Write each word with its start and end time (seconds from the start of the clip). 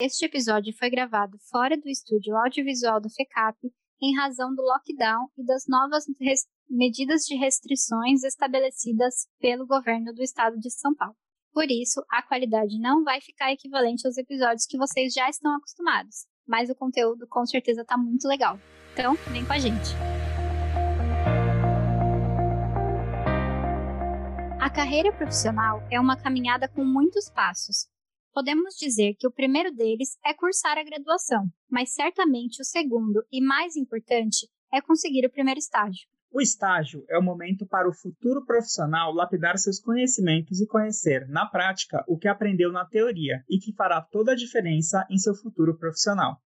Este 0.00 0.26
episódio 0.26 0.72
foi 0.78 0.88
gravado 0.90 1.36
fora 1.50 1.76
do 1.76 1.88
estúdio 1.88 2.36
audiovisual 2.36 3.00
da 3.00 3.10
FECAP 3.10 3.58
em 4.00 4.16
razão 4.16 4.54
do 4.54 4.62
lockdown 4.62 5.28
e 5.36 5.44
das 5.44 5.64
novas 5.66 6.04
medidas 6.70 7.22
de 7.22 7.34
restrições 7.34 8.22
estabelecidas 8.22 9.26
pelo 9.40 9.66
governo 9.66 10.14
do 10.14 10.22
estado 10.22 10.56
de 10.56 10.70
São 10.70 10.94
Paulo. 10.94 11.16
Por 11.52 11.68
isso, 11.68 12.00
a 12.08 12.22
qualidade 12.22 12.78
não 12.78 13.02
vai 13.02 13.20
ficar 13.20 13.50
equivalente 13.50 14.06
aos 14.06 14.16
episódios 14.16 14.66
que 14.66 14.78
vocês 14.78 15.12
já 15.12 15.28
estão 15.28 15.52
acostumados, 15.56 16.26
mas 16.46 16.70
o 16.70 16.76
conteúdo 16.76 17.26
com 17.28 17.44
certeza 17.44 17.82
está 17.82 17.98
muito 17.98 18.28
legal. 18.28 18.56
Então, 18.92 19.16
vem 19.32 19.44
com 19.44 19.52
a 19.52 19.58
gente! 19.58 19.96
A 24.60 24.70
carreira 24.70 25.12
profissional 25.12 25.82
é 25.90 25.98
uma 25.98 26.16
caminhada 26.16 26.68
com 26.68 26.84
muitos 26.84 27.28
passos, 27.28 27.88
Podemos 28.38 28.76
dizer 28.76 29.16
que 29.18 29.26
o 29.26 29.32
primeiro 29.32 29.74
deles 29.74 30.16
é 30.24 30.32
cursar 30.32 30.78
a 30.78 30.84
graduação, 30.84 31.48
mas 31.68 31.92
certamente 31.92 32.62
o 32.62 32.64
segundo 32.64 33.20
e 33.32 33.44
mais 33.44 33.74
importante 33.74 34.46
é 34.72 34.80
conseguir 34.80 35.26
o 35.26 35.32
primeiro 35.32 35.58
estágio. 35.58 36.06
O 36.32 36.40
estágio 36.40 37.04
é 37.10 37.18
o 37.18 37.22
momento 37.22 37.66
para 37.66 37.88
o 37.88 37.92
futuro 37.92 38.46
profissional 38.46 39.12
lapidar 39.12 39.58
seus 39.58 39.80
conhecimentos 39.80 40.60
e 40.60 40.68
conhecer, 40.68 41.26
na 41.26 41.46
prática, 41.46 42.04
o 42.06 42.16
que 42.16 42.28
aprendeu 42.28 42.70
na 42.70 42.84
teoria 42.84 43.42
e 43.50 43.58
que 43.58 43.74
fará 43.74 44.00
toda 44.00 44.30
a 44.30 44.36
diferença 44.36 45.04
em 45.10 45.18
seu 45.18 45.34
futuro 45.34 45.76
profissional. 45.76 46.40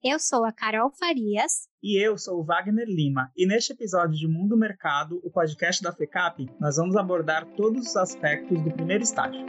Eu 0.00 0.20
sou 0.20 0.44
a 0.44 0.52
Carol 0.52 0.92
Farias. 0.92 1.66
E 1.82 2.00
eu 2.00 2.16
sou 2.16 2.38
o 2.38 2.44
Wagner 2.44 2.86
Lima. 2.86 3.32
E 3.36 3.44
neste 3.44 3.72
episódio 3.72 4.16
de 4.16 4.28
Mundo 4.28 4.56
Mercado, 4.56 5.20
o 5.24 5.32
podcast 5.32 5.82
da 5.82 5.92
FECAP, 5.92 6.48
nós 6.60 6.76
vamos 6.76 6.94
abordar 6.94 7.44
todos 7.56 7.88
os 7.88 7.96
aspectos 7.96 8.62
do 8.62 8.70
primeiro 8.70 9.02
estágio. 9.02 9.44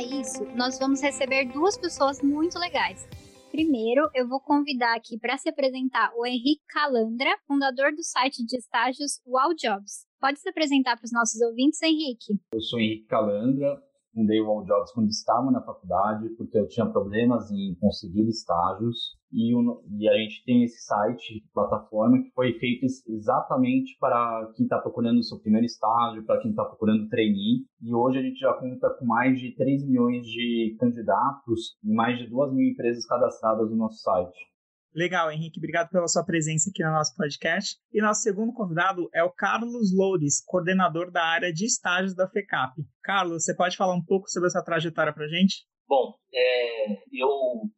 Para 0.00 0.18
isso, 0.18 0.46
nós 0.56 0.78
vamos 0.78 1.02
receber 1.02 1.52
duas 1.52 1.76
pessoas 1.76 2.22
muito 2.22 2.58
legais. 2.58 3.06
Primeiro, 3.50 4.08
eu 4.14 4.26
vou 4.26 4.40
convidar 4.40 4.96
aqui 4.96 5.18
para 5.18 5.36
se 5.36 5.50
apresentar 5.50 6.10
o 6.16 6.24
Henrique 6.24 6.62
Calandra, 6.70 7.36
fundador 7.46 7.92
do 7.92 8.02
site 8.02 8.42
de 8.46 8.56
estágios 8.56 9.20
Wow 9.26 9.54
Jobs. 9.54 10.06
Pode 10.18 10.40
se 10.40 10.48
apresentar 10.48 10.96
para 10.96 11.04
os 11.04 11.12
nossos 11.12 11.38
ouvintes, 11.42 11.82
Henrique? 11.82 12.32
Eu 12.50 12.62
sou 12.62 12.80
Henrique 12.80 13.08
Calandra, 13.08 13.78
fundei 14.14 14.40
o 14.40 14.50
All 14.50 14.64
Jobs 14.64 14.92
quando 14.92 15.08
estava 15.08 15.50
na 15.50 15.62
faculdade, 15.62 16.28
porque 16.30 16.58
eu 16.58 16.68
tinha 16.68 16.86
problemas 16.86 17.50
em 17.50 17.74
conseguir 17.80 18.28
estágios. 18.28 19.18
E, 19.32 19.52
e 19.52 20.08
a 20.08 20.14
gente 20.14 20.44
tem 20.44 20.64
esse 20.64 20.84
site, 20.84 21.44
plataforma, 21.54 22.22
que 22.22 22.30
foi 22.30 22.52
feito 22.58 22.84
exatamente 23.08 23.96
para 24.00 24.50
quem 24.56 24.64
está 24.64 24.78
procurando 24.78 25.18
o 25.18 25.22
seu 25.22 25.38
primeiro 25.38 25.66
estágio, 25.66 26.24
para 26.24 26.40
quem 26.40 26.50
está 26.50 26.64
procurando 26.64 27.08
trainee. 27.08 27.64
E 27.80 27.94
hoje 27.94 28.18
a 28.18 28.22
gente 28.22 28.38
já 28.38 28.52
conta 28.54 28.90
com 28.90 29.06
mais 29.06 29.38
de 29.38 29.54
3 29.54 29.86
milhões 29.86 30.26
de 30.26 30.76
candidatos 30.80 31.76
e 31.84 31.92
mais 31.92 32.18
de 32.18 32.28
2 32.28 32.52
mil 32.52 32.68
empresas 32.68 33.06
cadastradas 33.06 33.70
no 33.70 33.76
nosso 33.76 33.98
site. 33.98 34.49
Legal, 34.94 35.30
Henrique, 35.30 35.58
obrigado 35.58 35.88
pela 35.90 36.08
sua 36.08 36.24
presença 36.24 36.68
aqui 36.68 36.82
no 36.82 36.90
nosso 36.90 37.14
podcast. 37.16 37.76
E 37.92 38.00
nosso 38.00 38.22
segundo 38.22 38.52
convidado 38.52 39.08
é 39.14 39.22
o 39.22 39.30
Carlos 39.30 39.94
Loures, 39.94 40.42
coordenador 40.44 41.12
da 41.12 41.24
área 41.24 41.52
de 41.52 41.64
estágios 41.64 42.14
da 42.14 42.28
FECAP. 42.28 42.72
Carlos, 43.02 43.44
você 43.44 43.54
pode 43.54 43.76
falar 43.76 43.94
um 43.94 44.04
pouco 44.04 44.28
sobre 44.28 44.48
essa 44.48 44.64
trajetória 44.64 45.12
para 45.12 45.28
gente? 45.28 45.64
Bom, 45.90 46.14
é, 46.32 46.92
eu, 47.12 47.28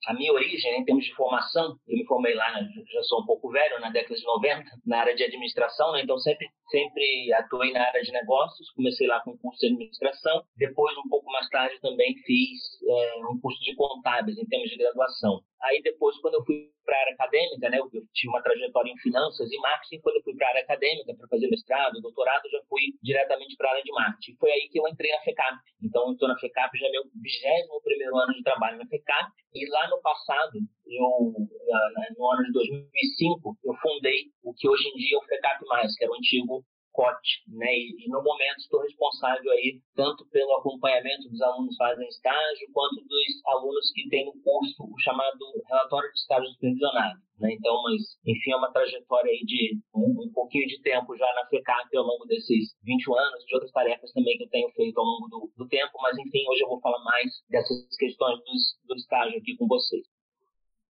a 0.06 0.12
minha 0.12 0.34
origem, 0.34 0.70
né, 0.70 0.78
em 0.78 0.84
termos 0.84 1.04
de 1.04 1.14
formação, 1.14 1.76
eu 1.88 1.96
me 1.96 2.04
formei 2.04 2.34
lá, 2.34 2.52
né, 2.52 2.68
já 2.92 3.02
sou 3.04 3.22
um 3.22 3.24
pouco 3.24 3.50
velho, 3.50 3.80
na 3.80 3.90
década 3.90 4.14
de 4.14 4.22
90, 4.22 4.64
na 4.84 4.98
área 4.98 5.14
de 5.14 5.24
administração, 5.24 5.92
né, 5.92 6.02
então 6.02 6.18
sempre, 6.18 6.46
sempre 6.70 7.32
atuei 7.32 7.72
na 7.72 7.86
área 7.86 8.02
de 8.02 8.12
negócios, 8.12 8.70
comecei 8.72 9.06
lá 9.06 9.20
com 9.20 9.38
curso 9.38 9.60
de 9.60 9.68
administração, 9.68 10.44
depois, 10.58 10.94
um 10.98 11.08
pouco 11.08 11.30
mais 11.32 11.48
tarde, 11.48 11.80
também 11.80 12.14
fiz 12.26 12.58
é, 12.86 13.14
um 13.30 13.40
curso 13.40 13.58
de 13.62 13.74
contábeis, 13.74 14.36
em 14.36 14.44
termos 14.44 14.68
de 14.68 14.76
graduação. 14.76 15.40
Aí 15.62 15.80
depois, 15.82 16.16
quando 16.18 16.34
eu 16.34 16.44
fui 16.44 16.70
para 16.84 16.96
a 16.96 17.00
área 17.00 17.14
acadêmica, 17.14 17.70
né, 17.70 17.78
eu, 17.78 17.88
tive 18.12 18.28
uma 18.28 18.42
trajetória 18.42 18.90
em 18.90 18.98
finanças 18.98 19.50
e 19.50 19.58
marketing, 19.58 20.00
quando 20.00 20.16
eu 20.16 20.22
fui 20.22 20.34
para 20.34 20.46
a 20.46 20.50
área 20.50 20.62
acadêmica 20.62 21.14
para 21.14 21.28
fazer 21.28 21.48
mestrado, 21.48 22.00
doutorado, 22.00 22.50
já 22.50 22.60
fui 22.68 22.82
diretamente 23.02 23.56
para 23.56 23.68
a 23.68 23.72
área 23.72 23.84
de 23.84 23.92
marketing. 23.92 24.36
Foi 24.38 24.50
aí 24.50 24.68
que 24.68 24.78
eu 24.78 24.88
entrei 24.88 25.12
na 25.12 25.20
FECAP. 25.20 25.56
Então, 25.82 26.06
eu 26.06 26.12
estou 26.12 26.28
na 26.28 26.38
FECAP 26.38 26.76
já 26.78 26.86
é 26.86 26.90
meu 26.90 27.04
21 27.04 28.18
ano 28.18 28.34
de 28.34 28.42
trabalho 28.42 28.78
na 28.78 28.86
FECAP. 28.86 29.30
E 29.54 29.70
lá 29.70 29.88
no 29.88 30.00
passado, 30.00 30.58
eu, 30.86 31.32
no 32.16 32.30
ano 32.30 32.44
de 32.44 32.52
2005, 32.52 33.58
eu 33.64 33.74
fundei 33.76 34.24
o 34.42 34.52
que 34.54 34.68
hoje 34.68 34.88
em 34.88 34.96
dia 34.96 35.16
é 35.16 35.18
o 35.18 35.24
FECAP+, 35.24 35.58
que 35.96 36.04
era 36.04 36.12
o 36.12 36.16
antigo 36.16 36.64
COT, 36.92 37.20
né? 37.48 37.72
E, 37.72 38.08
no 38.08 38.22
momento 38.22 38.58
estou 38.58 38.80
responsável 38.82 39.50
aí 39.52 39.80
tanto 39.94 40.26
pelo 40.30 40.56
acompanhamento 40.56 41.28
dos 41.28 41.40
alunos 41.40 41.76
fazem 41.76 42.06
estágio, 42.08 42.68
quanto 42.72 42.96
dos 42.96 43.46
alunos 43.46 43.90
que 43.92 44.08
têm 44.08 44.26
no 44.26 44.32
curso 44.42 44.84
o 44.84 44.98
chamado 45.00 45.38
relatório 45.66 46.10
de 46.12 46.18
estágio 46.18 46.50
supervisionado, 46.50 47.20
né? 47.38 47.52
Então, 47.52 47.82
mas 47.82 48.02
enfim, 48.26 48.52
é 48.52 48.56
uma 48.56 48.72
trajetória 48.72 49.30
aí 49.30 49.44
de 49.44 49.78
um, 49.94 50.24
um, 50.24 50.32
pouquinho 50.32 50.66
de 50.66 50.80
tempo 50.82 51.16
já 51.16 51.26
na 51.34 51.46
FECAP 51.48 51.96
ao 51.96 52.04
longo 52.04 52.26
desses 52.26 52.76
21 52.84 53.14
anos, 53.18 53.44
de 53.44 53.54
outras 53.54 53.72
tarefas 53.72 54.12
também 54.12 54.36
que 54.36 54.44
eu 54.44 54.50
tenho 54.50 54.70
feito 54.70 54.98
ao 54.98 55.04
longo 55.04 55.28
do, 55.28 55.52
do 55.56 55.68
tempo, 55.68 55.92
mas 56.00 56.16
enfim, 56.18 56.44
hoje 56.48 56.62
eu 56.62 56.68
vou 56.68 56.80
falar 56.80 57.02
mais 57.04 57.30
dessas 57.48 57.96
questões 57.96 58.38
do 58.86 58.94
estágio 58.94 59.38
aqui 59.38 59.56
com 59.56 59.66
vocês 59.66 60.06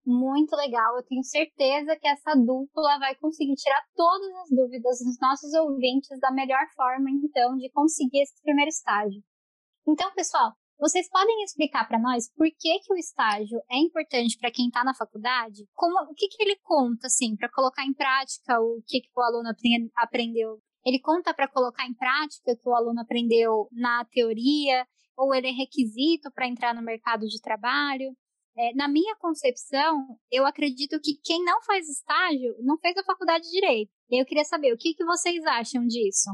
muito 0.08 0.56
legal. 0.56 0.96
Eu 0.96 1.04
tenho 1.04 1.24
certeza 1.24 1.98
que 1.98 2.08
essa 2.08 2.34
dupla 2.34 2.98
vai 3.00 3.14
conseguir 3.16 3.56
tirar 3.56 3.84
todas 3.94 4.34
as 4.38 4.50
dúvidas 4.50 5.00
dos 5.00 5.20
nossos 5.20 5.54
ouvintes 5.54 6.18
da 6.20 6.32
melhor 6.32 6.66
forma, 6.76 7.10
então, 7.12 7.58
de 7.58 7.70
conseguir 7.72 8.22
esse 8.22 8.42
primeiro 8.42 8.70
estágio. 8.70 9.22
Então, 9.86 10.14
pessoal, 10.14 10.54
vocês 10.80 11.10
podem 11.10 11.44
explicar 11.44 11.88
para 11.88 12.00
nós 12.00 12.32
por 12.36 12.48
que, 12.48 12.80
que 12.80 12.94
o 12.94 12.98
estágio 12.98 13.60
é 13.70 13.78
importante 13.78 14.38
para 14.38 14.52
quem 14.52 14.68
está 14.68 14.84
na 14.84 14.94
faculdade? 14.94 15.68
Como, 15.74 16.00
o 16.10 16.14
que, 16.14 16.28
que 16.28 16.42
ele 16.42 16.56
conta, 16.64 17.08
assim, 17.08 17.36
para 17.36 17.50
colocar 17.50 17.84
em 17.84 17.94
prática 17.94 18.62
o 18.62 18.82
que, 18.88 19.02
que 19.02 19.10
o 19.16 19.22
aluno 19.22 19.50
aprendeu? 19.96 20.60
Ele 20.86 21.00
conta 21.00 21.34
para 21.34 21.50
colocar 21.50 21.86
em 21.86 21.94
prática 21.94 22.52
o 22.52 22.58
que 22.58 22.70
o 22.70 22.76
aluno 22.76 23.02
aprendeu 23.02 23.68
na 23.74 24.06
teoria? 24.06 24.88
Ou 25.18 25.34
ele 25.34 25.48
é 25.48 25.52
requisito 25.52 26.32
para 26.32 26.48
entrar 26.48 26.76
no 26.76 26.82
mercado 26.82 27.26
de 27.28 27.42
trabalho? 27.42 28.16
É, 28.60 28.74
na 28.74 28.88
minha 28.88 29.16
concepção, 29.18 30.18
eu 30.32 30.44
acredito 30.44 31.00
que 31.00 31.14
quem 31.24 31.46
não 31.46 31.62
faz 31.62 31.88
estágio 31.88 32.56
não 32.64 32.76
fez 32.80 32.98
a 32.98 33.04
faculdade 33.04 33.44
de 33.44 33.52
direito. 33.52 33.92
E 34.10 34.20
eu 34.20 34.26
queria 34.26 34.44
saber 34.44 34.74
o 34.74 34.78
que, 34.78 34.96
que 34.96 35.06
vocês 35.06 35.46
acham 35.46 35.86
disso. 35.86 36.32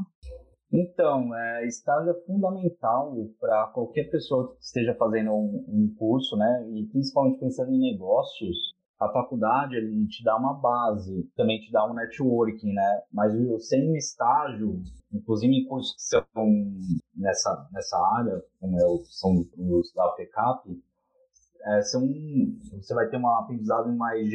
Então, 0.72 1.36
é, 1.36 1.66
estágio 1.66 2.12
é 2.12 2.26
fundamental 2.26 3.14
para 3.38 3.66
qualquer 3.74 4.10
pessoa 4.10 4.56
que 4.56 4.62
esteja 4.64 4.94
fazendo 4.94 5.32
um, 5.32 5.64
um, 5.68 5.94
curso, 5.98 6.34
né? 6.36 6.66
E 6.70 6.86
principalmente 6.86 7.38
pensando 7.38 7.70
em 7.72 7.92
negócios, 7.92 8.74
a 8.98 9.08
faculdade 9.12 9.76
ele 9.76 10.06
te 10.08 10.24
dá 10.24 10.36
uma 10.36 10.54
base, 10.54 11.30
também 11.36 11.60
te 11.60 11.70
dá 11.70 11.84
um 11.88 11.92
networking, 11.92 12.72
né? 12.72 13.02
Mas 13.12 13.34
sem 13.68 13.90
um 13.90 13.96
estágio, 13.96 14.82
inclusive 15.12 15.54
em 15.54 15.66
cursos 15.66 15.94
que 15.94 16.02
são 16.02 16.24
nessa, 17.14 17.68
nessa 17.70 17.98
área, 18.16 18.42
como 18.58 18.76
é 18.78 19.04
são 19.04 19.46
os 19.58 19.92
da 19.92 20.08
PECAP, 20.12 20.70
é, 21.66 21.80
são, 21.82 22.02
você 22.72 22.94
vai 22.94 23.08
ter 23.08 23.16
um 23.16 23.26
aprendizado 23.26 23.90
mais 23.96 24.28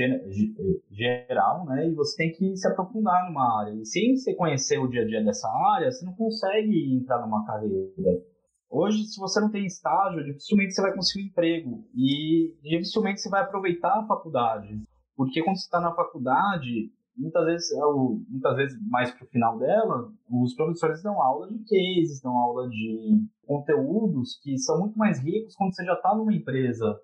geral, 0.90 1.66
né? 1.66 1.88
E 1.88 1.94
você 1.94 2.17
tem 2.17 2.31
que 2.31 2.57
se 2.57 2.67
aprofundar 2.67 3.28
numa 3.28 3.62
área. 3.62 3.73
E 3.73 3.85
sem 3.85 4.16
você 4.16 4.34
conhecer 4.34 4.79
o 4.79 4.88
dia 4.88 5.03
a 5.03 5.06
dia 5.06 5.23
dessa 5.23 5.47
área, 5.47 5.91
você 5.91 6.03
não 6.03 6.13
consegue 6.13 6.95
entrar 6.95 7.22
numa 7.22 7.45
carreira. 7.45 8.23
Hoje, 8.67 9.03
se 9.06 9.19
você 9.19 9.40
não 9.40 9.51
tem 9.51 9.66
estágio, 9.66 10.23
dificilmente 10.23 10.73
você 10.73 10.81
vai 10.81 10.94
conseguir 10.94 11.25
um 11.25 11.28
emprego. 11.28 11.84
E 11.95 12.56
dificilmente 12.63 13.22
você 13.22 13.29
vai 13.29 13.41
aproveitar 13.41 14.00
a 14.00 14.07
faculdade. 14.07 14.81
Porque 15.16 15.44
quando 15.44 15.57
você 15.57 15.66
está 15.66 15.79
na 15.79 15.94
faculdade, 15.94 16.91
muitas 17.16 17.46
vezes, 17.46 17.72
é 17.73 17.81
muitas 18.28 18.56
vezes 18.56 18.79
mais 18.88 19.11
para 19.11 19.25
o 19.25 19.29
final 19.29 19.59
dela, 19.59 20.11
os 20.31 20.56
professores 20.56 21.03
dão 21.03 21.22
aula 21.22 21.47
de 21.47 21.59
cases, 21.59 22.22
dão 22.22 22.35
aula 22.35 22.67
de 22.69 23.22
conteúdos 23.46 24.40
que 24.41 24.58
são 24.58 24.79
muito 24.79 24.97
mais 24.97 25.20
ricos 25.20 25.55
quando 25.55 25.75
você 25.75 25.84
já 25.84 25.93
está 25.93 26.16
numa 26.16 26.34
empresa 26.34 26.99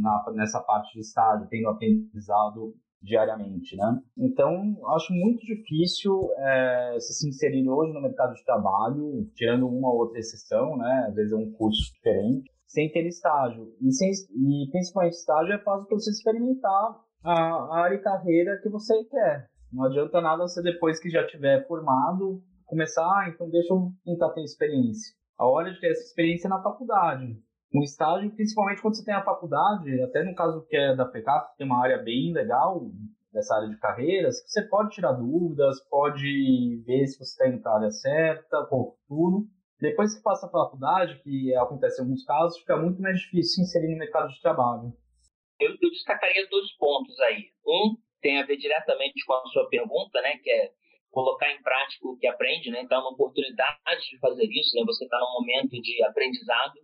na, 0.00 0.24
nessa 0.34 0.60
parte 0.60 0.92
de 0.94 1.00
estágio, 1.00 1.48
tendo 1.48 1.68
aprendizado 1.68 2.74
diariamente, 3.02 3.76
né? 3.76 4.00
Então, 4.18 4.76
acho 4.94 5.12
muito 5.12 5.44
difícil 5.44 6.28
é, 6.38 6.96
se 6.98 7.28
inserir 7.28 7.68
hoje 7.68 7.92
no 7.92 8.02
mercado 8.02 8.34
de 8.34 8.44
trabalho, 8.44 9.30
tirando 9.34 9.68
uma 9.68 9.88
ou 9.88 9.98
outra 10.00 10.18
exceção, 10.18 10.76
né? 10.76 11.06
Às 11.08 11.14
vezes 11.14 11.32
é 11.32 11.36
um 11.36 11.52
curso 11.52 11.92
diferente, 11.94 12.50
sem 12.66 12.90
ter 12.90 13.06
estágio. 13.06 13.72
E, 13.80 13.92
sem, 13.92 14.10
e 14.10 14.70
principalmente 14.70 15.14
estágio 15.14 15.54
é 15.54 15.62
fácil 15.62 15.86
para 15.86 15.96
você 15.96 16.10
experimentar 16.10 17.00
a, 17.22 17.32
a 17.32 17.78
área 17.84 17.96
e 17.96 18.02
carreira 18.02 18.58
que 18.62 18.68
você 18.68 19.04
quer. 19.04 19.48
Não 19.72 19.84
adianta 19.84 20.20
nada 20.20 20.42
você, 20.42 20.62
depois 20.62 20.98
que 20.98 21.10
já 21.10 21.26
tiver 21.26 21.66
formado, 21.66 22.42
começar, 22.64 23.04
ah, 23.04 23.28
então 23.28 23.48
deixa 23.50 23.72
eu 23.72 23.90
tentar 24.04 24.30
ter 24.30 24.42
experiência. 24.42 25.14
A 25.38 25.46
hora 25.46 25.72
de 25.72 25.78
ter 25.80 25.90
essa 25.90 26.02
experiência 26.02 26.48
é 26.48 26.50
na 26.50 26.62
faculdade 26.62 27.36
um 27.74 27.82
estágio, 27.82 28.34
principalmente 28.34 28.80
quando 28.80 28.96
você 28.96 29.04
tem 29.04 29.14
a 29.14 29.24
faculdade, 29.24 30.00
até 30.02 30.22
no 30.24 30.34
caso 30.34 30.66
que 30.68 30.76
é 30.76 30.94
da 30.94 31.10
FECAP, 31.10 31.56
tem 31.56 31.66
uma 31.66 31.82
área 31.82 31.98
bem 31.98 32.32
legal, 32.32 32.90
dessa 33.32 33.54
área 33.54 33.68
de 33.68 33.78
carreiras, 33.78 34.42
que 34.42 34.48
você 34.48 34.62
pode 34.62 34.90
tirar 34.90 35.12
dúvidas, 35.12 35.78
pode 35.90 36.82
ver 36.86 37.06
se 37.06 37.18
você 37.18 37.30
está 37.30 37.48
indo 37.48 37.62
para 37.62 37.72
a 37.72 37.76
área 37.76 37.90
certa, 37.90 38.66
qual 38.66 38.80
o 38.80 38.96
futuro. 38.96 39.46
Depois 39.78 40.16
que 40.16 40.22
passa 40.22 40.46
a 40.46 40.50
faculdade, 40.50 41.20
que 41.22 41.54
acontece 41.54 42.00
em 42.00 42.04
alguns 42.04 42.24
casos, 42.24 42.58
fica 42.58 42.76
muito 42.78 43.00
mais 43.00 43.20
difícil 43.20 43.56
se 43.56 43.62
inserir 43.62 43.92
no 43.92 43.98
mercado 43.98 44.28
de 44.28 44.40
trabalho. 44.40 44.90
Eu, 45.60 45.70
eu 45.70 45.90
destacaria 45.90 46.48
dois 46.48 46.72
pontos 46.78 47.18
aí. 47.20 47.50
Um 47.66 47.96
tem 48.22 48.40
a 48.40 48.46
ver 48.46 48.56
diretamente 48.56 49.22
com 49.26 49.34
a 49.34 49.46
sua 49.52 49.68
pergunta, 49.68 50.20
né, 50.22 50.38
que 50.42 50.50
é 50.50 50.72
colocar 51.10 51.50
em 51.52 51.62
prática 51.62 52.08
o 52.08 52.16
que 52.16 52.26
aprende, 52.26 52.70
né? 52.70 52.82
Então, 52.82 52.98
é 52.98 53.00
uma 53.00 53.12
oportunidade 53.12 54.10
de 54.10 54.18
fazer 54.18 54.44
isso, 54.44 54.76
né? 54.76 54.82
Você 54.84 55.04
está 55.04 55.18
num 55.18 55.40
momento 55.40 55.80
de 55.80 56.04
aprendizado, 56.04 56.74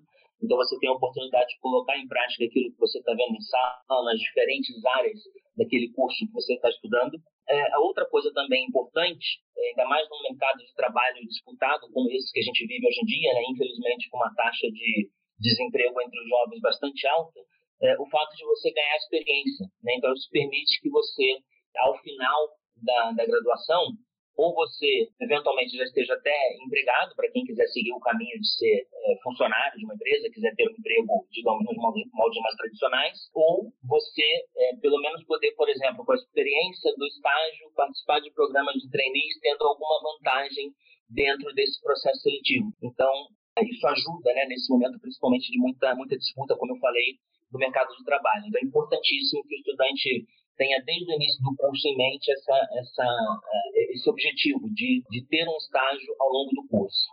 então 0.43 0.57
você 0.57 0.79
tem 0.79 0.89
a 0.89 0.95
oportunidade 0.95 1.55
de 1.55 1.61
colocar 1.61 1.97
em 1.97 2.09
prática 2.09 2.45
aquilo 2.45 2.73
que 2.73 2.79
você 2.79 2.99
está 2.99 3.13
vendo 3.15 3.37
em 3.37 3.41
sala, 3.41 4.05
nas 4.05 4.19
diferentes 4.19 4.85
áreas 4.85 5.21
daquele 5.57 5.93
curso 5.93 6.27
que 6.27 6.33
você 6.33 6.55
está 6.55 6.69
estudando. 6.69 7.17
É, 7.49 7.75
a 7.75 7.79
outra 7.81 8.05
coisa 8.09 8.33
também 8.35 8.67
importante, 8.67 9.39
é, 9.57 9.69
ainda 9.69 9.85
mais 9.87 10.09
num 10.11 10.23
mercado 10.23 10.59
de 10.59 10.75
trabalho 10.75 11.27
disputado 11.27 11.89
como 11.93 12.11
esse 12.11 12.33
que 12.33 12.41
a 12.41 12.43
gente 12.43 12.67
vive 12.67 12.87
hoje 12.87 13.01
em 13.03 13.07
dia, 13.07 13.33
né? 13.35 13.43
Infelizmente 13.51 14.11
com 14.11 14.17
uma 14.17 14.35
taxa 14.35 14.67
de 14.71 15.09
desemprego 15.39 16.01
entre 16.01 16.21
os 16.21 16.29
jovens 16.29 16.61
bastante 16.61 17.07
alta, 17.07 17.41
é, 17.83 18.01
o 18.01 18.07
fato 18.07 18.35
de 18.37 18.45
você 18.45 18.73
ganhar 18.73 18.97
experiência. 18.97 19.67
Né? 19.83 19.95
Então, 19.97 20.13
isso 20.15 20.29
permite 20.31 20.81
que 20.81 20.89
você, 20.89 21.39
ao 21.79 21.99
final 21.99 22.49
da, 22.77 23.13
da 23.13 23.27
graduação, 23.27 23.93
ou 24.37 24.55
você 24.55 25.09
eventualmente 25.21 25.77
já 25.77 25.85
esteja 25.85 26.15
até 26.15 26.35
empregado, 26.65 27.15
para 27.15 27.31
quem 27.31 27.45
quiser 27.45 27.67
seguir 27.69 27.93
o 27.93 28.01
caminho 28.01 28.39
de 28.41 28.49
ser 28.57 28.87
é, 28.93 29.17
funcionário 29.23 29.79
de 29.79 29.85
uma 29.85 29.95
empresa, 29.95 30.31
quiser 30.31 30.55
ter 30.55 30.69
um 30.69 30.73
emprego, 30.73 31.27
digamos, 31.31 31.65
nos 31.65 31.77
moldes 31.77 32.43
mais 32.43 32.57
tradicionais, 32.57 33.19
ou 33.35 33.73
você, 33.85 34.45
é, 34.57 34.77
pelo 34.77 35.01
menos, 35.01 35.25
poder, 35.25 35.53
por 35.53 35.69
exemplo, 35.69 36.05
com 36.05 36.13
a 36.13 36.17
experiência 36.17 36.95
do 36.97 37.07
estágio, 37.07 37.73
participar 37.77 38.21
de 38.21 38.33
programas 38.33 38.75
de 38.75 38.91
trainees, 38.91 39.39
tendo 39.41 39.65
alguma 39.65 40.01
vantagem 40.03 40.73
dentro 41.11 41.53
desse 41.55 41.81
processo 41.83 42.21
seletivo. 42.23 42.73
Então, 42.83 43.13
isso 43.61 43.87
ajuda, 43.87 44.33
né, 44.33 44.47
nesse 44.47 44.73
momento, 44.73 44.99
principalmente 44.99 45.51
de 45.51 45.59
muita, 45.59 45.95
muita 45.95 46.17
disputa, 46.17 46.57
como 46.57 46.75
eu 46.75 46.81
falei, 46.81 47.19
do 47.51 47.59
mercado 47.59 47.95
de 47.95 48.05
trabalho. 48.05 48.45
Então, 48.47 48.61
é 48.63 48.65
importantíssimo 48.65 49.45
que 49.45 49.55
o 49.55 49.59
estudante 49.59 50.27
tenha 50.57 50.83
desde 50.85 51.11
o 51.11 51.15
início 51.15 51.43
do 51.43 51.55
curso 51.57 51.89
em 51.89 51.97
mente 51.97 52.31
essa, 52.33 52.55
essa, 52.79 53.05
eh, 53.05 53.93
esse 53.95 54.09
objetivo 54.09 54.69
de, 54.73 55.03
de 55.11 55.27
ter 55.27 55.49
um 55.49 55.57
estágio 55.57 56.15
ao 56.19 56.29
longo 56.29 56.51
do 56.55 56.69
curso. 56.69 57.09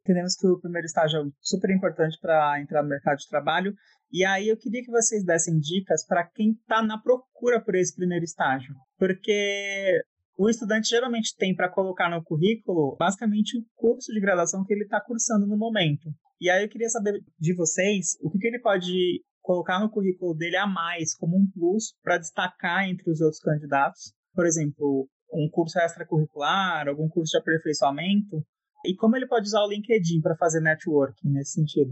Entendemos 0.00 0.34
que 0.34 0.46
o 0.46 0.60
primeiro 0.60 0.86
estágio 0.86 1.20
é 1.20 1.24
super 1.40 1.70
importante 1.70 2.18
para 2.20 2.60
entrar 2.60 2.82
no 2.82 2.88
mercado 2.88 3.18
de 3.18 3.28
trabalho. 3.28 3.74
E 4.12 4.24
aí 4.24 4.48
eu 4.48 4.56
queria 4.56 4.82
que 4.82 4.90
vocês 4.90 5.24
dessem 5.24 5.58
dicas 5.58 6.04
para 6.06 6.26
quem 6.26 6.50
está 6.50 6.82
na 6.82 6.98
procura 6.98 7.62
por 7.62 7.74
esse 7.74 7.94
primeiro 7.94 8.24
estágio. 8.24 8.74
Porque 8.98 10.02
o 10.36 10.48
estudante 10.48 10.88
geralmente 10.88 11.36
tem 11.36 11.54
para 11.54 11.68
colocar 11.68 12.08
no 12.08 12.24
currículo 12.24 12.96
basicamente 12.98 13.58
o 13.58 13.64
curso 13.76 14.12
de 14.12 14.20
graduação 14.20 14.64
que 14.64 14.72
ele 14.72 14.84
está 14.84 15.00
cursando 15.00 15.46
no 15.46 15.56
momento. 15.56 16.08
E 16.40 16.48
aí 16.48 16.64
eu 16.64 16.68
queria 16.68 16.88
saber 16.88 17.20
de 17.38 17.54
vocês 17.54 18.16
o 18.22 18.30
que, 18.30 18.38
que 18.38 18.46
ele 18.46 18.58
pode 18.58 19.22
colocar 19.50 19.80
no 19.80 19.90
currículo 19.90 20.32
dele 20.32 20.56
a 20.56 20.66
mais 20.66 21.12
como 21.16 21.36
um 21.36 21.44
plus 21.50 21.92
para 22.04 22.18
destacar 22.18 22.88
entre 22.88 23.10
os 23.10 23.20
outros 23.20 23.40
candidatos. 23.40 24.14
Por 24.32 24.46
exemplo, 24.46 25.08
um 25.32 25.50
curso 25.50 25.76
extracurricular, 25.80 26.86
algum 26.86 27.08
curso 27.08 27.32
de 27.32 27.38
aperfeiçoamento. 27.38 28.44
E 28.86 28.94
como 28.94 29.16
ele 29.16 29.26
pode 29.26 29.48
usar 29.48 29.64
o 29.64 29.68
LinkedIn 29.68 30.20
para 30.20 30.36
fazer 30.36 30.60
networking 30.60 31.30
nesse 31.30 31.54
sentido? 31.54 31.90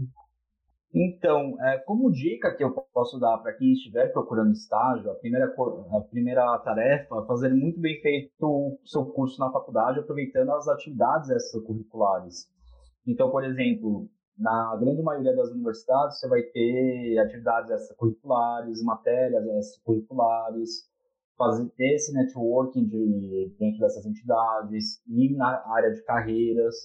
Então, 0.95 1.53
é, 1.65 1.79
como 1.79 2.09
dica 2.09 2.55
que 2.55 2.63
eu 2.63 2.71
posso 2.93 3.19
dar 3.19 3.37
para 3.39 3.53
quem 3.53 3.73
estiver 3.73 4.07
procurando 4.13 4.53
estágio, 4.53 5.11
a 5.11 5.15
primeira, 5.15 5.45
a 5.45 6.01
primeira 6.09 6.59
tarefa 6.59 7.21
é 7.21 7.27
fazer 7.27 7.53
muito 7.53 7.81
bem 7.81 8.01
feito 8.01 8.31
o 8.41 8.79
seu 8.85 9.05
curso 9.07 9.37
na 9.37 9.51
faculdade, 9.51 9.99
aproveitando 9.99 10.49
as 10.53 10.65
atividades 10.69 11.29
extracurriculares. 11.29 12.47
Então, 13.05 13.29
por 13.29 13.43
exemplo, 13.43 14.09
na 14.39 14.75
grande 14.77 15.01
maioria 15.01 15.35
das 15.35 15.49
universidades, 15.49 16.19
você 16.19 16.27
vai 16.27 16.41
ter 16.41 17.17
atividades 17.19 17.69
extracurriculares, 17.69 18.81
matérias 18.83 19.45
extracurriculares, 19.45 20.89
fazer 21.37 21.71
esse 21.77 22.13
networking 22.13 22.87
de, 22.87 23.53
dentro 23.59 23.79
dessas 23.79 24.05
entidades, 24.05 25.01
ir 25.07 25.35
na 25.35 25.61
área 25.73 25.91
de 25.93 26.01
carreiras, 26.03 26.75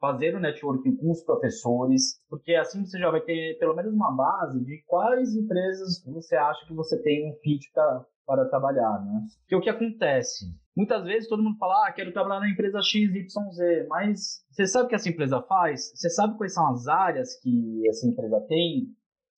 fazer 0.00 0.34
o 0.34 0.40
networking 0.40 0.96
com 0.96 1.10
os 1.10 1.22
professores, 1.22 2.20
porque 2.28 2.54
assim 2.54 2.84
você 2.84 2.98
já 2.98 3.10
vai 3.10 3.20
ter 3.20 3.56
pelo 3.58 3.74
menos 3.74 3.92
uma 3.92 4.12
base 4.12 4.62
de 4.64 4.82
quais 4.86 5.34
empresas 5.34 6.04
você 6.04 6.36
acha 6.36 6.66
que 6.66 6.74
você 6.74 7.00
tem 7.02 7.30
um 7.30 7.34
fit 7.36 7.70
para 8.26 8.44
trabalhar, 8.46 9.04
né? 9.04 9.26
Porque 9.40 9.56
o 9.56 9.60
que 9.60 9.70
acontece? 9.70 10.46
Muitas 10.76 11.04
vezes 11.04 11.28
todo 11.28 11.42
mundo 11.42 11.56
fala, 11.56 11.86
ah, 11.86 11.92
quero 11.92 12.12
trabalhar 12.12 12.40
na 12.40 12.50
empresa 12.50 12.82
XYZ, 12.82 13.32
mas 13.88 14.44
você 14.50 14.66
sabe 14.66 14.84
o 14.84 14.88
que 14.88 14.94
essa 14.94 15.08
empresa 15.08 15.40
faz? 15.40 15.90
Você 15.94 16.10
sabe 16.10 16.36
quais 16.36 16.52
são 16.52 16.68
as 16.68 16.86
áreas 16.86 17.40
que 17.40 17.88
essa 17.88 18.06
empresa 18.06 18.38
tem? 18.46 18.88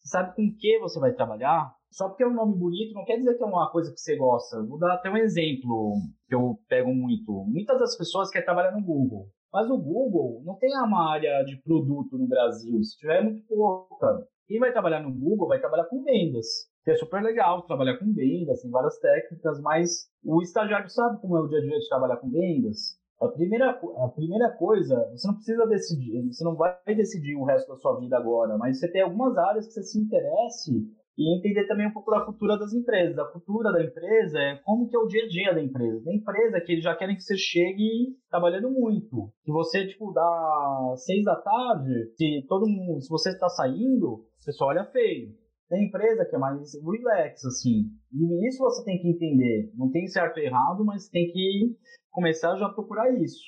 Você 0.00 0.08
sabe 0.08 0.35
com 0.35 0.52
que 0.58 0.81
você 0.81 0.99
vai 0.99 1.12
trabalhar? 1.12 1.73
Só 1.93 2.08
porque 2.08 2.25
é 2.25 2.26
um 2.26 2.35
nome 2.35 2.58
bonito 2.58 2.93
não 2.93 3.05
quer 3.05 3.19
dizer 3.19 3.37
que 3.37 3.43
é 3.43 3.46
uma 3.46 3.70
coisa 3.70 3.93
que 3.93 4.00
você 4.00 4.17
gosta. 4.17 4.62
Vou 4.64 4.79
dar 4.79 4.94
até 4.94 5.08
um 5.08 5.17
exemplo 5.17 5.94
que 6.26 6.35
eu 6.35 6.58
pego 6.69 6.93
muito. 6.93 7.44
Muitas 7.46 7.79
das 7.79 7.96
pessoas 7.96 8.31
querem 8.31 8.44
trabalhar 8.44 8.73
no 8.73 8.84
Google. 8.84 9.29
Mas 9.52 9.70
o 9.70 9.79
Google 9.79 10.43
não 10.44 10.56
tem 10.56 10.70
uma 10.76 11.12
área 11.12 11.43
de 11.44 11.56
produto 11.62 12.19
no 12.19 12.26
Brasil. 12.26 12.82
Se 12.82 12.99
tiver, 12.99 13.20
é 13.20 13.25
muito 13.25 13.46
pouca. 13.46 14.26
Quem 14.46 14.58
vai 14.58 14.73
trabalhar 14.73 15.00
no 15.00 15.12
Google 15.12 15.49
vai 15.49 15.61
trabalhar 15.61 15.84
com 15.84 16.02
vendas 16.02 16.46
que 16.88 16.93
é 16.93 16.96
super 16.96 17.23
legal 17.23 17.67
trabalhar 17.67 17.99
com 17.99 18.14
vendas, 18.14 18.62
tem 18.62 18.70
várias 18.70 18.99
técnicas, 18.99 19.61
mas 19.61 20.08
o 20.25 20.40
estagiário 20.40 20.88
sabe 20.88 21.20
como 21.20 21.37
é 21.37 21.40
o 21.43 21.46
dia 21.46 21.58
a 21.58 21.61
dia 21.61 21.79
de 21.79 21.87
trabalhar 21.87 22.17
com 22.17 22.31
vendas. 22.31 22.96
A 23.20 23.29
primeira, 23.29 23.73
a 23.73 24.08
primeira 24.08 24.50
coisa, 24.56 24.96
você 25.11 25.26
não 25.26 25.35
precisa 25.35 25.67
decidir, 25.67 26.26
você 26.32 26.43
não 26.43 26.56
vai 26.56 26.79
decidir 26.87 27.37
o 27.37 27.44
resto 27.44 27.69
da 27.69 27.76
sua 27.76 28.00
vida 28.00 28.17
agora, 28.17 28.56
mas 28.56 28.79
você 28.79 28.90
tem 28.90 29.02
algumas 29.02 29.37
áreas 29.37 29.67
que 29.67 29.73
você 29.75 29.82
se 29.82 30.00
interesse 30.00 30.73
e 31.19 31.37
entender 31.37 31.67
também 31.67 31.88
um 31.88 31.93
pouco 31.93 32.11
da 32.11 32.25
cultura 32.25 32.56
das 32.56 32.73
empresas. 32.73 33.19
A 33.19 33.26
cultura 33.26 33.70
da 33.70 33.84
empresa 33.84 34.38
é 34.38 34.56
como 34.64 34.88
que 34.88 34.96
é 34.96 34.99
o 34.99 35.08
dia 35.08 35.25
a 35.25 35.29
dia 35.29 35.52
da 35.52 35.62
empresa. 35.62 36.05
Tem 36.05 36.17
empresa 36.17 36.58
que 36.58 36.73
eles 36.73 36.84
já 36.84 36.96
querem 36.96 37.17
que 37.17 37.23
você 37.23 37.37
chegue 37.37 38.17
trabalhando 38.31 38.70
muito. 38.70 39.31
Se 39.44 39.52
você, 39.52 39.87
tipo, 39.87 40.11
dá 40.11 40.94
seis 40.96 41.23
da 41.23 41.37
tarde, 41.37 42.14
se 42.17 42.46
todo 42.49 42.67
mundo, 42.67 43.02
se 43.02 43.11
você 43.11 43.29
está 43.29 43.50
saindo, 43.50 44.06
o 44.06 44.44
pessoal 44.46 44.70
olha 44.70 44.87
feio. 44.87 45.34
Tem 45.69 45.87
empresa 45.87 46.25
que 46.25 46.35
é 46.35 46.38
mais 46.38 46.73
relax, 46.82 47.44
assim. 47.44 47.91
E 48.12 48.49
isso 48.49 48.59
você 48.59 48.85
tem 48.85 48.99
que 48.99 49.09
entender. 49.09 49.70
Não 49.75 49.91
tem 49.91 50.06
certo 50.06 50.38
e 50.38 50.47
errado, 50.47 50.85
mas 50.85 51.09
tem 51.09 51.31
que 51.31 51.76
começar 52.11 52.56
já 52.56 52.67
a 52.67 52.73
procurar 52.73 53.12
isso. 53.20 53.43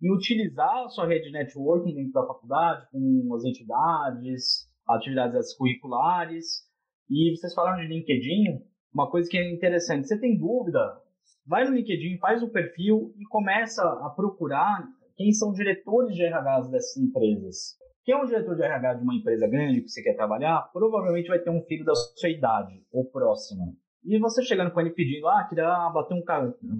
E 0.00 0.12
utilizar 0.12 0.84
a 0.84 0.88
sua 0.88 1.06
rede 1.06 1.26
de 1.26 1.32
networking 1.32 1.94
dentro 1.94 2.12
da 2.12 2.26
faculdade, 2.26 2.86
com 2.90 3.34
as 3.34 3.44
entidades, 3.44 4.68
atividades 4.86 5.56
curriculares. 5.56 6.66
E 7.08 7.34
vocês 7.34 7.54
falaram 7.54 7.80
de 7.80 7.88
LinkedIn, 7.88 8.60
uma 8.92 9.10
coisa 9.10 9.28
que 9.30 9.38
é 9.38 9.50
interessante. 9.50 10.06
Você 10.06 10.20
tem 10.20 10.36
dúvida? 10.36 11.00
Vai 11.46 11.64
no 11.64 11.74
LinkedIn, 11.74 12.18
faz 12.18 12.42
o 12.42 12.50
perfil 12.50 13.14
e 13.18 13.24
começa 13.24 13.82
a 13.82 14.10
procurar 14.10 14.86
quem 15.16 15.32
são 15.32 15.52
diretores 15.52 16.14
de 16.14 16.22
RH 16.22 16.60
dessas 16.68 16.96
empresas. 16.96 17.81
Quem 18.04 18.14
é 18.14 18.18
um 18.18 18.26
diretor 18.26 18.56
de 18.56 18.62
RH 18.62 18.94
de 18.94 19.02
uma 19.04 19.14
empresa 19.14 19.46
grande 19.46 19.80
que 19.80 19.88
você 19.88 20.02
quer 20.02 20.14
trabalhar, 20.14 20.68
provavelmente 20.72 21.28
vai 21.28 21.38
ter 21.38 21.50
um 21.50 21.62
filho 21.62 21.84
da 21.84 21.94
sua 21.94 22.28
idade 22.28 22.84
ou 22.92 23.04
próxima. 23.04 23.72
E 24.04 24.18
você 24.18 24.42
chegando 24.42 24.72
com 24.72 24.80
ele 24.80 24.90
pedindo, 24.90 25.28
ah, 25.28 25.44
queria 25.48 25.88
bater 25.90 26.14
um, 26.14 26.22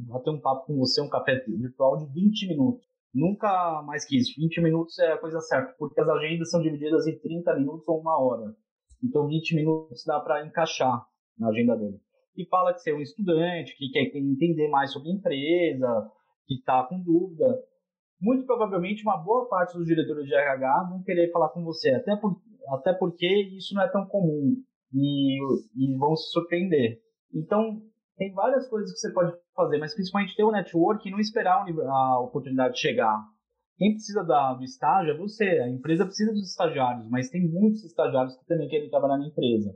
bater 0.08 0.30
um 0.30 0.40
papo 0.40 0.66
com 0.66 0.76
você, 0.76 1.00
um 1.00 1.08
café 1.08 1.36
virtual 1.46 1.96
de 1.96 2.06
20 2.12 2.48
minutos. 2.48 2.84
Nunca 3.14 3.82
mais 3.82 4.04
que 4.04 4.16
isso. 4.16 4.34
20 4.40 4.60
minutos 4.60 4.98
é 4.98 5.12
a 5.12 5.18
coisa 5.18 5.38
certa, 5.40 5.72
porque 5.78 6.00
as 6.00 6.08
agendas 6.08 6.50
são 6.50 6.60
divididas 6.60 7.06
em 7.06 7.16
30 7.16 7.54
minutos 7.54 7.86
ou 7.86 8.00
uma 8.00 8.20
hora. 8.20 8.52
Então 9.04 9.28
20 9.28 9.54
minutos 9.54 10.02
dá 10.04 10.18
para 10.18 10.44
encaixar 10.44 11.06
na 11.38 11.50
agenda 11.50 11.76
dele. 11.76 12.00
E 12.36 12.44
fala 12.46 12.72
que 12.72 12.80
você 12.80 12.90
é 12.90 12.94
um 12.94 13.00
estudante, 13.00 13.76
que 13.76 13.90
quer 13.90 14.10
entender 14.16 14.68
mais 14.68 14.92
sobre 14.92 15.10
a 15.10 15.12
empresa, 15.12 16.10
que 16.46 16.54
está 16.54 16.82
com 16.84 16.98
dúvida 17.00 17.62
muito 18.22 18.46
provavelmente 18.46 19.02
uma 19.02 19.16
boa 19.16 19.48
parte 19.48 19.76
dos 19.76 19.84
diretores 19.84 20.24
de 20.26 20.34
RH 20.34 20.88
vão 20.88 21.02
querer 21.02 21.30
falar 21.32 21.48
com 21.48 21.64
você, 21.64 21.90
até, 21.90 22.14
por, 22.14 22.40
até 22.68 22.92
porque 22.92 23.26
isso 23.56 23.74
não 23.74 23.82
é 23.82 23.88
tão 23.88 24.06
comum 24.06 24.54
e, 24.94 25.38
e 25.76 25.98
vão 25.98 26.14
se 26.14 26.30
surpreender. 26.30 27.00
Então, 27.34 27.82
tem 28.16 28.32
várias 28.32 28.68
coisas 28.68 28.92
que 28.92 28.98
você 28.98 29.12
pode 29.12 29.32
fazer, 29.56 29.78
mas 29.78 29.92
principalmente 29.92 30.36
ter 30.36 30.44
um 30.44 30.52
network 30.52 31.06
e 31.06 31.10
não 31.10 31.18
esperar 31.18 31.64
a 31.64 32.20
oportunidade 32.20 32.78
chegar. 32.78 33.18
Quem 33.76 33.94
precisa 33.94 34.22
do 34.22 34.62
estágio 34.62 35.14
é 35.14 35.18
você, 35.18 35.44
a 35.44 35.68
empresa 35.68 36.04
precisa 36.04 36.30
dos 36.30 36.48
estagiários, 36.48 37.08
mas 37.08 37.28
tem 37.28 37.48
muitos 37.48 37.82
estagiários 37.84 38.36
que 38.36 38.46
também 38.46 38.68
querem 38.68 38.88
trabalhar 38.88 39.18
na 39.18 39.26
empresa. 39.26 39.74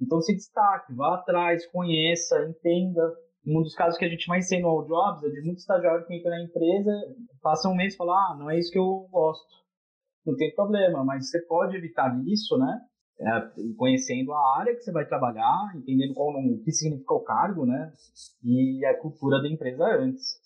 Então 0.00 0.20
se 0.20 0.34
destaque, 0.34 0.92
vá 0.94 1.14
atrás, 1.14 1.64
conheça, 1.66 2.44
entenda 2.48 3.14
um 3.46 3.62
dos 3.62 3.74
casos 3.74 3.98
que 3.98 4.04
a 4.04 4.08
gente 4.08 4.28
mais 4.28 4.48
tem 4.48 4.62
no 4.62 4.68
All 4.68 4.86
Jobs 4.86 5.24
é 5.24 5.28
de 5.28 5.42
muito 5.42 5.58
estagiário 5.58 6.06
que 6.06 6.14
entra 6.14 6.30
na 6.30 6.42
empresa, 6.42 6.90
passa 7.42 7.68
um 7.68 7.74
mês 7.74 7.94
e 7.94 7.96
fala, 7.96 8.12
ah, 8.12 8.36
não 8.38 8.50
é 8.50 8.58
isso 8.58 8.70
que 8.70 8.78
eu 8.78 9.06
gosto. 9.10 9.46
Não 10.24 10.34
tem 10.36 10.54
problema, 10.54 11.04
mas 11.04 11.30
você 11.30 11.40
pode 11.42 11.76
evitar 11.76 12.18
isso, 12.26 12.56
né? 12.56 12.80
é, 13.20 13.74
conhecendo 13.76 14.32
a 14.32 14.58
área 14.58 14.74
que 14.74 14.80
você 14.80 14.92
vai 14.92 15.06
trabalhar, 15.06 15.72
entendendo 15.76 16.14
qual, 16.14 16.30
o 16.30 16.62
que 16.62 16.72
significa 16.72 17.14
o 17.14 17.22
cargo, 17.22 17.64
né? 17.64 17.92
E 18.42 18.84
a 18.84 18.98
cultura 18.98 19.40
da 19.40 19.48
empresa 19.48 19.84
antes. 19.84 20.42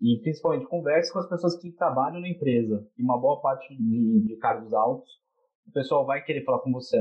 E 0.00 0.20
principalmente 0.20 0.66
converse 0.66 1.12
com 1.12 1.18
as 1.18 1.28
pessoas 1.28 1.56
que 1.60 1.72
trabalham 1.72 2.20
na 2.20 2.28
empresa. 2.28 2.86
E 2.96 3.02
uma 3.02 3.20
boa 3.20 3.40
parte 3.40 3.74
de, 3.76 4.24
de 4.26 4.36
cargos 4.36 4.72
altos, 4.72 5.10
o 5.66 5.72
pessoal 5.72 6.06
vai 6.06 6.22
querer 6.22 6.44
falar 6.44 6.60
com 6.60 6.72
você. 6.72 6.98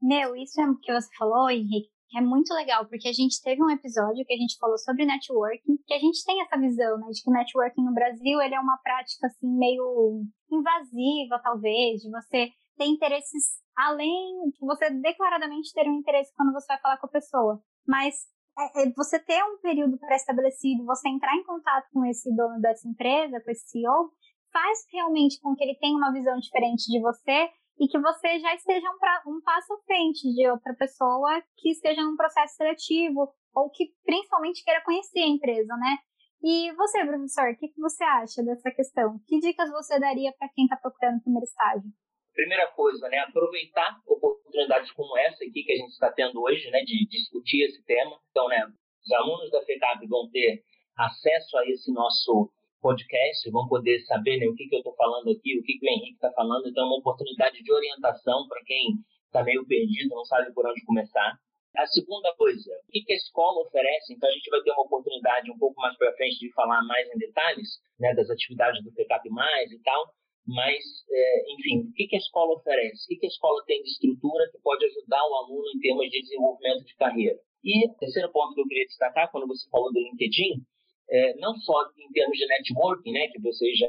Meu, 0.00 0.34
isso 0.36 0.60
é 0.60 0.68
o 0.68 0.78
que 0.78 0.92
você 0.92 1.08
falou, 1.16 1.50
Henrique, 1.50 1.90
é 2.16 2.20
muito 2.20 2.54
legal, 2.54 2.86
porque 2.86 3.08
a 3.08 3.12
gente 3.12 3.42
teve 3.42 3.62
um 3.62 3.70
episódio 3.70 4.24
que 4.24 4.32
a 4.32 4.36
gente 4.36 4.56
falou 4.58 4.78
sobre 4.78 5.04
networking, 5.04 5.76
que 5.86 5.94
a 5.94 5.98
gente 5.98 6.24
tem 6.24 6.40
essa 6.40 6.58
visão, 6.58 6.98
né, 6.98 7.08
de 7.10 7.22
que 7.22 7.30
o 7.30 7.32
networking 7.32 7.84
no 7.84 7.92
Brasil, 7.92 8.40
ele 8.40 8.54
é 8.54 8.60
uma 8.60 8.78
prática, 8.82 9.26
assim, 9.26 9.46
meio 9.46 10.22
invasiva, 10.50 11.40
talvez, 11.42 12.00
de 12.00 12.10
você 12.10 12.50
ter 12.78 12.86
interesses 12.86 13.60
além, 13.76 14.50
de 14.50 14.58
você 14.60 14.90
declaradamente 14.90 15.72
ter 15.74 15.88
um 15.88 15.98
interesse 15.98 16.32
quando 16.34 16.52
você 16.52 16.66
vai 16.66 16.80
falar 16.80 16.98
com 16.98 17.06
a 17.06 17.10
pessoa, 17.10 17.60
mas 17.86 18.14
é, 18.58 18.82
é 18.82 18.92
você 18.92 19.18
ter 19.18 19.42
um 19.44 19.58
período 19.60 19.98
pré-estabelecido, 19.98 20.84
você 20.84 21.08
entrar 21.08 21.34
em 21.36 21.44
contato 21.44 21.86
com 21.92 22.04
esse 22.06 22.34
dono 22.34 22.60
dessa 22.60 22.88
empresa, 22.88 23.40
com 23.40 23.50
esse 23.50 23.68
CEO, 23.68 24.10
faz 24.52 24.78
realmente 24.92 25.40
com 25.40 25.54
que 25.54 25.62
ele 25.62 25.76
tenha 25.78 25.96
uma 25.96 26.12
visão 26.12 26.38
diferente 26.38 26.90
de 26.90 27.00
você 27.00 27.50
e 27.80 27.86
que 27.86 27.98
você 27.98 28.38
já 28.40 28.54
esteja 28.54 28.90
um, 28.90 28.98
pra, 28.98 29.22
um 29.26 29.40
passo 29.40 29.72
à 29.72 29.78
frente 29.84 30.32
de 30.34 30.48
outra 30.50 30.74
pessoa 30.74 31.42
que 31.56 31.70
esteja 31.70 32.02
num 32.02 32.16
processo 32.16 32.56
seletivo 32.56 33.32
ou 33.54 33.70
que 33.70 33.92
principalmente 34.04 34.64
queira 34.64 34.82
conhecer 34.84 35.20
a 35.20 35.28
empresa, 35.28 35.76
né? 35.76 35.96
E 36.42 36.72
você, 36.72 37.04
professor, 37.04 37.50
o 37.50 37.56
que, 37.56 37.68
que 37.68 37.80
você 37.80 38.04
acha 38.04 38.42
dessa 38.42 38.70
questão? 38.70 39.18
Que 39.26 39.40
dicas 39.40 39.70
você 39.70 39.98
daria 39.98 40.32
para 40.38 40.48
quem 40.54 40.64
está 40.64 40.76
procurando 40.76 41.18
o 41.18 41.22
primeiro 41.22 41.44
estágio? 41.44 41.90
Primeira 42.32 42.68
coisa, 42.72 43.08
né, 43.08 43.18
aproveitar 43.18 43.98
oportunidades 44.06 44.92
como 44.92 45.18
essa 45.18 45.42
aqui 45.44 45.64
que 45.64 45.72
a 45.72 45.76
gente 45.76 45.90
está 45.90 46.12
tendo 46.12 46.40
hoje, 46.40 46.70
né, 46.70 46.80
de 46.82 47.06
discutir 47.08 47.64
esse 47.64 47.82
tema. 47.84 48.16
Então, 48.30 48.46
né, 48.46 48.64
os 49.02 49.12
alunos 49.12 49.50
da 49.50 49.64
FECAP 49.64 50.06
vão 50.06 50.30
ter 50.30 50.62
acesso 50.96 51.58
a 51.58 51.66
esse 51.66 51.92
nosso 51.92 52.52
podcast, 52.80 53.50
vão 53.50 53.66
poder 53.68 54.00
saber 54.00 54.38
né, 54.38 54.46
o 54.46 54.54
que, 54.54 54.68
que 54.68 54.74
eu 54.74 54.78
estou 54.80 54.94
falando 54.94 55.30
aqui, 55.30 55.58
o 55.58 55.62
que, 55.62 55.78
que 55.78 55.86
o 55.86 55.90
Henrique 55.90 56.14
está 56.14 56.30
falando. 56.32 56.68
Então, 56.68 56.84
é 56.84 56.86
uma 56.86 56.98
oportunidade 56.98 57.62
de 57.62 57.72
orientação 57.72 58.46
para 58.48 58.62
quem 58.64 58.98
está 59.26 59.42
meio 59.42 59.66
perdido, 59.66 60.14
não 60.14 60.24
sabe 60.24 60.52
por 60.52 60.66
onde 60.66 60.84
começar. 60.84 61.38
A 61.76 61.86
segunda 61.86 62.34
coisa, 62.36 62.70
o 62.88 62.90
que, 62.90 63.02
que 63.02 63.12
a 63.12 63.16
escola 63.16 63.62
oferece? 63.66 64.12
Então, 64.12 64.28
a 64.28 64.32
gente 64.32 64.50
vai 64.50 64.60
ter 64.62 64.72
uma 64.72 64.82
oportunidade 64.82 65.50
um 65.50 65.58
pouco 65.58 65.80
mais 65.80 65.96
para 65.96 66.14
frente 66.14 66.38
de 66.38 66.52
falar 66.52 66.82
mais 66.82 67.08
em 67.14 67.18
detalhes 67.18 67.68
né, 68.00 68.14
das 68.14 68.30
atividades 68.30 68.82
do 68.82 68.92
PCAP+, 68.92 69.28
e 69.28 69.78
tal. 69.82 70.12
Mas, 70.46 70.82
é, 71.10 71.52
enfim, 71.52 71.88
o 71.88 71.92
que, 71.92 72.06
que 72.06 72.16
a 72.16 72.18
escola 72.18 72.56
oferece? 72.56 73.04
O 73.04 73.08
que, 73.08 73.16
que 73.16 73.26
a 73.26 73.28
escola 73.28 73.62
tem 73.66 73.82
de 73.82 73.90
estrutura 73.90 74.48
que 74.50 74.58
pode 74.62 74.84
ajudar 74.86 75.22
o 75.22 75.34
aluno 75.34 75.68
em 75.76 75.78
termos 75.78 76.08
de 76.08 76.22
desenvolvimento 76.22 76.84
de 76.84 76.96
carreira? 76.96 77.38
E 77.62 77.88
terceiro 78.00 78.32
ponto 78.32 78.54
que 78.54 78.60
eu 78.62 78.66
queria 78.66 78.86
destacar, 78.86 79.30
quando 79.30 79.46
você 79.46 79.68
falou 79.68 79.92
do 79.92 80.00
LinkedIn, 80.00 80.64
é, 81.10 81.34
não 81.36 81.56
só 81.56 81.74
em 81.98 82.12
termos 82.12 82.36
de 82.36 82.46
networking, 82.46 83.12
né, 83.12 83.28
que 83.28 83.40
vocês 83.40 83.78
já, 83.78 83.88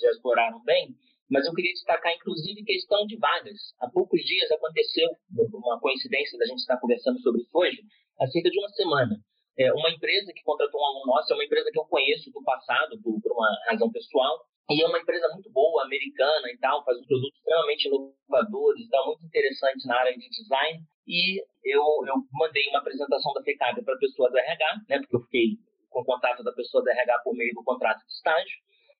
já 0.00 0.10
exploraram 0.10 0.62
bem, 0.64 0.94
mas 1.30 1.46
eu 1.46 1.54
queria 1.54 1.72
destacar, 1.72 2.12
inclusive, 2.12 2.62
questão 2.64 3.06
de 3.06 3.16
vagas. 3.16 3.58
Há 3.80 3.88
poucos 3.90 4.20
dias 4.22 4.50
aconteceu 4.52 5.08
uma 5.52 5.80
coincidência 5.80 6.38
da 6.38 6.46
gente 6.46 6.60
estar 6.60 6.78
conversando 6.78 7.18
sobre 7.20 7.42
isso 7.42 7.50
hoje, 7.52 7.80
há 8.20 8.26
cerca 8.26 8.50
de 8.50 8.58
uma 8.58 8.68
semana. 8.70 9.16
É, 9.58 9.72
uma 9.72 9.90
empresa 9.90 10.32
que 10.34 10.42
contratou 10.42 10.80
um 10.80 10.84
aluno 10.84 11.06
nosso 11.06 11.32
é 11.32 11.36
uma 11.36 11.44
empresa 11.44 11.70
que 11.72 11.78
eu 11.78 11.84
conheço 11.84 12.30
do 12.30 12.42
passado, 12.42 13.00
por, 13.02 13.20
por 13.20 13.32
uma 13.32 13.48
razão 13.68 13.90
pessoal, 13.90 14.44
e 14.70 14.82
é 14.82 14.86
uma 14.86 14.98
empresa 14.98 15.28
muito 15.32 15.50
boa, 15.50 15.84
americana 15.84 16.50
e 16.50 16.58
tal, 16.58 16.84
faz 16.84 16.98
um 16.98 17.04
produtos 17.04 17.36
extremamente 17.36 17.86
inovadores, 17.86 18.84
está 18.84 19.04
muito 19.04 19.24
interessante 19.24 19.86
na 19.86 19.96
área 19.96 20.16
de 20.16 20.28
design. 20.28 20.80
E 21.06 21.38
eu, 21.64 21.82
eu 22.06 22.14
mandei 22.32 22.66
uma 22.70 22.78
apresentação 22.78 23.32
da 23.34 23.42
FECAB 23.42 23.84
para 23.84 23.94
a 23.94 23.98
pessoa 23.98 24.30
do 24.30 24.38
RH, 24.38 24.80
né, 24.88 24.98
porque 25.00 25.16
eu 25.16 25.20
fiquei 25.20 25.58
com 25.94 26.02
o 26.02 26.04
contato 26.04 26.42
da 26.42 26.52
pessoa 26.52 26.82
da 26.82 26.90
RH 26.90 27.20
por 27.22 27.34
meio 27.36 27.54
do 27.54 27.62
contrato 27.62 28.04
de 28.04 28.12
estágio. 28.12 28.58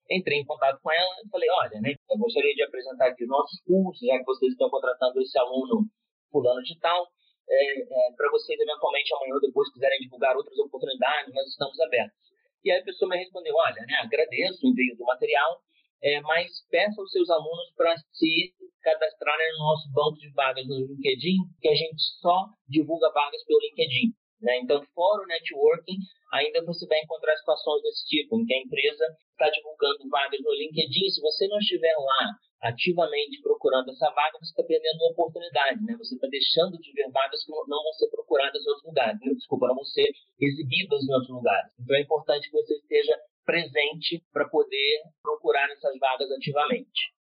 Entrei 0.08 0.38
em 0.38 0.44
contato 0.44 0.78
com 0.80 0.92
ela 0.92 1.10
e 1.24 1.28
falei, 1.28 1.48
olha, 1.50 1.80
né, 1.80 1.94
eu 2.08 2.18
gostaria 2.18 2.54
de 2.54 2.62
apresentar 2.62 3.08
aqui 3.08 3.24
os 3.24 3.28
nossos 3.28 3.60
cursos, 3.66 4.06
já 4.06 4.16
que 4.18 4.24
vocês 4.24 4.52
estão 4.52 4.70
contratando 4.70 5.20
esse 5.20 5.36
aluno 5.38 5.88
fulano 6.30 6.62
de 6.62 6.78
tal, 6.78 7.08
é, 7.48 7.80
é, 7.80 8.12
para 8.16 8.30
vocês 8.30 8.58
eventualmente 8.60 9.12
amanhã 9.14 9.34
ou 9.34 9.40
depois 9.40 9.72
quiserem 9.72 9.98
divulgar 10.00 10.36
outras 10.36 10.56
oportunidades, 10.58 11.34
nós 11.34 11.48
estamos 11.48 11.78
abertos. 11.80 12.16
E 12.62 12.70
aí 12.70 12.80
a 12.80 12.84
pessoa 12.84 13.08
me 13.08 13.18
respondeu, 13.18 13.54
olha, 13.56 13.82
né, 13.88 13.94
agradeço 14.04 14.64
o 14.64 14.70
envio 14.70 14.96
do 14.96 15.04
material, 15.04 15.60
é, 16.02 16.20
mas 16.20 16.52
peça 16.70 17.00
aos 17.00 17.10
seus 17.10 17.28
alunos 17.30 17.72
para 17.74 17.96
se 18.12 18.52
cadastrarem 18.82 19.52
no 19.52 19.64
nosso 19.64 19.90
banco 19.90 20.18
de 20.18 20.30
vagas 20.32 20.66
no 20.68 20.86
LinkedIn, 20.86 21.38
que 21.60 21.68
a 21.68 21.74
gente 21.74 22.02
só 22.20 22.46
divulga 22.68 23.10
vagas 23.10 23.42
pelo 23.44 23.60
LinkedIn. 23.60 24.12
Né? 24.44 24.60
Então, 24.60 24.84
fora 24.94 25.24
o 25.24 25.26
networking, 25.26 25.96
ainda 26.32 26.62
você 26.64 26.86
vai 26.86 27.00
encontrar 27.00 27.34
situações 27.36 27.82
desse 27.82 28.04
tipo, 28.04 28.38
em 28.38 28.44
que 28.44 28.52
a 28.52 28.60
empresa 28.60 29.04
está 29.32 29.48
divulgando 29.48 30.08
vagas 30.10 30.40
no 30.44 30.52
LinkedIn. 30.52 31.08
Se 31.08 31.20
você 31.20 31.48
não 31.48 31.58
estiver 31.58 31.96
lá 31.96 32.36
ativamente 32.60 33.40
procurando 33.40 33.90
essa 33.90 34.10
vaga, 34.12 34.38
você 34.38 34.52
está 34.52 34.62
perdendo 34.62 35.00
uma 35.00 35.12
oportunidade. 35.12 35.80
Né? 35.82 35.96
Você 35.96 36.14
está 36.14 36.28
deixando 36.28 36.76
de 36.76 36.92
ver 36.92 37.10
vagas 37.10 37.42
que 37.42 37.50
não 37.50 37.82
vão 37.82 37.92
ser 37.96 38.08
procuradas 38.10 38.60
em 38.60 38.68
outros 38.68 38.86
lugares. 38.86 39.18
Desculpa, 39.20 39.68
não 39.68 39.76
vão 39.76 39.84
ser 39.84 40.12
exibidas 40.38 41.00
em 41.02 41.12
outros 41.12 41.32
lugares. 41.32 41.72
Então, 41.80 41.96
é 41.96 42.02
importante 42.02 42.50
que 42.50 42.56
você 42.56 42.74
esteja 42.76 43.16
presente 43.44 44.22
para 44.32 44.48
poder 44.48 45.02
procurar 45.22 45.70
essas 45.72 45.98
vagas 45.98 46.30
ativamente. 46.30 47.12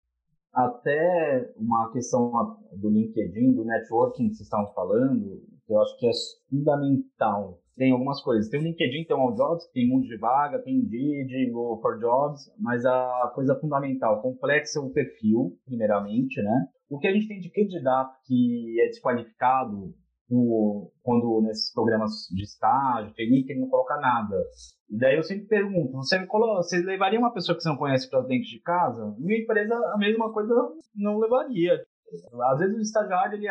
Até 0.53 1.51
uma 1.57 1.91
questão 1.93 2.31
do 2.73 2.91
LinkedIn, 2.91 3.55
do 3.55 3.65
networking 3.65 4.29
que 4.29 4.35
vocês 4.35 4.47
estavam 4.47 4.73
falando, 4.75 5.41
eu 5.69 5.81
acho 5.81 5.99
que 5.99 6.07
é 6.07 6.13
fundamental. 6.49 7.59
Tem 7.77 7.91
algumas 7.91 8.23
coisas. 8.23 8.49
Tem 8.51 8.61
o 8.61 8.63
LinkedIn, 8.63 9.05
tem 9.05 9.17
o 9.17 9.21
All 9.21 9.35
Jobs, 9.35 9.67
tem 9.73 9.95
um 9.95 10.01
de 10.01 10.17
vaga, 10.19 10.63
tem 10.63 10.77
Indeed, 10.77 11.53
o 11.55 11.79
For 11.81 11.99
Jobs, 11.99 12.51
mas 12.59 12.85
a 12.85 13.33
coisa 13.35 13.59
fundamental, 13.59 14.21
complete 14.21 14.67
seu 14.67 14.91
perfil, 14.91 15.57
primeiramente, 15.65 16.41
né? 16.43 16.67
O 16.91 16.99
que 16.99 17.09
a 17.09 17.13
gente 17.13 17.29
tem 17.29 17.41
de 17.41 17.51
candidato 17.51 18.15
que 18.27 18.81
é 18.81 18.89
desqualificado 18.89 19.95
quando 21.03 21.43
nesses 21.43 21.73
programas 21.73 22.11
de 22.31 22.43
estágio, 22.43 23.13
que 23.13 23.23
ele 23.23 23.61
não 23.61 23.69
coloca 23.69 23.99
nada. 23.99 24.37
E 24.89 24.97
daí 24.97 25.17
eu 25.17 25.23
sempre 25.23 25.47
pergunto, 25.47 25.93
você, 25.93 26.25
você 26.27 26.79
levaria 26.79 27.19
uma 27.19 27.33
pessoa 27.33 27.57
que 27.57 27.63
você 27.63 27.69
não 27.69 27.77
conhece 27.77 28.09
para 28.09 28.21
dentro 28.23 28.49
de 28.49 28.61
casa? 28.61 29.15
Minha 29.19 29.43
empresa, 29.43 29.75
a 29.75 29.99
mesma 29.99 30.33
coisa 30.33 30.55
não 30.95 31.19
levaria. 31.19 31.83
Às 32.51 32.59
vezes 32.59 32.77
o 32.77 32.81
estagiário, 32.81 33.37
ele 33.37 33.49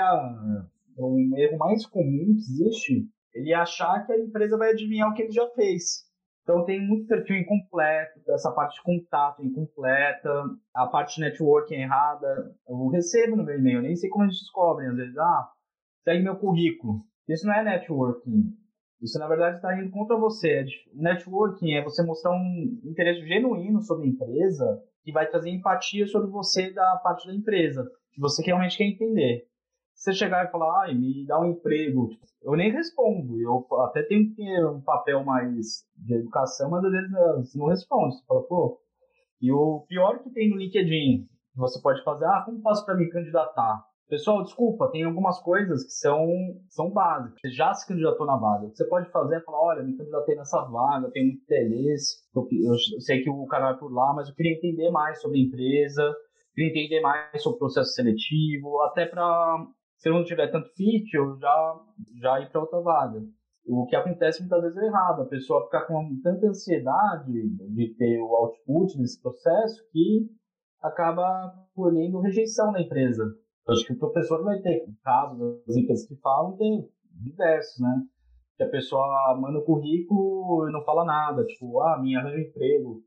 é 0.97 1.01
um 1.03 1.37
erro 1.37 1.57
mais 1.57 1.85
comum 1.85 2.33
que 2.35 2.63
existe, 2.63 3.07
ele 3.33 3.51
é 3.51 3.55
achar 3.55 4.05
que 4.05 4.11
a 4.11 4.19
empresa 4.19 4.57
vai 4.57 4.71
adivinhar 4.71 5.09
o 5.09 5.13
que 5.13 5.23
ele 5.23 5.31
já 5.31 5.47
fez. 5.51 6.09
Então 6.43 6.65
tem 6.65 6.85
muito 6.85 7.07
perfil 7.07 7.37
incompleto, 7.37 8.19
essa 8.29 8.51
parte 8.51 8.75
de 8.75 8.83
contato 8.83 9.43
incompleta, 9.43 10.29
a 10.73 10.87
parte 10.87 11.15
de 11.15 11.21
networking 11.21 11.75
errada. 11.75 12.55
Eu 12.67 12.87
recebo 12.87 13.35
no 13.35 13.43
meu 13.43 13.57
e-mail, 13.57 13.81
nem 13.81 13.95
sei 13.95 14.09
como 14.09 14.25
eles 14.25 14.39
descobrem, 14.39 14.89
às 14.89 14.95
vezes, 14.95 15.17
ah, 15.17 15.49
segue 16.03 16.23
meu 16.23 16.35
currículo. 16.37 17.05
Isso 17.27 17.45
não 17.45 17.53
é 17.53 17.63
networking. 17.63 18.55
Isso, 19.01 19.17
na 19.17 19.27
verdade, 19.27 19.55
está 19.55 19.75
indo 19.79 19.91
contra 19.91 20.15
você. 20.17 20.65
Networking 20.93 21.73
é 21.73 21.83
você 21.83 22.03
mostrar 22.03 22.31
um 22.31 22.81
interesse 22.83 23.25
genuíno 23.25 23.81
sobre 23.81 24.05
a 24.05 24.09
empresa 24.09 24.83
que 25.03 25.11
vai 25.11 25.27
trazer 25.27 25.49
empatia 25.49 26.05
sobre 26.05 26.29
você 26.29 26.71
da 26.71 26.97
parte 26.97 27.27
da 27.27 27.33
empresa, 27.33 27.89
que 28.13 28.21
você 28.21 28.43
realmente 28.43 28.77
quer 28.77 28.85
entender. 28.85 29.47
Você 30.01 30.13
chegar 30.13 30.43
e 30.43 30.51
falar, 30.51 30.81
ai, 30.81 30.95
me 30.95 31.27
dá 31.27 31.39
um 31.39 31.51
emprego, 31.51 32.09
eu 32.41 32.53
nem 32.53 32.71
respondo. 32.71 33.39
Eu 33.39 33.67
até 33.81 34.01
tenho 34.01 34.29
que 34.29 34.35
ter 34.35 34.65
um 34.65 34.81
papel 34.81 35.23
mais 35.23 35.85
de 35.95 36.15
educação, 36.15 36.71
mas 36.71 36.83
às 36.83 36.91
vezes 36.91 37.13
eh, 37.13 37.37
você 37.37 37.57
não 37.59 37.67
responde. 37.67 38.15
Você 38.15 38.25
fala, 38.25 38.41
pô. 38.47 38.81
E 39.39 39.51
o 39.51 39.85
pior 39.87 40.23
que 40.23 40.31
tem 40.31 40.49
no 40.49 40.57
LinkedIn, 40.57 41.29
você 41.55 41.79
pode 41.79 42.03
fazer, 42.03 42.25
ah, 42.25 42.41
como 42.43 42.63
faço 42.63 42.83
para 42.83 42.95
me 42.95 43.11
candidatar? 43.11 43.85
Pessoal, 44.09 44.41
desculpa, 44.41 44.89
tem 44.91 45.03
algumas 45.03 45.39
coisas 45.39 45.83
que 45.83 45.91
são, 45.91 46.27
são 46.67 46.89
básicas. 46.89 47.39
Você 47.39 47.51
já 47.51 47.71
se 47.71 47.87
candidatou 47.87 48.25
na 48.25 48.37
vaga. 48.37 48.65
O 48.65 48.71
que 48.71 48.77
você 48.77 48.85
pode 48.85 49.07
fazer 49.11 49.35
é 49.35 49.41
falar, 49.41 49.61
olha, 49.61 49.83
me 49.83 49.95
candidatei 49.95 50.35
nessa 50.35 50.63
vaga, 50.63 51.11
tenho 51.11 51.27
muito 51.27 51.43
interesse, 51.43 52.17
eu, 52.35 52.47
eu, 52.51 53.01
sei 53.01 53.21
que 53.21 53.29
o 53.29 53.45
cara 53.45 53.65
vai 53.65 53.77
por 53.77 53.93
lá, 53.93 54.15
mas 54.15 54.29
eu 54.29 54.33
queria 54.33 54.53
entender 54.53 54.89
mais 54.89 55.21
sobre 55.21 55.37
a 55.37 55.43
empresa, 55.43 56.11
queria 56.55 56.71
entender 56.71 57.01
mais 57.01 57.43
sobre 57.43 57.57
o 57.57 57.59
processo 57.59 57.91
seletivo, 57.91 58.81
até 58.81 59.05
para, 59.05 59.63
se 60.01 60.09
eu 60.09 60.15
não 60.15 60.23
tiver 60.23 60.47
tanto 60.47 60.67
fit, 60.73 61.13
eu 61.13 61.37
já, 61.37 61.79
já 62.19 62.39
ir 62.41 62.49
para 62.49 62.61
outra 62.61 62.81
vaga. 62.81 63.21
O 63.67 63.85
que 63.85 63.95
acontece 63.95 64.39
muitas 64.39 64.63
vezes 64.63 64.77
é 64.79 64.87
errado, 64.87 65.21
a 65.21 65.27
pessoa 65.27 65.65
fica 65.65 65.85
com 65.85 66.19
tanta 66.23 66.47
ansiedade 66.47 67.31
de 67.31 67.93
ter 67.95 68.19
o 68.19 68.35
output 68.35 68.97
desse 68.97 69.21
processo 69.21 69.87
que 69.91 70.27
acaba 70.81 71.53
colhendo 71.75 72.19
rejeição 72.19 72.71
na 72.71 72.81
empresa. 72.81 73.23
Eu 73.67 73.73
acho 73.73 73.85
que 73.85 73.93
o 73.93 73.99
professor 73.99 74.43
vai 74.43 74.59
ter 74.61 74.83
casos 75.03 75.63
das 75.67 75.77
empresas 75.77 76.07
que 76.07 76.15
falam, 76.15 76.57
tem 76.57 76.89
diversos, 77.21 77.79
né? 77.79 78.01
Que 78.57 78.63
a 78.63 78.69
pessoa 78.69 79.37
manda 79.39 79.59
o 79.59 79.63
currículo 79.63 80.67
e 80.67 80.71
não 80.71 80.83
fala 80.83 81.05
nada, 81.05 81.45
tipo, 81.45 81.79
ah, 81.79 81.99
minha 82.01 82.19
arranjo 82.19 82.39
emprego. 82.39 83.03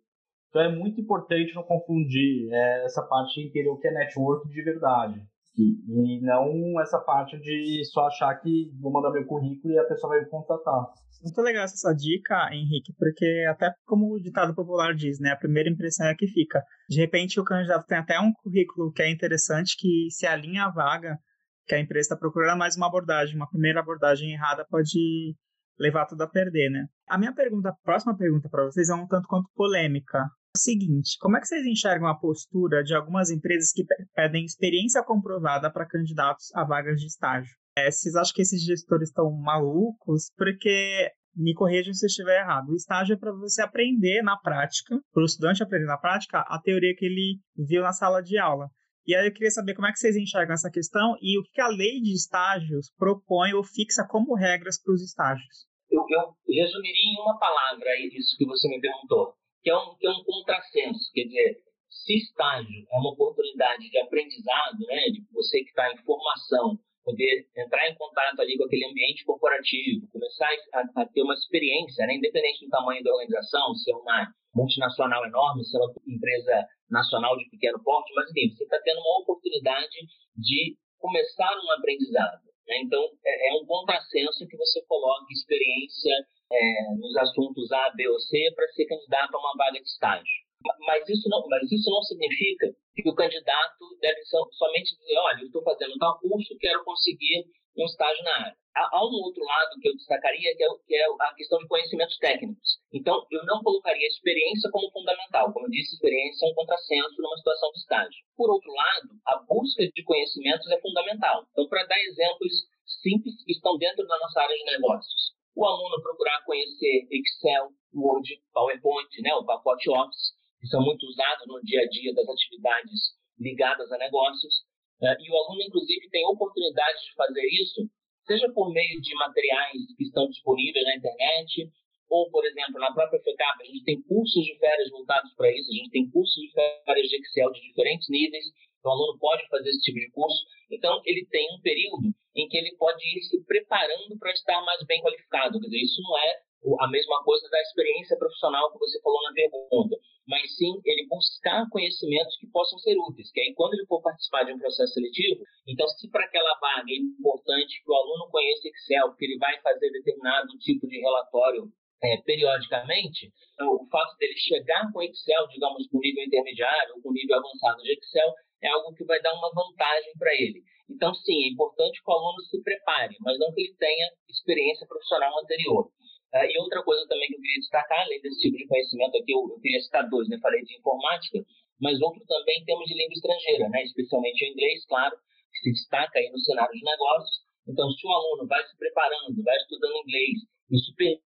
Então 0.49 0.63
é 0.63 0.73
muito 0.73 1.01
importante 1.01 1.57
não 1.57 1.65
confundir 1.65 2.53
é, 2.53 2.85
essa 2.85 3.03
parte 3.03 3.41
inteira 3.45 3.73
o 3.73 3.79
que 3.79 3.89
é 3.89 3.93
network 3.93 4.49
de 4.49 4.63
verdade. 4.63 5.34
E, 5.57 6.17
e 6.17 6.21
não 6.21 6.81
essa 6.81 6.99
parte 6.99 7.39
de 7.39 7.85
só 7.85 8.07
achar 8.07 8.35
que 8.37 8.71
vou 8.81 8.93
mandar 8.93 9.13
meu 9.13 9.25
currículo 9.25 9.73
e 9.73 9.79
a 9.79 9.85
pessoa 9.85 10.15
vai 10.15 10.25
me 10.25 10.29
contratar. 10.29 10.87
Muito 11.23 11.41
legal 11.41 11.65
essa 11.65 11.95
dica, 11.95 12.49
Henrique, 12.53 12.93
porque 12.99 13.47
até 13.49 13.73
como 13.87 14.13
o 14.13 14.21
ditado 14.21 14.55
popular 14.55 14.95
diz, 14.95 15.19
né, 15.21 15.31
a 15.31 15.37
primeira 15.37 15.71
impressão 15.71 16.07
é 16.07 16.15
que 16.15 16.27
fica. 16.27 16.63
De 16.89 17.01
repente 17.01 17.39
o 17.41 17.45
candidato 17.45 17.87
tem 17.87 17.99
até 17.99 18.19
um 18.19 18.33
currículo 18.33 18.93
que 18.93 19.03
é 19.03 19.11
interessante, 19.11 19.77
que 19.79 20.09
se 20.11 20.27
alinha 20.27 20.65
à 20.65 20.71
vaga 20.71 21.19
que 21.67 21.75
a 21.75 21.81
empresa 21.81 22.07
está 22.07 22.17
procurando, 22.17 22.59
mas 22.59 22.77
uma 22.77 22.87
abordagem, 22.87 23.37
uma 23.37 23.49
primeira 23.49 23.81
abordagem 23.81 24.33
errada 24.33 24.67
pode 24.69 25.35
levar 25.79 26.07
tudo 26.07 26.23
a 26.23 26.29
perder, 26.29 26.71
né? 26.71 26.87
A 27.09 27.19
minha 27.19 27.35
pergunta, 27.35 27.71
a 27.71 27.77
próxima 27.85 28.17
pergunta 28.17 28.49
para 28.49 28.65
vocês 28.65 28.89
é 28.89 28.95
um 28.95 29.07
tanto 29.07 29.27
quanto 29.29 29.49
polêmica. 29.55 30.25
Seguinte, 30.57 31.17
como 31.19 31.37
é 31.37 31.41
que 31.41 31.49
vocês 31.49 31.67
enxergam 31.67 32.07
a 32.07 32.15
postura 32.15 32.85
de 32.85 32.95
algumas 32.95 33.29
empresas 33.29 33.73
que 33.73 33.85
pedem 34.15 34.45
experiência 34.45 35.03
comprovada 35.03 35.69
para 35.71 35.87
candidatos 35.87 36.55
a 36.55 36.65
vagas 36.65 37.01
de 37.01 37.07
estágio? 37.07 37.51
É, 37.77 37.91
vocês 37.91 38.15
acham 38.15 38.33
que 38.33 38.43
esses 38.43 38.63
gestores 38.63 39.09
estão 39.09 39.33
malucos? 39.33 40.31
Porque 40.37 41.11
me 41.35 41.55
corrijam 41.55 41.93
se 41.93 42.07
eu 42.07 42.09
estiver 42.09 42.41
errado. 42.41 42.71
O 42.71 42.77
estágio 42.77 43.15
é 43.15 43.19
para 43.19 43.33
você 43.33 43.63
aprender 43.63 44.23
na 44.23 44.37
prática, 44.37 44.97
para 45.13 45.23
o 45.23 45.27
estudante 45.27 45.63
aprender 45.63 45.87
na 45.87 45.99
prática 45.99 46.39
a 46.47 46.61
teoria 46.63 46.95
que 46.97 47.05
ele 47.05 47.41
viu 47.57 47.83
na 47.83 47.93
sala 47.93 48.23
de 48.23 48.39
aula. 48.39 48.69
E 49.07 49.15
aí 49.15 49.27
eu 49.27 49.33
queria 49.33 49.51
saber 49.51 49.75
como 49.75 49.89
é 49.89 49.93
que 49.93 49.99
vocês 49.99 50.17
enxergam 50.17 50.55
essa 50.55 50.71
questão 50.71 51.17
e 51.21 51.39
o 51.39 51.43
que 51.53 51.61
a 51.61 51.69
lei 51.69 52.01
de 52.01 52.15
estágios 52.15 52.93
propõe 52.97 53.53
ou 53.53 53.65
fixa 53.65 54.07
como 54.09 54.35
regras 54.35 54.81
para 54.81 54.95
os 54.95 55.03
estágios. 55.03 55.67
Eu, 55.91 56.01
eu, 56.09 56.35
resumiria 56.49 57.13
em 57.13 57.21
uma 57.21 57.39
palavra 57.39 57.91
isso 58.13 58.37
que 58.39 58.47
você 58.47 58.69
me 58.69 58.81
perguntou, 58.81 59.35
que 59.65 59.71
é 59.71 59.77
um, 59.77 59.97
que 59.97 60.07
é 60.07 60.11
um 60.11 60.23
contrassenso. 60.23 61.11
Quer 61.15 61.25
dizer, 61.25 61.57
se 61.89 62.15
estágio 62.19 62.85
é 62.93 62.99
uma 62.99 63.13
oportunidade 63.13 63.89
de 63.89 63.99
aprendizado, 63.99 64.79
né, 64.87 65.09
de 65.09 65.25
você 65.33 65.65
que 65.65 65.71
está 65.71 65.91
em 65.91 65.97
formação, 66.05 66.79
poder 67.03 67.49
entrar 67.57 67.89
em 67.89 67.95
contato 67.97 68.41
ali 68.41 68.57
com 68.57 68.65
aquele 68.65 68.87
ambiente 68.87 69.25
corporativo, 69.25 70.09
começar 70.13 70.49
a, 70.75 71.03
a 71.03 71.07
ter 71.07 71.23
uma 71.23 71.35
experiência, 71.35 72.07
né, 72.07 72.15
independente 72.15 72.65
do 72.65 72.71
tamanho 72.71 73.03
da 73.03 73.13
organização, 73.13 73.75
se 73.75 73.91
é 73.91 73.97
uma 73.97 74.29
multinacional 74.55 75.25
enorme, 75.25 75.65
se 75.65 75.77
é 75.77 75.81
uma 75.81 75.93
empresa 76.07 76.67
nacional 76.91 77.37
de 77.37 77.49
pequeno 77.49 77.83
porte, 77.83 78.13
mas 78.15 78.31
enfim, 78.31 78.55
você 78.55 78.65
está 78.65 78.79
tendo 78.85 79.01
uma 79.01 79.21
oportunidade 79.21 79.97
de 80.37 80.77
começar 80.99 81.53
um 81.57 81.73
aprendizado. 81.73 82.41
Né? 82.69 82.77
Então, 82.85 83.03
é, 83.25 83.49
é, 83.49 83.55
um 83.61 83.67
contrassenso 83.67 84.47
que 84.47 84.57
você 84.57 84.83
coloque 84.87 85.33
experiência 85.33 86.13
é, 86.55 86.95
nos 86.97 87.17
assuntos 87.17 87.71
A, 87.73 87.91
B 87.91 88.09
ou 88.09 88.19
C 88.21 88.51
para 88.55 88.69
ser 88.69 88.87
candidato 88.87 89.35
a 89.35 89.39
uma 89.39 89.55
vaga 89.57 89.81
de 89.81 89.87
estágio. 89.87 90.45
Mas 90.87 91.07
isso 91.09 91.29
não, 91.29 91.47
mas 91.49 91.71
isso 91.71 91.91
não 91.91 92.03
significa 92.03 92.73
que 92.95 93.09
o 93.09 93.15
candidato 93.15 93.85
deve 94.01 94.21
somente 94.25 94.97
dizer, 94.97 95.19
olha, 95.19 95.41
eu 95.41 95.47
estou 95.47 95.63
fazendo 95.63 95.99
tal 95.99 96.19
curso, 96.21 96.57
quero 96.59 96.83
conseguir 96.85 97.45
um 97.77 97.85
estágio 97.85 98.23
na 98.25 98.47
área. 98.47 98.57
Há 98.75 99.07
um 99.07 99.23
outro 99.23 99.45
lado 99.45 99.79
que 99.81 99.89
eu 99.89 99.95
destacaria, 99.95 100.57
que 100.57 100.65
é, 100.65 100.69
que 100.87 100.95
é 100.97 101.05
a 101.07 101.35
questão 101.35 101.59
de 101.59 101.69
conhecimentos 101.69 102.19
técnicos. 102.19 102.79
Então, 102.93 103.25
eu 103.31 103.45
não 103.45 103.63
colocaria 103.63 104.07
a 104.07 104.11
experiência 104.11 104.71
como 104.71 104.91
fundamental. 104.91 105.53
Como 105.53 105.67
eu 105.67 105.71
disse, 105.71 105.95
experiência 105.95 106.47
é 106.47 106.51
um 106.51 106.55
contrassenso 106.55 107.15
numa 107.19 107.37
situação 107.37 107.71
de 107.71 107.79
estágio. 107.79 108.25
Por 108.37 108.51
outro 108.51 108.73
lado, 108.73 109.09
a 109.27 109.39
busca 109.47 109.87
de 109.87 110.03
conhecimentos 110.03 110.69
é 110.73 110.81
fundamental. 110.81 111.47
Então, 111.53 111.69
para 111.69 111.87
dar 111.87 112.01
exemplos 112.01 112.67
simples 113.03 113.45
que 113.45 113.53
estão 113.53 113.77
dentro 113.79 114.07
da 114.07 114.19
nossa 114.19 114.41
área 114.41 114.57
de 114.57 114.65
negócios. 114.65 115.34
O 115.57 115.65
aluno 115.65 116.03
procurar 116.03 116.43
conhecer 116.45 117.07
Excel, 117.11 117.71
Word, 117.95 118.29
PowerPoint, 118.53 119.23
né, 119.23 119.33
o 119.35 119.45
pacote 119.45 119.89
Office, 119.89 120.35
que 120.61 120.67
são 120.67 120.83
muito 120.83 121.07
usados 121.07 121.47
no 121.47 121.61
dia 121.63 121.83
a 121.83 121.89
dia 121.89 122.13
das 122.15 122.29
atividades 122.29 123.15
ligadas 123.39 123.91
a 123.93 123.99
negócios. 123.99 124.65
Né? 125.01 125.15
E 125.21 125.31
o 125.31 125.37
aluno, 125.37 125.63
inclusive, 125.63 126.09
tem 126.11 126.27
oportunidade 126.27 126.99
de 127.05 127.15
fazer 127.15 127.47
isso, 127.47 127.89
seja 128.27 128.51
por 128.53 128.73
meio 128.73 129.01
de 129.01 129.15
materiais 129.15 129.95
que 129.97 130.05
estão 130.05 130.27
disponíveis 130.29 130.85
na 130.85 130.97
internet, 130.97 131.71
ou, 132.09 132.31
por 132.31 132.45
exemplo, 132.45 132.81
na 132.81 132.93
própria 132.93 133.21
FECAP, 133.21 133.63
a 133.63 133.67
gente 133.67 133.85
tem 133.85 134.03
cursos 134.03 134.45
de 134.45 134.59
férias 134.59 134.91
voltados 134.91 135.33
para 135.35 135.51
isso, 135.51 135.71
a 135.71 135.75
gente 135.75 135.91
tem 135.91 136.11
cursos 136.11 136.35
de 136.35 136.51
férias 136.53 137.09
de 137.09 137.17
Excel 137.17 137.53
de 137.53 137.61
diferentes 137.61 138.09
níveis, 138.09 138.45
o 138.85 138.91
aluno 138.91 139.19
pode 139.19 139.47
fazer 139.49 139.71
esse 139.71 139.81
tipo 139.81 139.99
de 139.99 140.11
curso. 140.11 140.39
Então, 140.71 141.01
ele 141.05 141.27
tem 141.31 141.47
um 141.55 141.61
período 141.61 142.15
em 142.37 142.49
que 142.49 142.57
ele 142.57 142.75
pode 142.77 143.03
ir 143.03 143.23
se 143.23 143.43
preparando 143.45 144.19
para 144.19 144.33
estar 144.33 144.61
mais 144.63 144.85
bem 144.87 145.01
qualificado. 145.03 145.61
Quer 145.61 145.67
dizer, 145.67 145.83
isso 145.83 146.03
não 146.03 146.19
é 146.19 146.41
a 146.81 146.89
mesma 146.89 147.23
coisa 147.25 147.49
da 147.51 147.61
experiência 147.61 148.17
profissional 148.17 148.73
que 148.73 148.79
você 148.79 149.01
falou 149.03 149.23
na 149.23 149.33
pergunta 149.33 149.97
mas 150.27 150.57
sim 150.57 150.81
ele 150.85 151.07
buscar 151.07 151.69
conhecimentos 151.71 152.37
que 152.39 152.47
possam 152.49 152.79
ser 152.79 152.97
úteis, 152.97 153.31
que 153.31 153.41
aí 153.41 153.55
quando 153.55 153.75
ele 153.75 153.87
for 153.87 154.03
participar 154.03 154.45
de 154.45 154.53
um 154.53 154.59
processo 154.59 154.93
seletivo, 154.95 155.43
então 155.69 155.87
se 155.89 156.09
para 156.11 156.25
aquela 156.25 156.59
vaga 156.59 156.91
é 156.91 156.97
importante 156.97 157.83
que 157.83 157.91
o 157.91 157.95
aluno 157.95 158.31
conheça 158.31 158.69
Excel, 158.69 159.09
porque 159.09 159.27
ele 159.27 159.39
vai 159.39 159.61
fazer 159.61 159.91
determinado 159.91 160.49
tipo 160.59 160.87
de 160.89 160.99
relatório 160.99 161.69
é, 162.03 162.17
periodicamente, 162.23 163.33
então, 163.55 163.69
o 163.75 163.87
fato 163.89 164.17
dele 164.19 164.37
chegar 164.37 164.91
com 164.93 165.03
Excel, 165.03 165.47
digamos, 165.49 165.87
com 165.89 166.01
nível 166.01 166.25
intermediário 166.25 166.95
ou 166.97 167.03
com 167.03 167.13
nível 167.13 167.37
avançado 167.37 167.83
de 167.83 167.93
Excel, 167.93 168.33
é 168.65 168.69
algo 168.69 168.95
que 168.95 169.05
vai 169.05 169.21
dar 169.21 169.33
uma 169.35 169.53
vantagem 169.53 170.13
para 170.19 170.33
ele. 170.35 170.63
Então, 170.89 171.15
sim, 171.15 171.45
é 171.45 171.49
importante 171.53 172.03
que 172.03 172.11
o 172.11 172.15
aluno 172.15 172.41
se 172.51 172.63
prepare, 172.63 173.17
mas 173.21 173.39
não 173.39 173.53
que 173.53 173.61
ele 173.61 173.75
tenha 173.77 174.09
experiência 174.29 174.87
profissional 174.87 175.39
anterior. 175.41 175.87
Uh, 176.35 176.45
e 176.51 176.59
outra 176.59 176.83
coisa 176.83 177.07
também 177.07 177.29
que 177.29 177.37
eu 177.37 177.41
queria 177.41 177.61
destacar, 177.61 178.01
além 178.01 178.21
desse 178.21 178.41
tipo 178.41 178.57
de 178.57 178.67
conhecimento 178.67 179.17
aqui, 179.17 179.33
eu, 179.33 179.47
eu 179.49 179.61
queria 179.61 179.81
citar 179.81 180.09
dois, 180.09 180.29
né? 180.29 180.39
Falei 180.43 180.63
de 180.63 180.77
informática, 180.77 181.39
mas 181.81 182.01
outro 182.01 182.21
também 182.27 182.61
em 182.61 182.65
termos 182.65 182.87
de 182.87 182.95
língua 182.95 183.15
estrangeira, 183.15 183.69
né? 183.69 183.83
Especialmente 183.85 184.45
o 184.45 184.49
inglês, 184.49 184.85
claro, 184.87 185.17
que 185.53 185.59
se 185.59 185.71
destaca 185.73 186.19
aí 186.19 186.31
no 186.31 186.39
cenário 186.41 186.73
de 186.73 186.85
negócios. 186.85 187.45
Então, 187.69 187.91
se 187.91 188.07
o 188.07 188.13
aluno 188.13 188.47
vai 188.47 188.63
se 188.67 188.77
preparando, 188.77 189.43
vai 189.43 189.57
estudando 189.57 189.97
inglês, 190.05 190.39
isso 190.71 190.95
permite 190.97 191.24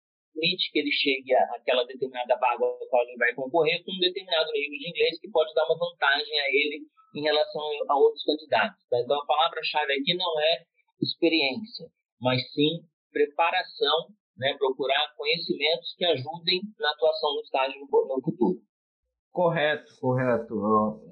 que 0.71 0.80
ele 0.80 0.91
chegue 0.91 1.34
àquela 1.56 1.84
determinada 1.86 2.38
vaga 2.38 2.65
ao 2.65 2.78
qual 2.89 3.04
ele 3.04 3.17
vai 3.17 3.34
concorrer 3.34 3.84
com 3.84 3.91
um 3.91 4.00
determinado 4.00 4.52
nível 4.52 4.78
de 4.78 4.89
inglês 4.89 5.19
que 5.19 5.30
pode 5.30 5.54
dar 5.54 5.65
uma 5.65 5.78
vantagem 5.78 6.39
a 6.39 6.47
ele 6.50 6.86
em 7.15 7.21
relação 7.21 7.63
a 7.89 7.97
outros 7.97 8.23
candidatos. 8.23 8.84
Tá? 8.89 9.00
Então, 9.00 9.19
a 9.19 9.26
palavra-chave 9.26 9.93
aqui 9.93 10.13
não 10.15 10.39
é 10.39 10.63
experiência, 11.02 11.88
mas 12.21 12.41
sim 12.54 12.82
preparação 13.12 14.13
né, 14.38 14.56
procurar 14.58 15.13
conhecimentos 15.17 15.95
que 15.97 16.06
ajudem 16.06 16.62
na 16.80 16.91
atuação 16.91 17.34
do 17.34 17.41
estágio 17.41 17.80
no 17.82 18.21
futuro. 18.21 18.60
Correto, 19.32 19.93
correto. 20.00 20.54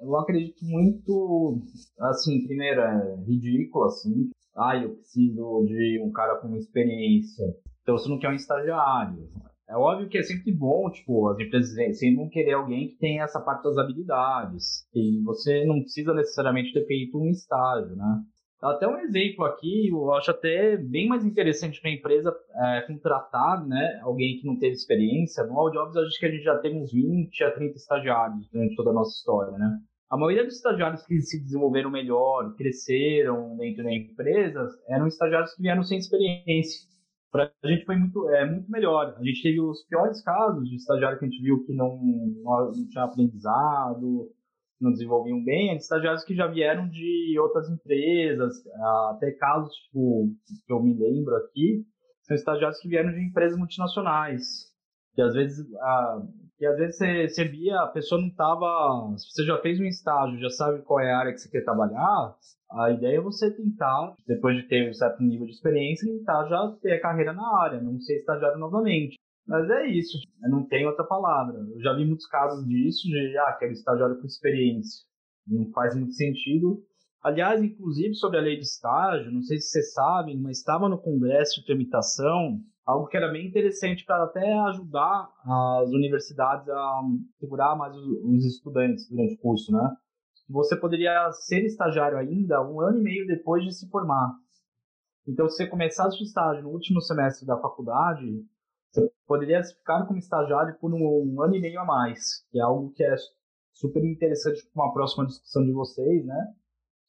Eu 0.01 0.15
acredito 0.17 0.63
muito, 0.63 1.59
assim, 1.99 2.45
primeiro, 2.45 2.81
é 2.81 3.15
ridículo, 3.27 3.85
assim. 3.85 4.29
Ah, 4.55 4.77
eu 4.77 4.95
preciso 4.95 5.65
de 5.65 6.01
um 6.01 6.11
cara 6.11 6.39
com 6.39 6.55
experiência. 6.55 7.45
Então, 7.85 7.99
você 7.99 8.09
não 8.09 8.17
quer 8.17 8.29
um 8.29 8.33
estagiário. 8.33 9.29
É 9.69 9.77
óbvio 9.77 10.09
que 10.09 10.17
é 10.17 10.23
sempre 10.23 10.51
bom, 10.51 10.89
tipo, 10.89 11.29
as 11.29 11.39
empresas 11.39 11.99
sempre 11.99 12.15
vão 12.15 12.29
querer 12.29 12.53
alguém 12.53 12.87
que 12.87 12.97
tenha 12.97 13.23
essa 13.23 13.39
parte 13.39 13.63
das 13.63 13.77
habilidades. 13.77 14.87
E 14.91 15.21
você 15.23 15.63
não 15.65 15.79
precisa 15.81 16.11
necessariamente 16.11 16.73
ter 16.73 16.83
feito 16.87 17.15
um 17.15 17.29
estágio, 17.29 17.95
né? 17.95 18.21
Até 18.59 18.87
um 18.87 18.97
exemplo 18.97 19.45
aqui, 19.45 19.89
eu 19.89 20.11
acho 20.13 20.31
até 20.31 20.77
bem 20.77 21.07
mais 21.07 21.23
interessante 21.23 21.79
para 21.79 21.91
a 21.91 21.93
empresa 21.93 22.35
é, 22.55 22.81
contratar 22.81 23.63
né, 23.67 23.99
alguém 24.01 24.39
que 24.39 24.47
não 24.47 24.57
teve 24.57 24.73
experiência. 24.73 25.43
No 25.43 25.59
Audiobs, 25.59 25.95
acho 25.95 26.19
que 26.19 26.25
a 26.25 26.31
gente 26.31 26.43
já 26.43 26.57
tem 26.57 26.81
uns 26.81 26.91
20 26.91 27.43
a 27.43 27.51
30 27.51 27.75
estagiários 27.75 28.49
durante 28.51 28.75
toda 28.75 28.89
a 28.89 28.93
nossa 28.93 29.15
história, 29.15 29.55
né? 29.55 29.77
A 30.09 30.17
maioria 30.17 30.43
dos 30.43 30.55
estagiários 30.55 31.05
que 31.05 31.19
se 31.21 31.39
desenvolveram 31.43 31.91
melhor, 31.91 32.55
cresceram 32.55 33.55
dentro 33.57 33.83
da 33.83 33.93
empresa, 33.93 34.67
eram 34.87 35.05
estagiários 35.05 35.53
que 35.53 35.61
vieram 35.61 35.83
sem 35.83 35.99
experiência. 35.99 36.94
Para 37.35 37.51
a 37.63 37.67
gente 37.67 37.83
foi 37.83 37.97
muito, 37.97 38.29
é, 38.29 38.49
muito 38.49 38.71
melhor. 38.71 39.13
A 39.17 39.23
gente 39.23 39.41
teve 39.43 39.59
os 39.59 39.85
piores 39.87 40.23
casos 40.23 40.69
de 40.69 40.77
estagiário 40.77 41.19
que 41.19 41.25
a 41.25 41.27
gente 41.27 41.41
viu 41.41 41.65
que 41.65 41.73
não, 41.73 41.99
não, 42.41 42.71
tinha 42.89 43.03
aprendizado, 43.03 44.31
não 44.79 44.91
desenvolviam 44.91 45.43
bem, 45.43 45.75
estagiários 45.75 46.23
que 46.23 46.33
já 46.33 46.47
vieram 46.47 46.87
de 46.87 47.37
outras 47.37 47.69
empresas, 47.69 48.53
até 49.09 49.31
casos 49.31 49.73
tipo, 49.75 50.29
que 50.65 50.71
eu 50.71 50.81
me 50.81 50.93
lembro 50.93 51.35
aqui, 51.35 51.83
são 52.21 52.35
estagiários 52.35 52.79
que 52.79 52.87
vieram 52.87 53.11
de 53.11 53.21
empresas 53.21 53.57
multinacionais. 53.57 54.73
Que 55.13 55.21
às 55.21 55.33
vezes, 55.33 55.65
a, 55.75 56.21
que 56.57 56.65
às 56.65 56.77
vezes 56.77 56.97
você, 56.97 57.27
você 57.27 57.45
via, 57.45 57.79
a 57.81 57.87
pessoa 57.87 58.19
não 58.19 58.27
estava. 58.27 59.13
Se 59.17 59.31
você 59.31 59.45
já 59.45 59.57
fez 59.59 59.79
um 59.79 59.85
estágio, 59.85 60.39
já 60.39 60.49
sabe 60.49 60.81
qual 60.83 60.99
é 60.99 61.11
a 61.11 61.19
área 61.19 61.33
que 61.33 61.39
você 61.39 61.49
quer 61.49 61.63
trabalhar, 61.63 62.35
a 62.71 62.91
ideia 62.91 63.17
é 63.17 63.21
você 63.21 63.51
tentar, 63.51 64.15
depois 64.27 64.55
de 64.57 64.67
ter 64.67 64.89
um 64.89 64.93
certo 64.93 65.21
nível 65.21 65.45
de 65.45 65.53
experiência, 65.53 66.11
tentar 66.11 66.47
já 66.47 66.75
ter 66.81 66.93
a 66.93 67.01
carreira 67.01 67.33
na 67.33 67.61
área, 67.61 67.81
não 67.81 67.99
ser 67.99 68.17
estagiário 68.17 68.57
novamente. 68.57 69.15
Mas 69.47 69.69
é 69.69 69.87
isso, 69.87 70.17
não 70.41 70.65
tem 70.65 70.87
outra 70.87 71.03
palavra. 71.03 71.59
Eu 71.59 71.79
já 71.81 71.93
vi 71.93 72.03
muitos 72.03 72.25
casos 72.27 72.65
disso, 72.67 73.07
de, 73.07 73.37
ah, 73.37 73.55
quero 73.59 73.73
estagiário 73.73 74.19
com 74.19 74.25
experiência. 74.25 75.05
Não 75.47 75.71
faz 75.71 75.95
muito 75.95 76.13
sentido. 76.13 76.83
Aliás, 77.21 77.61
inclusive 77.63 78.15
sobre 78.15 78.39
a 78.39 78.41
lei 78.41 78.55
de 78.55 78.63
estágio, 78.63 79.31
não 79.31 79.43
sei 79.43 79.57
se 79.57 79.69
vocês 79.69 79.93
sabem, 79.93 80.39
mas 80.39 80.57
estava 80.57 80.89
no 80.89 80.97
Congresso 80.97 81.59
de 81.59 81.65
tramitação 81.65 82.59
algo 82.85 83.07
que 83.07 83.17
era 83.17 83.31
bem 83.31 83.47
interessante 83.47 84.05
para 84.05 84.23
até 84.23 84.53
ajudar 84.67 85.29
as 85.43 85.89
universidades 85.89 86.69
a 86.69 87.01
segurar 87.39 87.75
mais 87.75 87.95
os, 87.95 88.45
estudantes 88.45 89.09
durante 89.09 89.35
o 89.35 89.39
curso, 89.39 89.71
né? 89.71 89.95
você 90.47 90.75
poderia 90.75 91.31
ser 91.31 91.65
estagiário 91.65 92.17
ainda 92.17 92.61
um 92.61 92.79
ano 92.79 92.99
e 92.99 93.01
meio 93.01 93.27
depois 93.27 93.63
de 93.63 93.73
se 93.73 93.89
formar. 93.89 94.35
Então, 95.27 95.49
se 95.49 95.57
você 95.57 95.67
começasse 95.67 96.21
o 96.21 96.23
estágio 96.23 96.63
no 96.63 96.69
último 96.69 97.01
semestre 97.01 97.47
da 97.47 97.57
faculdade, 97.57 98.45
você 98.91 99.11
poderia 99.25 99.63
ficar 99.63 100.05
como 100.05 100.19
estagiário 100.19 100.77
por 100.79 100.93
um, 100.93 101.41
ano 101.41 101.55
e 101.55 101.59
meio 101.61 101.79
a 101.79 101.85
mais, 101.85 102.45
que 102.51 102.59
é 102.59 102.61
algo 102.61 102.91
que 102.91 103.03
é 103.03 103.15
super 103.73 104.03
interessante 104.05 104.63
para 104.71 104.83
uma 104.83 104.93
próxima 104.93 105.25
discussão 105.25 105.65
de 105.65 105.71
vocês, 105.71 106.25
né? 106.25 106.53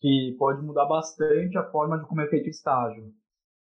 Que 0.00 0.34
pode 0.38 0.62
mudar 0.62 0.86
bastante 0.86 1.58
a 1.58 1.70
forma 1.70 1.98
de 1.98 2.06
como 2.06 2.22
é 2.22 2.28
feito 2.28 2.46
o 2.46 2.50
estágio. 2.50 3.12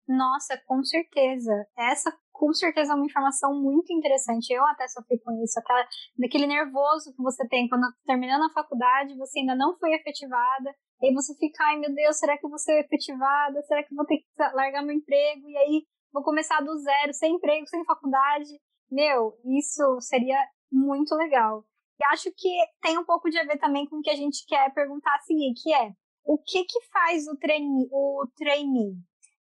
Nossa, 0.07 0.57
com 0.65 0.83
certeza. 0.83 1.51
Essa 1.77 2.11
com 2.31 2.53
certeza 2.53 2.91
é 2.91 2.95
uma 2.95 3.05
informação 3.05 3.59
muito 3.59 3.91
interessante. 3.93 4.51
Eu 4.51 4.65
até 4.65 4.87
sofri 4.87 5.19
com 5.19 5.31
isso, 5.43 5.59
aquela, 5.59 5.87
daquele 6.17 6.47
nervoso 6.47 7.13
que 7.15 7.23
você 7.23 7.47
tem 7.47 7.67
quando 7.67 7.87
terminando 8.05 8.43
a 8.43 8.53
faculdade, 8.53 9.17
você 9.17 9.39
ainda 9.39 9.55
não 9.55 9.77
foi 9.77 9.93
efetivada, 9.93 10.75
aí 11.01 11.13
você 11.13 11.33
fica, 11.35 11.63
ai 11.63 11.77
meu 11.77 11.93
Deus, 11.93 12.17
será 12.17 12.37
que 12.37 12.45
eu 12.45 12.49
vou 12.49 12.59
ser 12.59 12.79
efetivada? 12.79 13.61
Será 13.63 13.83
que 13.83 13.93
eu 13.93 13.95
vou 13.95 14.05
ter 14.05 14.17
que 14.17 14.25
largar 14.53 14.83
meu 14.83 14.95
emprego? 14.95 15.49
E 15.49 15.57
aí 15.57 15.83
vou 16.13 16.23
começar 16.23 16.61
do 16.61 16.77
zero, 16.77 17.13
sem 17.13 17.35
emprego, 17.35 17.67
sem 17.67 17.85
faculdade. 17.85 18.49
Meu, 18.91 19.33
isso 19.57 19.99
seria 20.01 20.37
muito 20.71 21.15
legal. 21.15 21.63
E 21.99 22.05
acho 22.13 22.29
que 22.35 22.49
tem 22.81 22.97
um 22.97 23.05
pouco 23.05 23.29
de 23.29 23.39
a 23.39 23.45
ver 23.45 23.57
também 23.57 23.87
com 23.87 23.97
o 23.97 24.01
que 24.01 24.09
a 24.09 24.15
gente 24.15 24.45
quer 24.45 24.73
perguntar 24.73 25.15
a 25.15 25.21
seguir, 25.21 25.53
que 25.61 25.73
é 25.73 25.91
o 26.25 26.37
que 26.37 26.65
que 26.65 26.81
faz 26.91 27.27
o 27.27 27.37
trainee, 27.37 27.87
o 27.91 28.25
trainee? 28.35 28.95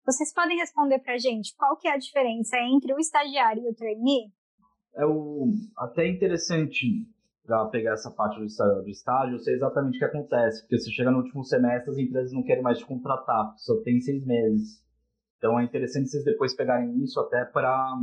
Vocês 0.10 0.34
podem 0.34 0.58
responder 0.58 0.98
para 0.98 1.14
a 1.14 1.18
gente 1.20 1.56
qual 1.56 1.78
que 1.78 1.88
é 1.88 1.94
a 1.94 1.98
diferença 1.98 2.58
entre 2.58 2.92
o 2.92 2.98
estagiário 2.98 3.62
e 3.62 3.70
o 3.70 3.76
trainee? 3.76 4.34
É 4.96 5.06
o, 5.06 5.54
até 5.78 6.08
interessante 6.08 7.06
para 7.46 7.64
pegar 7.66 7.94
essa 7.94 8.10
parte 8.10 8.40
do 8.40 8.46
estágio, 8.46 8.82
do 8.82 8.90
estágio, 8.90 9.36
eu 9.36 9.40
sei 9.40 9.54
exatamente 9.54 9.98
o 9.98 10.00
que 10.00 10.06
acontece, 10.06 10.62
porque 10.62 10.80
você 10.80 10.90
chega 10.90 11.12
no 11.12 11.20
último 11.20 11.44
semestre, 11.44 11.92
as 11.92 11.98
empresas 12.00 12.34
não 12.34 12.42
querem 12.42 12.64
mais 12.64 12.80
te 12.80 12.88
contratar, 12.88 13.54
só 13.58 13.80
tem 13.84 14.02
seis 14.02 14.26
meses. 14.26 14.84
Então 15.38 15.60
é 15.60 15.64
interessante 15.64 16.10
vocês 16.10 16.24
depois 16.24 16.56
pegarem 16.56 17.04
isso 17.04 17.20
até 17.20 17.46
para 17.46 17.96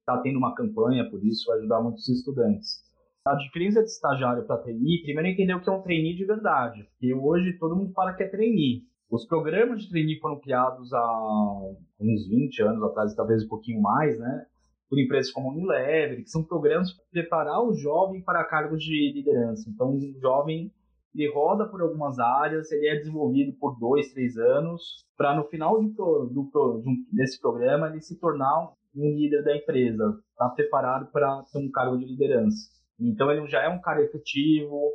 estar 0.00 0.16
tá 0.16 0.20
tendo 0.20 0.36
uma 0.36 0.54
campanha 0.54 1.08
por 1.08 1.24
isso, 1.24 1.50
ajudar 1.52 1.80
muitos 1.80 2.06
estudantes. 2.06 2.84
A 3.24 3.34
diferença 3.34 3.80
de 3.80 3.88
estagiário 3.88 4.46
para 4.46 4.58
trainee, 4.58 5.02
primeiro 5.04 5.30
entender 5.30 5.54
o 5.54 5.62
que 5.62 5.70
é 5.70 5.72
um 5.72 5.80
trainee 5.80 6.16
de 6.16 6.26
verdade, 6.26 6.84
porque 6.84 7.14
hoje 7.14 7.56
todo 7.58 7.74
mundo 7.74 7.94
fala 7.94 8.12
que 8.12 8.24
é 8.24 8.28
trainee. 8.28 8.82
Os 9.10 9.26
programas 9.26 9.82
de 9.82 9.90
trainee 9.90 10.18
foram 10.18 10.40
criados 10.40 10.92
há 10.92 11.60
uns 12.00 12.28
20 12.28 12.62
anos 12.62 12.82
atrás, 12.82 13.14
talvez 13.14 13.44
um 13.44 13.48
pouquinho 13.48 13.80
mais, 13.80 14.18
né? 14.18 14.46
Por 14.88 14.98
empresas 14.98 15.32
como 15.32 15.50
Unilever, 15.50 16.22
que 16.22 16.30
são 16.30 16.44
programas 16.44 16.92
para 16.92 17.04
preparar 17.10 17.62
o 17.62 17.74
jovem 17.74 18.22
para 18.22 18.44
cargos 18.44 18.82
de 18.82 19.12
liderança. 19.14 19.68
Então, 19.68 19.94
o 19.94 20.20
jovem 20.20 20.72
ele 21.14 21.32
roda 21.32 21.66
por 21.66 21.80
algumas 21.80 22.18
áreas, 22.18 22.70
ele 22.70 22.88
é 22.88 22.96
desenvolvido 22.96 23.56
por 23.58 23.78
dois, 23.78 24.12
três 24.12 24.36
anos, 24.36 25.06
para 25.16 25.34
no 25.34 25.44
final 25.44 25.80
de, 25.80 25.88
do, 25.94 26.82
de 26.84 27.16
desse 27.16 27.40
programa 27.40 27.88
ele 27.88 28.02
se 28.02 28.20
tornar 28.20 28.72
um 28.94 29.14
líder 29.14 29.42
da 29.42 29.56
empresa, 29.56 30.18
está 30.30 30.48
preparado 30.50 31.10
para 31.10 31.42
ter 31.50 31.58
um 31.58 31.70
cargo 31.70 31.96
de 31.96 32.04
liderança. 32.04 32.70
Então 33.00 33.30
ele 33.30 33.46
já 33.48 33.62
é 33.62 33.68
um 33.68 33.80
cara 33.80 34.02
efetivo, 34.02 34.92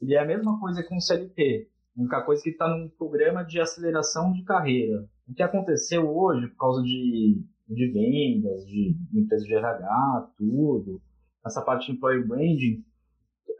ele 0.00 0.14
é 0.14 0.18
a 0.18 0.24
mesma 0.24 0.58
coisa 0.60 0.82
que 0.82 0.94
um 0.94 1.00
CLT. 1.00 1.68
A 1.96 2.00
única 2.00 2.22
coisa 2.22 2.42
que 2.42 2.50
está 2.50 2.68
num 2.68 2.90
programa 2.90 3.42
de 3.42 3.58
aceleração 3.58 4.30
de 4.30 4.44
carreira. 4.44 5.08
O 5.26 5.32
que 5.32 5.42
aconteceu 5.42 6.06
hoje, 6.06 6.46
por 6.48 6.56
causa 6.58 6.82
de, 6.82 7.42
de 7.66 7.88
vendas, 7.90 8.66
de, 8.66 8.94
de 9.10 9.20
empresa 9.20 9.44
de 9.46 9.54
RH, 9.54 10.30
tudo, 10.36 11.00
essa 11.44 11.62
parte 11.62 11.86
de 11.86 11.92
employer 11.92 12.26
branding, 12.26 12.84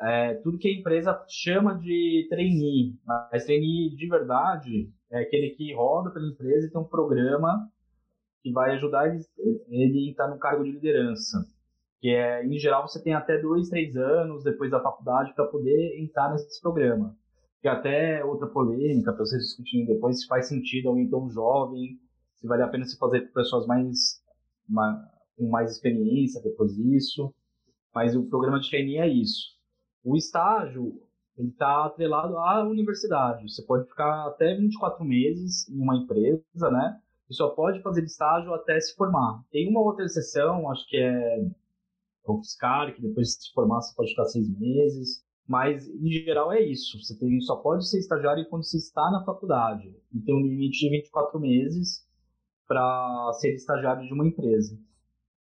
é, 0.03 0.35
tudo 0.35 0.59
que 0.59 0.69
a 0.69 0.79
empresa 0.79 1.25
chama 1.27 1.79
de 1.79 2.27
trainee. 2.29 2.95
Mas 3.07 3.47
trainee 3.47 3.97
de 3.97 4.07
verdade 4.07 4.93
é 5.11 5.21
aquele 5.21 5.51
que 5.51 5.75
roda 5.75 6.11
pela 6.11 6.29
empresa 6.29 6.67
e 6.67 6.71
tem 6.71 6.81
um 6.81 6.85
programa 6.85 7.71
que 8.43 8.53
vai 8.53 8.73
ajudar 8.73 9.09
ele, 9.09 10.09
a 10.09 10.11
estar 10.11 10.29
no 10.29 10.39
cargo 10.39 10.63
de 10.63 10.73
liderança. 10.73 11.39
Que 12.01 12.11
é, 12.11 12.45
em 12.45 12.59
geral, 12.59 12.87
você 12.87 13.03
tem 13.03 13.15
até 13.15 13.41
dois, 13.41 13.71
três 13.71 13.97
anos 13.97 14.45
depois 14.45 14.71
da 14.71 14.83
faculdade 14.83 15.35
para 15.35 15.47
poder 15.47 15.99
entrar 15.99 16.31
nesse 16.31 16.61
programa 16.61 17.17
que 17.61 17.69
até 17.69 18.25
outra 18.25 18.47
polêmica 18.47 19.13
para 19.13 19.25
vocês 19.25 19.43
discutirem 19.43 19.87
depois 19.87 20.21
se 20.21 20.27
faz 20.27 20.49
sentido 20.49 20.89
alguém 20.89 21.09
tão 21.09 21.29
jovem, 21.31 21.99
se 22.35 22.47
vale 22.47 22.63
a 22.63 22.69
pena 22.69 22.85
se 22.85 22.99
fazer 22.99 23.27
com 23.27 23.33
pessoas 23.33 23.67
mais, 23.67 24.23
mais 24.69 24.99
com 25.37 25.49
mais 25.49 25.73
experiência 25.73 26.43
depois 26.43 26.75
disso. 26.75 27.35
Mas 27.95 28.15
o 28.15 28.25
programa 28.25 28.61
de 28.61 28.69
trainee 28.69 28.99
é 28.99 29.09
isso. 29.09 29.57
O 30.05 30.17
estágio 30.17 31.01
ele 31.37 31.49
está 31.49 31.85
atrelado 31.85 32.39
à 32.39 32.67
universidade. 32.67 33.49
Você 33.49 33.63
pode 33.63 33.87
ficar 33.89 34.27
até 34.27 34.55
24 34.55 35.05
meses 35.05 35.69
em 35.69 35.79
uma 35.79 35.97
empresa, 35.97 36.71
né? 36.71 36.99
E 37.29 37.35
só 37.35 37.51
pode 37.51 37.83
fazer 37.83 38.05
estágio 38.05 38.55
até 38.55 38.79
se 38.81 38.95
formar. 38.95 39.43
Tem 39.51 39.69
uma 39.69 39.81
outra 39.81 40.05
exceção, 40.05 40.71
acho 40.71 40.89
que 40.89 40.97
é 40.97 41.47
o 42.25 42.39
fiscal, 42.39 42.93
que 42.93 43.03
depois 43.03 43.29
de 43.29 43.45
se 43.45 43.53
formar 43.53 43.83
você 43.83 43.95
pode 43.95 44.11
ficar 44.11 44.25
seis 44.27 44.49
meses. 44.59 45.26
Mas, 45.49 45.89
em 45.89 46.11
geral, 46.11 46.53
é 46.53 46.61
isso. 46.61 46.99
Você 46.99 47.17
tem, 47.19 47.41
só 47.41 47.57
pode 47.57 47.89
ser 47.89 47.99
estagiário 47.99 48.49
quando 48.49 48.65
você 48.65 48.79
está 48.79 49.11
na 49.11 49.25
faculdade. 49.25 49.95
E 50.13 50.21
tem 50.21 50.35
um 50.35 50.43
limite 50.43 50.79
de 50.79 50.91
24 50.91 51.39
meses 51.39 52.05
para 52.67 53.33
ser 53.35 53.55
estagiário 53.55 54.05
de 54.07 54.13
uma 54.13 54.27
empresa. 54.27 54.77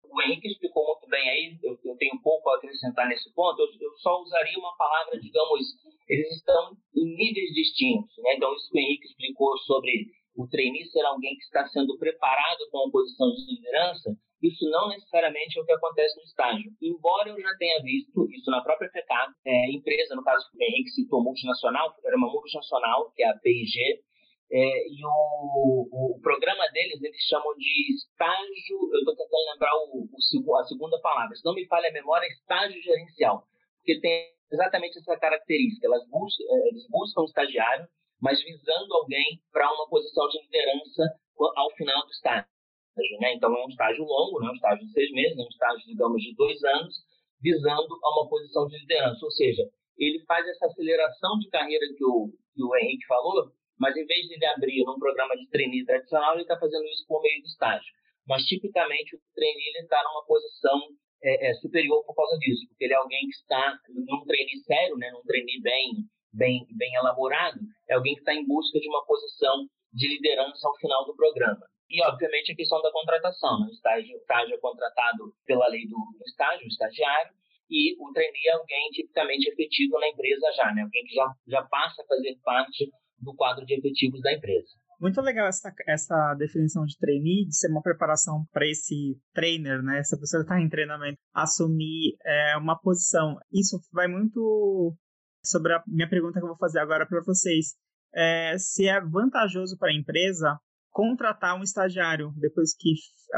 O 0.05 0.21
Henrique 0.23 0.49
explicou 0.49 0.85
muito 0.85 1.09
bem 1.09 1.29
aí, 1.31 1.59
eu, 1.63 1.79
eu 1.85 1.97
tenho 1.97 2.21
pouco 2.21 2.51
a 2.51 2.57
acrescentar 2.57 3.09
nesse 3.09 3.33
ponto. 3.33 3.61
Eu, 3.61 3.67
eu, 3.81 3.97
só 3.99 4.21
usaria 4.21 4.59
uma 4.59 4.77
palavra, 4.77 5.21
digamos, 5.21 5.61
eles 6.09 6.37
estão 6.37 6.77
em 6.97 7.17
níveis 7.17 7.55
distintos. 7.55 8.13
Né? 8.19 8.35
Então, 8.37 8.53
isso 8.55 8.69
que 8.71 8.79
o 8.79 8.81
Henrique 8.81 9.07
explicou 9.07 9.57
sobre 9.59 10.11
o 10.37 10.49
trainee 10.49 10.91
ser 10.91 11.05
alguém 11.05 11.37
que 11.37 11.45
está 11.45 11.67
sendo 11.69 11.97
preparado 11.97 12.69
com 12.71 12.79
uma 12.79 12.91
posição 12.91 13.31
de 13.31 13.55
liderança, 13.55 14.17
isso 14.43 14.69
não 14.71 14.89
necessariamente 14.89 15.59
é 15.59 15.63
o 15.63 15.65
que 15.65 15.73
acontece 15.73 16.17
no 16.17 16.25
estágio. 16.25 16.73
Embora 16.83 17.29
eu 17.29 17.41
já 17.41 17.55
tenha 17.59 17.81
visto 17.83 18.29
isso 18.33 18.51
na 18.51 18.63
própria 18.63 18.91
FECAP, 18.91 19.33
é, 19.47 19.71
empresa, 19.71 20.17
no 20.17 20.25
caso 20.25 20.51
que 20.51 20.63
Henrique 20.63 20.91
citou, 20.91 21.23
multinacional, 21.23 21.95
era 22.05 22.17
uma 22.17 22.31
multinacional, 22.31 23.13
que 23.13 23.23
é 23.23 23.29
a 23.29 23.39
P&G, 23.39 24.03
é, 24.51 24.89
e 24.89 25.01
o, 25.03 25.89
o, 25.91 26.21
programa 26.21 26.69
deles, 26.73 27.03
eles 27.03 27.23
chamam 27.27 27.57
de 27.57 27.95
estágio, 27.95 28.91
eu 28.93 28.99
estou 28.99 29.17
tentando 29.17 29.53
lembrar 29.53 29.75
o, 29.77 30.05
o, 30.05 30.57
a 30.57 30.65
segunda 30.65 31.01
palavra, 31.01 31.35
se 31.35 31.45
não 31.45 31.55
me 31.55 31.67
falha 31.67 31.89
a 31.89 31.93
memória, 31.93 32.27
estágio 32.27 32.83
gerencial, 32.83 33.47
porque 33.79 33.99
tem 34.01 34.29
exatamente 34.53 34.99
essa 34.99 35.17
característica, 35.17 35.87
elas 35.87 36.07
buscam, 36.09 36.45
é, 36.51 36.69
eles 36.69 36.87
buscam 36.91 37.23
um 37.23 37.25
estagiário, 37.25 37.89
mas 38.21 38.43
visando 38.45 38.95
alguém 38.95 39.41
para 39.51 39.73
uma 39.73 39.89
posição 39.89 40.29
de 40.29 40.43
liderança 40.43 41.03
ao 41.57 41.71
final 41.75 42.05
do 42.05 42.11
estágio. 42.11 42.47
Né? 43.21 43.35
Então, 43.35 43.55
é 43.55 43.65
um 43.65 43.69
estágio 43.69 44.05
longo, 44.05 44.41
né? 44.41 44.51
um 44.51 44.55
estágio 44.55 44.87
de 44.87 44.93
seis 44.93 45.11
meses, 45.13 45.39
um 45.39 45.49
estágio, 45.49 45.87
digamos, 45.87 46.23
de 46.23 46.35
dois 46.35 46.63
anos, 46.65 46.95
visando 47.41 47.89
a 48.03 48.21
uma 48.21 48.29
posição 48.29 48.67
de 48.67 48.79
liderança. 48.79 49.25
Ou 49.25 49.31
seja, 49.31 49.63
ele 49.99 50.25
faz 50.25 50.47
essa 50.47 50.67
aceleração 50.67 51.39
de 51.39 51.49
carreira 51.49 51.87
que 51.97 52.05
o, 52.05 52.31
que 52.55 52.63
o 52.63 52.77
Henrique 52.77 53.07
falou, 53.07 53.51
mas 53.79 53.97
em 53.97 54.05
vez 54.05 54.27
de 54.29 54.35
ele 54.35 54.47
abrir 54.47 54.85
num 54.85 54.99
programa 54.99 55.37
de 55.37 55.49
trainee 55.49 55.85
tradicional, 55.85 56.35
ele 56.35 56.43
está 56.43 56.59
fazendo 56.59 56.85
isso 56.87 57.05
por 57.07 57.23
meio 57.23 57.41
do 57.41 57.47
estágio. 57.47 57.93
Mas, 58.27 58.45
tipicamente, 58.45 59.17
o 59.17 59.21
trainee 59.35 59.83
está 59.83 60.01
numa 60.05 60.25
posição 60.25 60.79
é, 61.23 61.51
é, 61.51 61.55
superior 61.55 62.05
por 62.05 62.15
causa 62.15 62.37
disso, 62.39 62.67
porque 62.69 62.85
ele 62.85 62.95
é 62.95 62.97
alguém 62.97 63.21
que 63.21 63.37
está 63.37 63.79
num 63.89 64.25
trainee 64.25 64.63
sério, 64.65 64.97
né, 64.97 65.11
num 65.11 65.23
trainee 65.23 65.61
bem, 65.61 65.91
bem, 66.33 66.67
bem 66.77 66.95
elaborado, 66.97 67.59
é 67.89 67.95
alguém 67.95 68.15
que 68.15 68.21
está 68.21 68.35
em 68.35 68.47
busca 68.47 68.79
de 68.79 68.89
uma 68.89 69.05
posição 69.05 69.67
de 69.93 70.09
liderança 70.09 70.67
ao 70.67 70.77
final 70.79 71.05
do 71.05 71.15
programa. 71.15 71.61
E, 71.93 72.03
obviamente, 72.09 72.53
a 72.53 72.57
questão 72.57 72.81
da 72.81 72.91
contratação. 72.91 73.61
Né? 73.61 73.67
O 73.69 73.71
estágio, 73.71 74.17
estágio 74.17 74.55
é 74.55 74.59
contratado 74.59 75.35
pela 75.45 75.69
lei 75.69 75.87
do, 75.87 75.99
estágio, 76.25 76.65
o 76.65 76.69
estagiário, 76.69 77.35
e 77.69 77.95
o 78.01 78.11
trainee 78.13 78.49
é 78.49 78.55
alguém 78.55 78.89
tipicamente 78.93 79.51
efetivo 79.51 80.01
na 80.01 80.09
empresa 80.09 80.47
já, 80.57 80.73
né? 80.73 80.83
alguém 80.83 81.05
que 81.05 81.15
já, 81.15 81.27
já 81.47 81.63
passa 81.65 82.01
a 82.03 82.07
fazer 82.07 82.39
parte 82.43 82.91
do 83.19 83.35
quadro 83.35 83.67
de 83.67 83.75
efetivos 83.75 84.23
da 84.23 84.33
empresa. 84.33 84.69
Muito 84.99 85.21
legal 85.21 85.49
essa, 85.49 85.71
essa 85.87 86.35
definição 86.35 86.85
de 86.85 86.97
trainee, 86.97 87.45
de 87.45 87.57
ser 87.57 87.69
uma 87.69 87.83
preparação 87.83 88.45
para 88.53 88.67
esse 88.67 89.19
trainer, 89.35 89.83
né? 89.83 89.99
Essa 89.99 90.17
pessoa 90.17 90.43
está 90.43 90.61
em 90.61 90.69
treinamento, 90.69 91.19
assumir 91.35 92.15
é, 92.25 92.57
uma 92.57 92.79
posição. 92.79 93.37
Isso 93.53 93.81
vai 93.93 94.07
muito 94.07 94.95
sobre 95.45 95.73
a 95.73 95.83
minha 95.89 96.09
pergunta 96.09 96.39
que 96.39 96.45
eu 96.45 96.49
vou 96.49 96.57
fazer 96.57 96.79
agora 96.79 97.05
para 97.05 97.21
vocês. 97.27 97.75
É, 98.15 98.57
se 98.59 98.87
é 98.87 99.01
vantajoso 99.01 99.77
para 99.77 99.91
a 99.91 99.95
empresa 99.95 100.57
contratar 100.93 101.59
um 101.59 101.63
estagiário 101.63 102.33
depois 102.37 102.77
que 102.77 102.91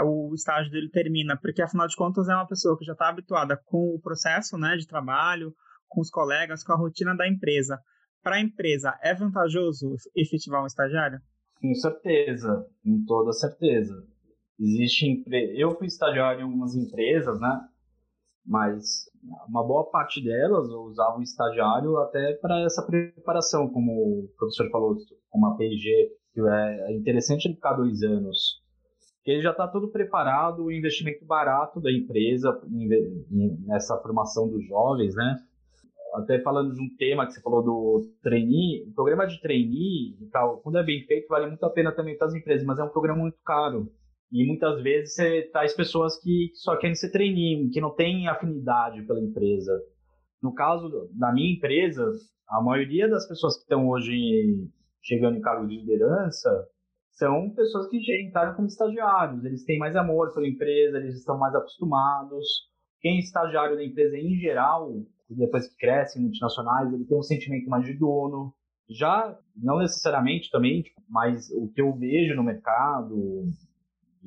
o 0.02 0.34
estágio 0.34 0.70
dele 0.70 0.90
termina, 0.90 1.38
porque 1.40 1.62
afinal 1.62 1.86
de 1.86 1.96
contas 1.96 2.28
é 2.28 2.34
uma 2.34 2.46
pessoa 2.46 2.76
que 2.76 2.84
já 2.84 2.92
está 2.92 3.08
habituada 3.08 3.56
com 3.64 3.94
o 3.94 4.00
processo 4.00 4.58
né, 4.58 4.76
de 4.76 4.86
trabalho, 4.86 5.54
com 5.88 6.00
os 6.00 6.10
colegas, 6.10 6.64
com 6.64 6.72
a 6.72 6.76
rotina 6.76 7.16
da 7.16 7.28
empresa. 7.28 7.78
Para 8.22 8.36
a 8.36 8.40
empresa, 8.40 8.98
é 9.02 9.14
vantajoso 9.14 9.94
efetivar 10.16 10.62
um 10.62 10.66
estagiário? 10.66 11.20
Com 11.60 11.74
certeza, 11.74 12.66
com 12.82 13.04
toda 13.06 13.32
certeza. 13.32 13.94
Existe 14.58 15.06
empre... 15.06 15.54
Eu 15.56 15.76
fui 15.76 15.86
estagiário 15.86 16.40
em 16.40 16.44
algumas 16.44 16.74
empresas, 16.74 17.38
né? 17.40 17.68
mas 18.46 19.10
uma 19.48 19.66
boa 19.66 19.90
parte 19.90 20.22
delas 20.22 20.68
usavam 20.68 21.20
o 21.20 21.22
estagiário 21.22 21.96
até 21.98 22.34
para 22.34 22.60
essa 22.60 22.84
preparação, 22.84 23.68
como 23.70 23.92
o 23.92 24.28
professor 24.36 24.70
falou, 24.70 24.96
como 25.30 25.46
a 25.46 25.56
P&G, 25.56 26.10
que 26.34 26.40
é 26.40 26.92
interessante 26.92 27.46
ele 27.46 27.54
ficar 27.54 27.74
dois 27.74 28.02
anos, 28.02 28.60
que 29.22 29.30
ele 29.30 29.42
já 29.42 29.52
está 29.52 29.68
todo 29.68 29.90
preparado, 29.90 30.64
o 30.64 30.72
investimento 30.72 31.24
barato 31.24 31.80
da 31.80 31.90
empresa 31.90 32.60
nessa 33.66 33.96
formação 33.98 34.48
dos 34.48 34.66
jovens, 34.66 35.14
né? 35.14 35.36
Até 36.14 36.40
falando 36.40 36.74
de 36.74 36.80
um 36.80 36.96
tema 36.96 37.26
que 37.26 37.32
você 37.32 37.40
falou 37.40 37.62
do 37.62 38.02
trainee, 38.22 38.84
o 38.88 38.94
programa 38.94 39.26
de 39.26 39.40
trainee, 39.40 40.16
quando 40.62 40.78
é 40.78 40.82
bem 40.82 41.04
feito, 41.06 41.28
vale 41.28 41.46
muito 41.46 41.64
a 41.64 41.70
pena 41.70 41.90
também 41.90 42.16
para 42.16 42.26
as 42.26 42.34
empresas, 42.34 42.66
mas 42.66 42.78
é 42.78 42.84
um 42.84 42.90
programa 42.90 43.22
muito 43.22 43.38
caro. 43.44 43.90
E 44.30 44.46
muitas 44.46 44.82
vezes 44.82 45.14
você 45.14 45.42
traz 45.52 45.74
pessoas 45.74 46.20
que 46.20 46.50
só 46.54 46.76
querem 46.76 46.94
ser 46.94 47.10
trainee, 47.10 47.70
que 47.70 47.80
não 47.80 47.94
têm 47.94 48.28
afinidade 48.28 49.02
pela 49.06 49.20
empresa. 49.20 49.72
No 50.42 50.52
caso 50.52 51.08
da 51.12 51.32
minha 51.32 51.54
empresa, 51.54 52.10
a 52.48 52.62
maioria 52.62 53.08
das 53.08 53.26
pessoas 53.26 53.56
que 53.56 53.62
estão 53.62 53.88
hoje 53.88 54.68
chegando 55.04 55.36
em 55.36 55.40
cargo 55.40 55.68
de 55.68 55.76
liderança 55.76 56.50
são 57.12 57.50
pessoas 57.50 57.88
que 57.88 57.98
entraram 58.26 58.54
como 58.54 58.66
estagiários. 58.66 59.44
Eles 59.44 59.64
têm 59.64 59.78
mais 59.78 59.94
amor 59.94 60.32
pela 60.34 60.48
empresa, 60.48 60.98
eles 60.98 61.16
estão 61.16 61.38
mais 61.38 61.54
acostumados. 61.54 62.44
Quem 63.00 63.16
é 63.16 63.20
estagiário 63.20 63.76
da 63.76 63.84
empresa 63.84 64.16
em 64.16 64.34
geral, 64.36 64.92
depois 65.28 65.68
que 65.68 65.76
cresce 65.76 66.18
em 66.18 66.22
multinacionais, 66.22 66.92
ele 66.92 67.04
tem 67.04 67.16
um 67.16 67.22
sentimento 67.22 67.68
mais 67.68 67.84
de 67.84 67.94
dono. 67.94 68.52
Já, 68.90 69.38
não 69.56 69.78
necessariamente 69.78 70.50
também, 70.50 70.82
tipo, 70.82 71.00
mas 71.08 71.50
o 71.50 71.68
que 71.68 71.80
eu 71.80 71.94
vejo 71.96 72.34
no 72.34 72.42
mercado, 72.42 73.44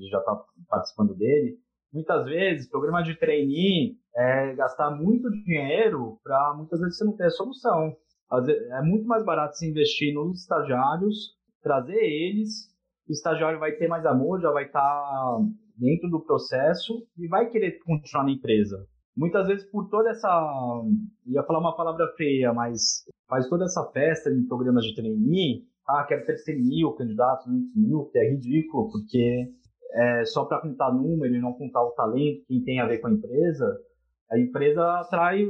já 0.10 0.20
está 0.20 0.44
participando 0.68 1.14
dele, 1.14 1.58
muitas 1.94 2.26
vezes, 2.26 2.70
programa 2.70 3.04
de 3.04 3.16
trainee 3.16 3.98
é 4.16 4.56
gastar 4.56 4.92
muito 4.92 5.30
dinheiro 5.30 6.20
para 6.24 6.54
muitas 6.56 6.80
vezes 6.80 6.98
você 6.98 7.06
não 7.06 7.16
ter 7.16 7.26
a 7.26 7.32
solução. 7.32 7.96
É 8.32 8.82
muito 8.82 9.08
mais 9.08 9.24
barato 9.24 9.58
se 9.58 9.70
investir 9.70 10.14
nos 10.14 10.42
estagiários, 10.42 11.36
trazer 11.62 12.04
eles, 12.04 12.68
o 13.08 13.12
estagiário 13.12 13.60
vai 13.60 13.72
ter 13.74 13.88
mais 13.88 14.06
amor, 14.06 14.42
já 14.42 14.52
vai 14.52 14.66
estar 14.66 14.82
tá 14.82 15.40
dentro 15.78 16.10
do 16.10 16.20
processo 16.22 17.08
e 17.18 17.28
vai 17.28 17.50
querer 17.50 17.80
continuar 17.80 18.26
na 18.26 18.32
empresa. 18.32 18.86
Muitas 19.16 19.48
vezes 19.48 19.66
por 19.72 19.90
toda 19.90 20.10
essa, 20.10 20.84
ia 21.26 21.44
falar 21.44 21.60
uma 21.60 21.76
palavra 21.76 22.08
feia, 22.18 22.54
mas 22.54 23.06
faz 23.28 23.48
toda 23.48 23.66
essa 23.66 23.84
festa 23.92 24.30
em 24.30 24.46
programas 24.46 24.84
de 24.84 24.94
trainee, 24.94 25.64
ah, 25.88 26.04
quero 26.04 26.26
ter 26.26 26.38
100 26.38 26.62
mil 26.62 26.92
candidatos, 26.92 27.48
20 27.48 27.76
mil, 27.76 28.06
que 28.12 28.20
é 28.20 28.30
ridículo, 28.30 28.92
porque 28.92 29.50
é, 29.94 30.26
só 30.26 30.46
para 30.46 30.62
contar 30.62 30.94
número 30.94 31.34
e 31.34 31.40
não 31.40 31.54
contar 31.54 31.82
o 31.82 31.92
talento, 31.92 32.44
quem 32.48 32.62
tem 32.64 32.80
a 32.80 32.86
ver 32.86 33.00
com 33.00 33.08
a 33.08 33.12
empresa, 33.12 33.80
a 34.30 34.40
empresa 34.40 34.84
atrai 35.00 35.46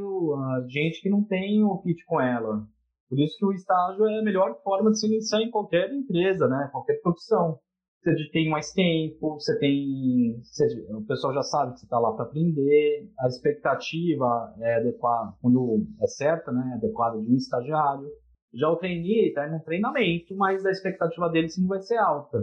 gente 0.67 1.01
que 1.01 1.09
não 1.09 1.23
tem 1.23 1.63
o 1.63 1.81
fit 1.81 2.03
com 2.05 2.21
ela. 2.21 2.65
Por 3.09 3.19
isso 3.19 3.37
que 3.37 3.45
o 3.45 3.53
estágio 3.53 4.05
é 4.05 4.19
a 4.19 4.23
melhor 4.23 4.61
forma 4.63 4.91
de 4.91 4.99
se 4.99 5.07
iniciar 5.07 5.41
em 5.41 5.49
qualquer 5.49 5.91
empresa, 5.93 6.47
né? 6.47 6.69
qualquer 6.71 7.01
profissão. 7.01 7.59
Você 8.03 8.29
tem 8.31 8.49
mais 8.49 8.71
tempo, 8.71 9.33
você 9.33 9.57
tem. 9.59 10.39
Você, 10.41 10.65
o 10.91 11.05
pessoal 11.05 11.33
já 11.33 11.41
sabe 11.41 11.73
que 11.73 11.79
você 11.79 11.85
está 11.85 11.99
lá 11.99 12.13
para 12.13 12.25
aprender, 12.25 13.09
a 13.19 13.27
expectativa 13.27 14.53
é 14.61 14.75
adequada, 14.75 15.33
quando 15.41 15.85
é 16.01 16.07
certa, 16.07 16.51
né? 16.51 16.69
É 16.73 16.75
adequada 16.75 17.19
de 17.19 17.29
um 17.29 17.35
estagiário. 17.35 18.07
Já 18.53 18.69
o 18.69 18.77
trainee 18.77 19.27
está 19.27 19.49
no 19.49 19.61
treinamento, 19.61 20.35
mas 20.37 20.65
a 20.65 20.71
expectativa 20.71 21.29
dele 21.29 21.49
sim 21.49 21.67
vai 21.67 21.81
ser 21.81 21.97
alta. 21.97 22.37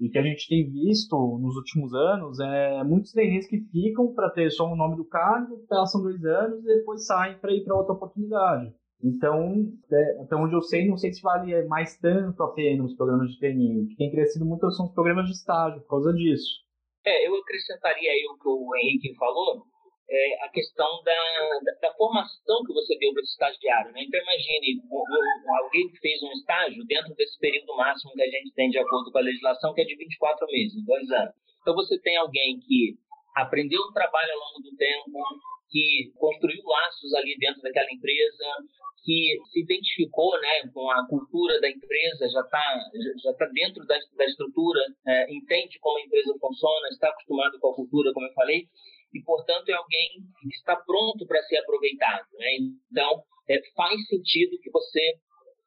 E 0.00 0.08
que 0.08 0.18
a 0.18 0.22
gente 0.22 0.48
tem 0.48 0.70
visto 0.70 1.16
nos 1.40 1.56
últimos 1.56 1.92
anos 1.92 2.38
é 2.38 2.84
muitos 2.84 3.12
trainees 3.12 3.48
que 3.48 3.60
ficam 3.72 4.14
para 4.14 4.30
ter 4.30 4.50
só 4.50 4.64
o 4.66 4.76
nome 4.76 4.96
do 4.96 5.04
cargo, 5.04 5.64
passam 5.68 6.02
dois 6.02 6.24
anos 6.24 6.64
e 6.64 6.76
depois 6.78 7.04
saem 7.04 7.38
para 7.38 7.52
ir 7.52 7.64
para 7.64 7.76
outra 7.76 7.94
oportunidade. 7.94 8.72
Então, 9.02 9.72
é, 9.92 10.22
até 10.22 10.34
onde 10.34 10.54
eu 10.54 10.62
sei, 10.62 10.88
não 10.88 10.96
sei 10.96 11.12
se 11.12 11.22
vale 11.22 11.64
mais 11.66 11.96
tanto 11.98 12.42
a 12.42 12.52
pena 12.52 12.84
os 12.84 12.94
programas 12.96 13.30
de 13.30 13.38
treininho. 13.38 13.84
O 13.84 13.86
que 13.88 13.96
tem 13.96 14.10
crescido 14.10 14.44
muito 14.44 14.68
são 14.72 14.86
os 14.86 14.92
programas 14.92 15.26
de 15.26 15.32
estágio, 15.32 15.80
por 15.82 15.88
causa 15.88 16.12
disso. 16.12 16.66
É, 17.06 17.28
eu 17.28 17.34
acrescentaria 17.36 18.10
aí 18.10 18.26
o 18.28 18.38
que 18.38 18.48
o 18.48 18.76
Henrique 18.76 19.14
falou, 19.16 19.62
é, 20.10 20.44
a 20.44 20.48
questão 20.48 21.02
da, 21.04 21.60
da, 21.64 21.88
da, 21.88 21.94
formação 21.94 22.64
que 22.64 22.72
você 22.72 22.96
deu 22.98 23.12
para 23.12 23.22
esse 23.22 23.32
estagiário. 23.32 23.92
Né? 23.92 24.04
Então, 24.04 24.20
imagine 24.20 24.80
alguém 25.62 25.88
que 25.90 25.98
fez 25.98 26.22
um 26.22 26.32
estágio 26.32 26.84
dentro 26.86 27.14
desse 27.14 27.38
período 27.38 27.76
máximo 27.76 28.14
que 28.14 28.22
a 28.22 28.30
gente 28.30 28.52
tem 28.54 28.70
de 28.70 28.78
acordo 28.78 29.12
com 29.12 29.18
a 29.18 29.22
legislação, 29.22 29.74
que 29.74 29.82
é 29.82 29.84
de 29.84 29.96
24 29.96 30.46
meses, 30.46 30.84
dois 30.84 31.10
anos. 31.10 31.34
Então, 31.60 31.74
você 31.74 31.98
tem 32.00 32.16
alguém 32.16 32.58
que 32.60 32.96
aprendeu 33.36 33.80
o 33.82 33.92
trabalho 33.92 34.32
ao 34.32 34.38
longo 34.38 34.62
do 34.62 34.76
tempo, 34.76 35.18
que 35.70 36.10
construiu 36.16 36.62
laços 36.64 37.12
ali 37.14 37.36
dentro 37.38 37.60
daquela 37.60 37.92
empresa, 37.92 38.44
que 39.04 39.38
se 39.52 39.60
identificou 39.60 40.40
né, 40.40 40.70
com 40.72 40.90
a 40.90 41.06
cultura 41.06 41.60
da 41.60 41.68
empresa, 41.68 42.28
já 42.28 42.40
está 42.40 42.78
já 43.22 43.32
tá 43.34 43.46
dentro 43.52 43.86
da, 43.86 43.96
da 44.16 44.24
estrutura, 44.24 44.80
é, 45.06 45.32
entende 45.32 45.78
como 45.80 45.98
a 45.98 46.02
empresa 46.02 46.34
funciona, 46.40 46.88
está 46.88 47.08
acostumado 47.08 47.58
com 47.60 47.68
a 47.68 47.74
cultura, 47.74 48.12
como 48.12 48.26
eu 48.26 48.32
falei, 48.32 48.66
e, 49.14 49.22
portanto, 49.22 49.68
é 49.68 49.72
alguém 49.72 50.08
que 50.40 50.48
está 50.48 50.76
pronto 50.76 51.26
para 51.26 51.42
ser 51.44 51.58
aproveitado. 51.58 52.26
Né? 52.34 52.48
Então, 52.90 53.22
é, 53.48 53.60
faz 53.74 53.96
sentido 54.06 54.58
que 54.60 54.70
você 54.70 55.00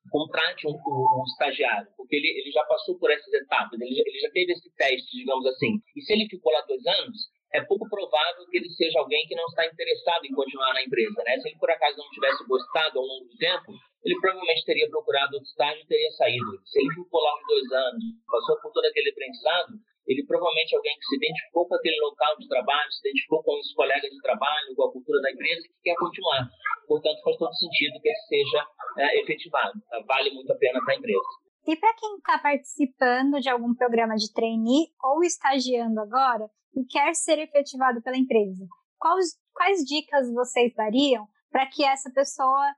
contrate 0.09 0.67
um, 0.67 0.71
um, 0.73 1.23
estagiário, 1.27 1.87
porque 1.95 2.15
ele, 2.15 2.27
ele 2.27 2.51
já 2.51 2.63
passou 2.65 2.97
por 2.97 3.11
essas 3.11 3.33
etapas, 3.33 3.79
ele 3.79 3.95
já, 3.95 4.03
ele 4.05 4.19
já 4.19 4.29
teve 4.31 4.51
esse 4.51 4.69
teste, 4.75 5.17
digamos 5.17 5.45
assim. 5.45 5.79
E 5.95 6.01
se 6.01 6.13
ele 6.13 6.27
ficou 6.27 6.51
lá 6.51 6.61
dois 6.61 6.85
anos, 6.85 7.17
é 7.53 7.61
pouco 7.65 7.87
provável 7.89 8.47
que 8.49 8.57
ele 8.57 8.69
seja 8.69 8.99
alguém 8.99 9.25
que 9.27 9.35
não 9.35 9.45
está 9.45 9.65
interessado 9.65 10.25
em 10.25 10.33
continuar 10.33 10.73
na 10.73 10.83
empresa. 10.83 11.21
Né? 11.23 11.37
Se 11.39 11.49
ele, 11.49 11.57
por 11.59 11.69
acaso, 11.69 11.97
não 11.97 12.09
tivesse 12.09 12.45
gostado 12.47 12.99
ao 12.99 13.05
longo 13.05 13.25
do 13.25 13.37
tempo, 13.37 13.71
ele 14.03 14.19
provavelmente 14.19 14.65
teria 14.65 14.89
procurado 14.89 15.35
outro 15.35 15.49
estágio 15.49 15.83
e 15.83 15.87
teria 15.87 16.11
saído. 16.11 16.51
Se 16.65 16.79
ele 16.79 16.93
ficou 16.95 17.21
lá 17.21 17.35
uns 17.35 17.47
dois 17.47 17.71
anos, 17.71 18.03
passou 18.25 18.61
por 18.61 18.71
todo 18.71 18.85
aquele 18.85 19.11
aprendizado, 19.11 19.73
ele 20.11 20.25
provavelmente 20.25 20.73
é 20.73 20.77
alguém 20.77 20.95
que 20.97 21.05
se 21.05 21.15
identificou 21.15 21.67
com 21.67 21.75
aquele 21.75 21.99
local 22.01 22.37
de 22.37 22.47
trabalho, 22.47 22.91
se 22.91 22.99
identificou 23.07 23.43
com 23.43 23.59
os 23.59 23.73
colegas 23.73 24.11
de 24.11 24.21
trabalho, 24.21 24.75
com 24.75 24.83
a 24.83 24.91
cultura 24.91 25.21
da 25.21 25.31
empresa 25.31 25.61
e 25.65 25.69
que 25.69 25.81
quer 25.83 25.95
continuar. 25.95 26.49
Portanto, 26.87 27.21
faz 27.23 27.37
todo 27.37 27.53
sentido 27.53 28.01
que 28.01 28.09
ele 28.09 28.17
seja 28.27 28.67
é, 28.99 29.21
efetivado. 29.21 29.79
Tá? 29.89 30.03
Vale 30.05 30.31
muito 30.31 30.51
a 30.51 30.55
pena 30.55 30.83
para 30.83 30.93
a 30.93 30.97
empresa. 30.97 31.29
E 31.67 31.75
para 31.75 31.93
quem 31.93 32.17
está 32.17 32.39
participando 32.39 33.39
de 33.39 33.49
algum 33.49 33.73
programa 33.73 34.15
de 34.15 34.33
trainee 34.33 34.87
ou 35.01 35.23
estagiando 35.23 35.99
agora 36.01 36.49
e 36.75 36.83
quer 36.85 37.13
ser 37.13 37.37
efetivado 37.39 38.01
pela 38.01 38.17
empresa, 38.17 38.65
quais, 38.97 39.39
quais 39.53 39.85
dicas 39.85 40.31
vocês 40.33 40.73
dariam 40.75 41.27
para 41.51 41.67
que 41.67 41.83
essa 41.83 42.11
pessoa 42.11 42.73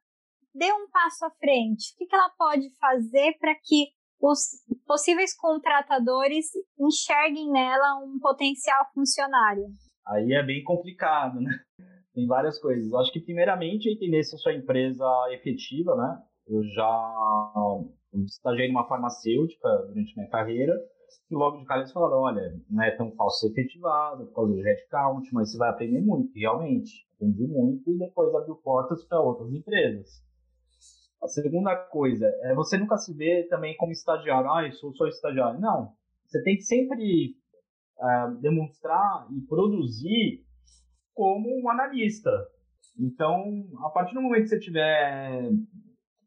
dê 0.54 0.72
um 0.72 0.90
passo 0.90 1.26
à 1.26 1.32
frente? 1.32 1.94
O 1.94 1.98
que, 1.98 2.06
que 2.06 2.16
ela 2.16 2.30
pode 2.38 2.70
fazer 2.78 3.38
para 3.40 3.56
que 3.56 3.88
os 4.24 4.64
possíveis 4.88 5.36
contratadores 5.36 6.46
enxerguem 6.80 7.52
nela 7.52 8.00
um 8.02 8.18
potencial 8.20 8.86
funcionário? 8.94 9.66
Aí 10.08 10.32
é 10.34 10.42
bem 10.42 10.64
complicado, 10.64 11.42
né? 11.42 11.52
Tem 12.14 12.26
várias 12.26 12.58
coisas. 12.60 12.94
Acho 12.94 13.12
que, 13.12 13.20
primeiramente, 13.20 13.90
entender 13.90 14.24
se 14.24 14.36
a 14.36 14.38
sua 14.38 14.54
empresa 14.54 15.04
é 15.30 15.36
efetiva, 15.36 15.96
né? 15.96 16.22
Eu 16.48 16.64
já 16.64 17.80
estagiei 18.26 18.70
numa 18.70 18.88
farmacêutica 18.88 19.68
durante 19.88 20.16
minha 20.16 20.30
carreira 20.30 20.74
e 21.30 21.36
logo 21.36 21.58
de 21.58 21.66
cara 21.66 21.82
eles 21.82 21.92
falaram, 21.92 22.20
olha, 22.20 22.42
não 22.70 22.84
é 22.84 22.92
tão 22.92 23.12
fácil 23.16 23.50
ser 23.50 23.60
efetivado 23.60 24.26
por 24.28 24.36
causa 24.36 24.54
do 24.54 24.62
headcount, 24.62 25.30
mas 25.34 25.52
você 25.52 25.58
vai 25.58 25.70
aprender 25.70 26.02
muito, 26.02 26.32
realmente. 26.34 27.08
Aprendi 27.16 27.48
muito 27.48 27.92
e 27.92 27.98
depois 27.98 28.34
abriu 28.34 28.56
portas 28.56 29.04
para 29.06 29.22
outras 29.22 29.52
empresas. 29.52 30.22
A 31.24 31.28
segunda 31.30 31.74
coisa 31.76 32.28
é 32.42 32.54
você 32.54 32.78
nunca 32.78 32.98
se 32.98 33.14
vê 33.14 33.48
também 33.50 33.78
como 33.78 33.94
estagiário. 33.94 34.52
Ah, 34.52 34.66
eu 34.66 34.74
sou 34.74 34.94
só 34.94 35.08
estagiário. 35.08 35.58
Não. 35.58 35.94
Você 36.26 36.44
tem 36.44 36.58
que 36.58 36.64
sempre 36.64 37.34
uh, 37.98 38.36
demonstrar 38.42 39.26
e 39.32 39.40
produzir 39.48 40.44
como 41.14 41.48
um 41.48 41.70
analista. 41.70 42.30
Então, 43.00 43.64
a 43.86 43.90
partir 43.90 44.16
do 44.16 44.22
momento 44.22 44.44
que 44.44 44.50
você 44.50 44.60
tiver. 44.60 45.50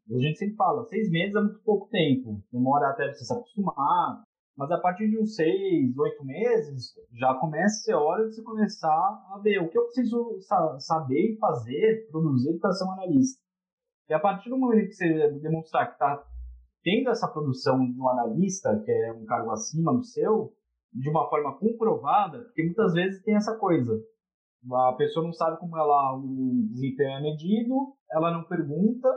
A 0.09 0.19
gente 0.19 0.39
sempre 0.39 0.55
fala, 0.55 0.85
seis 0.85 1.11
meses 1.11 1.35
é 1.35 1.41
muito 1.41 1.59
pouco 1.59 1.89
tempo. 1.89 2.41
Demora 2.51 2.89
até 2.89 3.13
você 3.13 3.23
se 3.23 3.33
acostumar. 3.33 4.23
Mas 4.57 4.71
a 4.71 4.79
partir 4.79 5.07
de 5.11 5.19
uns 5.19 5.35
seis, 5.35 5.95
oito 5.95 6.25
meses, 6.25 6.95
já 7.13 7.35
começa 7.35 7.65
a 7.65 7.83
ser 7.83 7.93
hora 7.93 8.27
de 8.27 8.33
você 8.33 8.41
começar 8.41 8.89
a 8.89 9.39
ver 9.43 9.61
o 9.61 9.69
que 9.69 9.77
eu 9.77 9.83
preciso 9.83 10.39
saber 10.79 11.33
e 11.33 11.37
fazer, 11.37 12.07
produzir 12.09 12.57
para 12.57 12.71
ser 12.71 12.85
um 12.85 12.91
analista. 12.93 13.46
E 14.09 14.13
a 14.13 14.19
partir 14.19 14.49
do 14.49 14.57
momento 14.57 14.87
que 14.87 14.93
você 14.93 15.31
demonstrar 15.41 15.87
que 15.87 15.93
está 15.93 16.23
tendo 16.83 17.09
essa 17.09 17.27
produção 17.27 17.79
de 17.85 17.99
um 17.99 18.07
analista, 18.07 18.81
que 18.85 18.91
é 18.91 19.11
um 19.11 19.25
cargo 19.25 19.51
acima 19.51 19.93
do 19.93 20.03
seu, 20.03 20.53
de 20.93 21.09
uma 21.09 21.29
forma 21.29 21.57
comprovada, 21.57 22.39
porque 22.39 22.63
muitas 22.63 22.93
vezes 22.93 23.21
tem 23.23 23.35
essa 23.35 23.57
coisa. 23.57 23.91
A 24.71 24.93
pessoa 24.93 25.25
não 25.25 25.33
sabe 25.33 25.59
como 25.59 25.77
ela, 25.77 26.15
o 26.15 26.67
desempenho 26.71 27.17
é 27.17 27.21
medido, 27.21 27.93
ela 28.11 28.31
não 28.31 28.43
pergunta, 28.43 29.09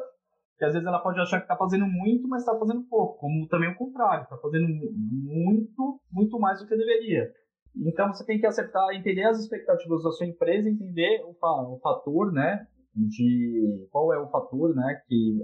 que 0.58 0.64
às 0.64 0.72
vezes 0.72 0.86
ela 0.86 0.98
pode 0.98 1.20
achar 1.20 1.38
que 1.38 1.44
está 1.44 1.56
fazendo 1.56 1.86
muito, 1.86 2.28
mas 2.28 2.42
está 2.42 2.58
fazendo 2.58 2.82
pouco. 2.82 3.18
Como 3.18 3.48
também 3.48 3.70
o 3.70 3.76
contrário, 3.76 4.24
está 4.24 4.36
fazendo 4.36 4.66
muito, 4.68 6.00
muito 6.12 6.38
mais 6.38 6.60
do 6.60 6.66
que 6.66 6.76
deveria. 6.76 7.32
Então 7.76 8.12
você 8.12 8.26
tem 8.26 8.38
que 8.38 8.46
acertar, 8.46 8.90
entender 8.94 9.24
as 9.24 9.38
expectativas 9.38 10.02
da 10.02 10.10
sua 10.10 10.26
empresa, 10.26 10.68
entender 10.68 11.24
o, 11.24 11.30
o 11.30 11.78
fator, 11.78 12.32
né, 12.32 12.66
de 12.94 13.88
qual 13.90 14.12
é 14.12 14.18
o 14.18 14.28
fator, 14.28 14.74
né, 14.74 15.00
que 15.06 15.38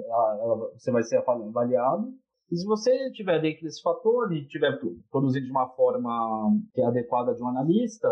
você 0.75 0.91
vai 0.91 1.03
ser 1.03 1.19
avaliado. 1.19 2.13
E 2.51 2.57
se 2.57 2.65
você 2.65 2.93
estiver 3.09 3.41
dentro 3.41 3.63
desse 3.63 3.83
fator 3.83 4.33
e 4.33 4.43
estiver 4.43 4.79
produzindo 5.11 5.47
de 5.47 5.51
uma 5.51 5.69
forma 5.71 6.57
que 6.73 6.81
é 6.81 6.87
adequada 6.87 7.35
de 7.35 7.43
um 7.43 7.49
analista, 7.49 8.09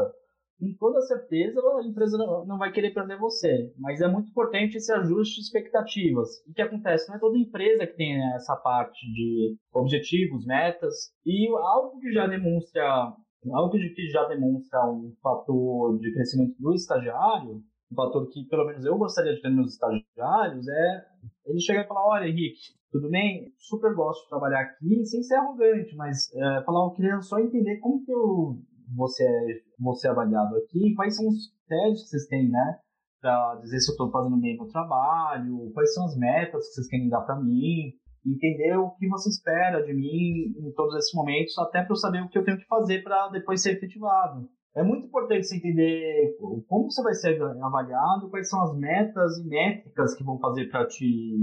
com 0.59 0.73
toda 0.79 1.01
certeza 1.03 1.61
a 1.61 1.87
empresa 1.87 2.17
não 2.17 2.59
vai 2.59 2.73
querer 2.73 2.93
perder 2.93 3.19
você. 3.19 3.73
Mas 3.79 4.01
é 4.01 4.09
muito 4.09 4.31
importante 4.31 4.77
esse 4.77 4.93
ajuste 4.93 5.37
de 5.37 5.43
expectativas. 5.43 6.29
O 6.49 6.53
que 6.53 6.63
acontece? 6.63 7.09
Não 7.09 7.17
é 7.17 7.21
toda 7.21 7.39
empresa 7.39 7.87
que 7.87 7.97
tem 7.97 8.17
essa 8.35 8.57
parte 8.57 9.01
de 9.13 9.57
objetivos, 9.73 10.45
metas, 10.47 11.13
e 11.25 11.49
algo 11.49 11.99
que 12.01 12.13
já 12.13 12.27
demonstra 12.27 13.15
algo 13.53 13.71
que 13.71 14.09
já 14.09 14.25
demonstra 14.25 14.81
um 14.91 15.13
fator 15.23 15.99
de 15.99 16.13
crescimento 16.15 16.55
do 16.59 16.73
estagiário, 16.73 17.63
um 17.95 17.97
fator 17.97 18.29
que 18.29 18.45
pelo 18.49 18.67
menos 18.67 18.85
eu 18.85 18.99
gostaria 18.99 19.35
de 19.35 19.41
ter 19.41 19.51
nos 19.51 19.73
estagiários, 19.73 20.69
é 20.69 21.07
ele 21.47 21.61
chegar 21.61 21.85
e 21.85 21.89
falar, 21.89 22.07
olha 22.07 22.29
Henrique, 22.29 22.59
tudo 22.91 23.09
bem? 23.09 23.53
Super 23.59 23.95
gosto 23.95 24.25
de 24.25 24.29
trabalhar 24.29 24.61
aqui, 24.61 25.05
sem 25.07 25.23
ser 25.23 25.37
arrogante, 25.37 25.95
mas 25.97 26.33
é, 26.35 26.63
falar, 26.65 26.87
eu 26.87 26.93
queria 26.93 27.21
só 27.21 27.39
entender 27.39 27.79
como 27.79 28.05
que 28.05 28.13
eu 28.13 28.59
você 28.95 29.25
é, 29.25 29.61
você 29.81 30.09
é 30.09 30.11
avaliado 30.11 30.57
aqui, 30.57 30.95
quais 30.95 31.17
são 31.17 31.27
os 31.27 31.51
critérios 31.51 32.03
que 32.03 32.09
vocês 32.09 32.27
têm, 32.27 32.51
né? 32.51 32.79
Para 33.21 33.55
dizer 33.57 33.81
se 33.81 33.91
eu 33.91 33.95
estou 33.95 34.11
fazendo 34.11 34.37
bem 34.37 34.61
o 34.61 34.69
trabalho, 34.69 35.71
quais 35.73 35.95
são 35.95 36.05
as 36.05 36.17
metas 36.17 36.69
que 36.69 36.75
vocês 36.75 36.89
querem 36.89 37.09
dar 37.09 37.23
para 37.23 37.41
mim, 37.41 37.95
entender 38.27 38.77
o 38.77 38.91
que 38.93 39.09
você 39.09 39.31
espera 39.31 39.83
de 39.83 39.95
mim 39.95 40.55
em 40.59 40.73
todos 40.75 40.95
esses 40.97 41.15
momentos, 41.15 41.57
até 41.59 41.83
para 41.83 41.93
eu 41.93 41.97
saber 41.97 42.23
o 42.23 42.29
que 42.29 42.39
eu 42.39 42.45
tenho 42.45 42.59
que 42.59 42.67
fazer 42.67 43.03
para 43.03 43.29
depois 43.29 43.63
ser 43.63 43.77
efetivado. 43.77 44.49
É 44.77 44.83
muito 44.83 45.07
importante 45.07 45.47
você 45.47 45.57
entender 45.57 46.37
como 46.69 46.91
você 46.91 47.03
vai 47.03 47.15
ser 47.15 47.41
avaliado, 47.41 48.29
quais 48.29 48.49
são 48.49 48.61
as 48.63 48.77
metas 48.77 49.39
e 49.39 49.49
métricas 49.49 50.17
que 50.17 50.25
vão 50.25 50.39
fazer 50.41 50.69
para 50.69 50.87
te, 50.87 51.37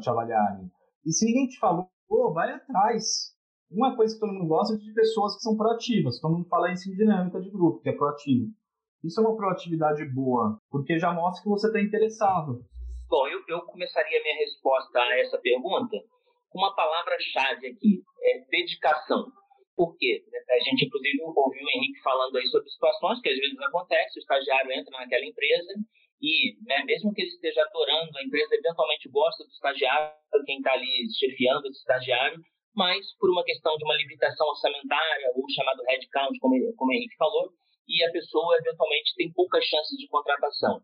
te 0.00 0.10
avaliarem. 0.10 0.68
E 1.06 1.12
se 1.12 1.26
ninguém 1.26 1.46
te 1.46 1.58
falou, 1.58 1.88
vai 2.34 2.50
atrás. 2.50 3.36
Uma 3.70 3.94
coisa 3.94 4.12
que 4.12 4.20
todo 4.20 4.32
mundo 4.32 4.48
gosta 4.48 4.74
é 4.74 4.78
de 4.78 4.92
pessoas 4.92 5.36
que 5.36 5.42
são 5.42 5.56
proativas. 5.56 6.18
Todo 6.18 6.36
mundo 6.36 6.48
fala 6.48 6.72
isso 6.72 6.90
em 6.90 6.96
dinâmica 6.96 7.40
de 7.40 7.50
grupo, 7.50 7.80
que 7.80 7.88
é 7.88 7.96
proativo. 7.96 8.48
Isso 9.04 9.20
é 9.20 9.24
uma 9.24 9.36
proatividade 9.36 10.04
boa, 10.12 10.58
porque 10.70 10.98
já 10.98 11.12
mostra 11.12 11.42
que 11.42 11.48
você 11.48 11.68
está 11.68 11.80
interessado. 11.80 12.64
Bom, 13.08 13.28
eu, 13.28 13.40
eu 13.48 13.62
começaria 13.62 14.18
a 14.18 14.22
minha 14.22 14.36
resposta 14.36 14.98
a 14.98 15.20
essa 15.20 15.38
pergunta 15.38 15.96
com 16.50 16.58
uma 16.58 16.74
palavra-chave 16.74 17.68
aqui, 17.68 18.02
é 18.22 18.44
dedicação. 18.50 19.26
Por 19.76 19.96
quê? 19.96 20.22
A 20.50 20.60
gente, 20.64 20.84
inclusive, 20.84 21.22
ouviu 21.22 21.64
o 21.64 21.70
Henrique 21.70 22.00
falando 22.02 22.36
aí 22.36 22.46
sobre 22.46 22.68
situações 22.68 23.20
que 23.20 23.30
às 23.30 23.38
vezes 23.38 23.58
acontecem, 23.60 24.20
o 24.20 24.24
estagiário 24.24 24.72
entra 24.72 24.90
naquela 24.98 25.24
empresa 25.24 25.72
e, 26.20 26.54
né, 26.66 26.84
mesmo 26.84 27.14
que 27.14 27.22
ele 27.22 27.30
esteja 27.30 27.62
adorando, 27.62 28.18
a 28.18 28.22
empresa 28.22 28.54
eventualmente 28.54 29.08
gosta 29.08 29.42
do 29.44 29.50
estagiário, 29.50 30.14
quem 30.44 30.58
está 30.58 30.72
ali 30.72 31.08
chefiando 31.18 31.66
esse 31.66 31.78
estagiário, 31.78 32.38
mas 32.74 33.16
por 33.18 33.30
uma 33.30 33.44
questão 33.44 33.76
de 33.76 33.84
uma 33.84 33.96
limitação 33.96 34.46
orçamentária, 34.48 35.32
ou 35.34 35.44
chamado 35.50 35.82
headcount, 35.88 36.38
como, 36.40 36.54
como 36.76 36.90
o 36.90 36.94
Henrique 36.94 37.16
falou, 37.16 37.50
e 37.88 38.04
a 38.04 38.12
pessoa 38.12 38.56
eventualmente 38.58 39.14
tem 39.16 39.32
poucas 39.32 39.64
chances 39.64 39.98
de 39.98 40.06
contratação. 40.08 40.80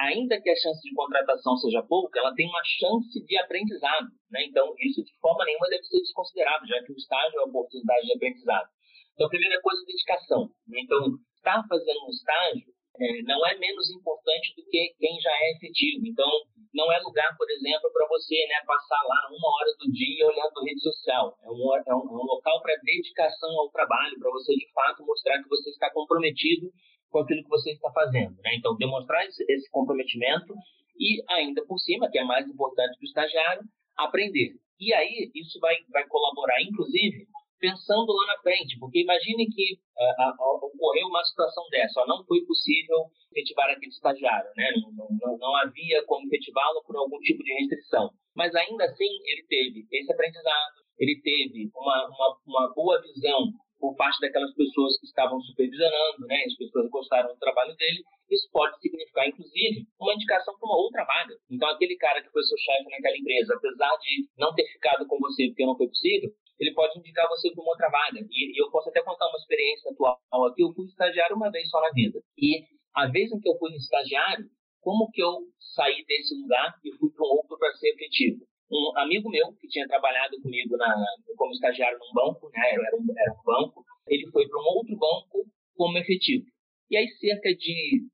Ainda 0.00 0.40
que 0.40 0.48
a 0.48 0.56
chance 0.56 0.80
de 0.80 0.94
contratação 0.94 1.56
seja 1.58 1.82
pouca, 1.82 2.18
ela 2.18 2.32
tem 2.32 2.48
uma 2.48 2.64
chance 2.64 3.20
de 3.20 3.36
aprendizado. 3.36 4.08
Né? 4.30 4.44
Então, 4.48 4.72
isso 4.80 5.04
de 5.04 5.12
forma 5.20 5.44
nenhuma 5.44 5.68
deve 5.68 5.84
ser 5.84 6.00
desconsiderado, 6.00 6.66
já 6.66 6.82
que 6.82 6.92
o 6.92 6.96
estágio 6.96 7.36
é 7.36 7.42
uma 7.44 7.48
oportunidade 7.50 8.06
de 8.06 8.12
aprendizado. 8.14 8.68
Então, 9.12 9.26
a 9.26 9.30
primeira 9.30 9.60
coisa 9.60 9.82
é 9.82 9.84
dedicação. 9.84 10.48
Né? 10.66 10.80
Então, 10.80 11.20
estar 11.36 11.60
fazendo 11.68 12.00
um 12.06 12.08
estágio 12.08 12.72
é, 12.96 13.22
não 13.28 13.44
é 13.46 13.58
menos 13.58 13.90
importante 13.90 14.56
do 14.56 14.64
que 14.64 14.94
quem 14.98 15.20
já 15.20 15.32
é 15.32 15.52
efetivo. 15.52 16.06
Então, 16.06 16.28
não 16.72 16.90
é 16.92 16.98
lugar, 17.00 17.36
por 17.36 17.50
exemplo, 17.50 17.92
para 17.92 18.08
você 18.08 18.36
né, 18.46 18.64
passar 18.64 19.02
lá 19.04 19.28
uma 19.28 19.48
hora 19.58 19.72
do 19.76 19.92
dia 19.92 20.26
olhando 20.26 20.64
rede 20.64 20.80
social. 20.80 21.36
É 21.44 21.50
um, 21.50 21.76
é 21.76 21.94
um, 21.94 22.08
é 22.08 22.22
um 22.24 22.24
local 22.24 22.62
para 22.62 22.80
dedicação 22.84 23.50
ao 23.60 23.70
trabalho, 23.70 24.18
para 24.18 24.30
você 24.30 24.54
de 24.54 24.70
fato 24.72 25.04
mostrar 25.04 25.42
que 25.42 25.48
você 25.48 25.68
está 25.68 25.92
comprometido 25.92 26.72
com 27.10 27.18
aquilo 27.20 27.42
que 27.42 27.48
você 27.48 27.72
está 27.72 27.90
fazendo. 27.92 28.36
Né? 28.42 28.54
Então, 28.56 28.76
demonstrar 28.76 29.26
esse, 29.26 29.44
esse 29.48 29.70
comprometimento 29.70 30.54
e, 30.98 31.22
ainda 31.28 31.64
por 31.66 31.78
cima, 31.78 32.10
que 32.10 32.18
é 32.18 32.24
mais 32.24 32.46
importante 32.48 32.96
para 32.96 33.04
o 33.04 33.08
estagiário, 33.08 33.62
aprender. 33.96 34.54
E 34.78 34.94
aí, 34.94 35.30
isso 35.34 35.58
vai, 35.60 35.76
vai 35.92 36.06
colaborar, 36.06 36.62
inclusive, 36.62 37.26
pensando 37.60 38.10
lá 38.10 38.26
na 38.34 38.42
frente, 38.42 38.78
porque 38.80 39.02
imagine 39.02 39.46
que 39.46 39.74
uh, 39.74 40.64
ocorreu 40.64 41.06
uma 41.06 41.22
situação 41.24 41.62
dessa, 41.70 42.00
ó, 42.00 42.06
não 42.06 42.24
foi 42.24 42.40
possível 42.46 43.12
efetivar 43.30 43.70
aquele 43.70 43.92
estagiário, 43.92 44.50
né? 44.56 44.72
não, 44.96 45.08
não, 45.20 45.38
não 45.38 45.56
havia 45.56 46.02
como 46.06 46.26
efetivá-lo 46.26 46.82
por 46.86 46.96
algum 46.96 47.18
tipo 47.20 47.44
de 47.44 47.52
restrição, 47.52 48.10
mas 48.34 48.54
ainda 48.54 48.84
assim 48.86 49.04
ele 49.26 49.44
teve 49.46 49.86
esse 49.92 50.10
aprendizado, 50.10 50.80
ele 50.98 51.20
teve 51.20 51.70
uma, 51.76 52.08
uma, 52.08 52.36
uma 52.46 52.74
boa 52.74 53.00
visão 53.02 53.52
por 53.80 53.96
parte 53.96 54.20
daquelas 54.20 54.54
pessoas 54.54 54.98
que 55.00 55.06
estavam 55.06 55.40
supervisionando, 55.40 56.26
né? 56.26 56.44
As 56.46 56.54
pessoas 56.54 56.88
gostaram 56.90 57.32
do 57.32 57.38
trabalho 57.38 57.74
dele. 57.76 58.04
Isso 58.30 58.48
pode 58.52 58.78
significar, 58.80 59.26
inclusive, 59.26 59.88
uma 59.98 60.14
indicação 60.14 60.54
para 60.58 60.68
uma 60.68 60.76
outra 60.76 61.04
vaga. 61.04 61.34
Então, 61.50 61.68
aquele 61.70 61.96
cara 61.96 62.22
que 62.22 62.30
foi 62.30 62.42
seu 62.44 62.58
chefe 62.58 62.90
naquela 62.90 63.16
empresa, 63.16 63.54
apesar 63.56 63.96
de 63.96 64.28
não 64.38 64.54
ter 64.54 64.66
ficado 64.72 65.06
com 65.06 65.18
você 65.18 65.48
porque 65.48 65.66
não 65.66 65.76
foi 65.76 65.88
possível, 65.88 66.30
ele 66.60 66.74
pode 66.74 66.98
indicar 66.98 67.26
você 67.28 67.50
para 67.50 67.62
uma 67.62 67.72
outra 67.72 67.88
vaga. 67.88 68.20
E, 68.30 68.62
eu 68.62 68.70
posso 68.70 68.90
até 68.90 69.02
contar 69.02 69.26
uma 69.26 69.38
experiência 69.38 69.90
atual 69.90 70.20
aqui. 70.46 70.62
Eu 70.62 70.72
fui 70.74 70.84
estagiário 70.84 71.34
uma 71.34 71.50
vez 71.50 71.68
só 71.70 71.80
na 71.80 71.90
vida. 71.90 72.20
E 72.38 72.62
a 72.94 73.08
vez 73.08 73.32
em 73.32 73.40
que 73.40 73.48
eu 73.48 73.58
fui 73.58 73.74
estagiário, 73.74 74.44
como 74.80 75.10
que 75.10 75.22
eu 75.22 75.40
saí 75.74 76.04
desse 76.06 76.34
lugar 76.40 76.74
e 76.84 76.92
fui 76.98 77.10
para 77.10 77.24
um 77.24 77.36
outro 77.36 77.58
para 77.58 77.72
ser 77.74 77.88
efetivo? 77.88 78.44
Um 78.70 78.98
amigo 78.98 79.28
meu, 79.28 79.52
que 79.60 79.68
tinha 79.68 79.86
trabalhado 79.86 80.40
comigo 80.40 80.76
na, 80.76 80.94
como 81.36 81.52
estagiário 81.52 81.98
num 81.98 82.12
banco, 82.12 82.48
né, 82.54 82.70
era, 82.70 82.96
um, 82.96 83.04
era 83.18 83.32
um 83.32 83.42
banco, 83.44 83.84
ele 84.06 84.30
foi 84.30 84.46
para 84.48 84.60
um 84.60 84.76
outro 84.76 84.96
banco 84.96 85.44
como 85.76 85.98
efetivo. 85.98 86.46
E 86.90 86.96
aí, 86.96 87.08
cerca 87.18 87.54
de 87.54 88.06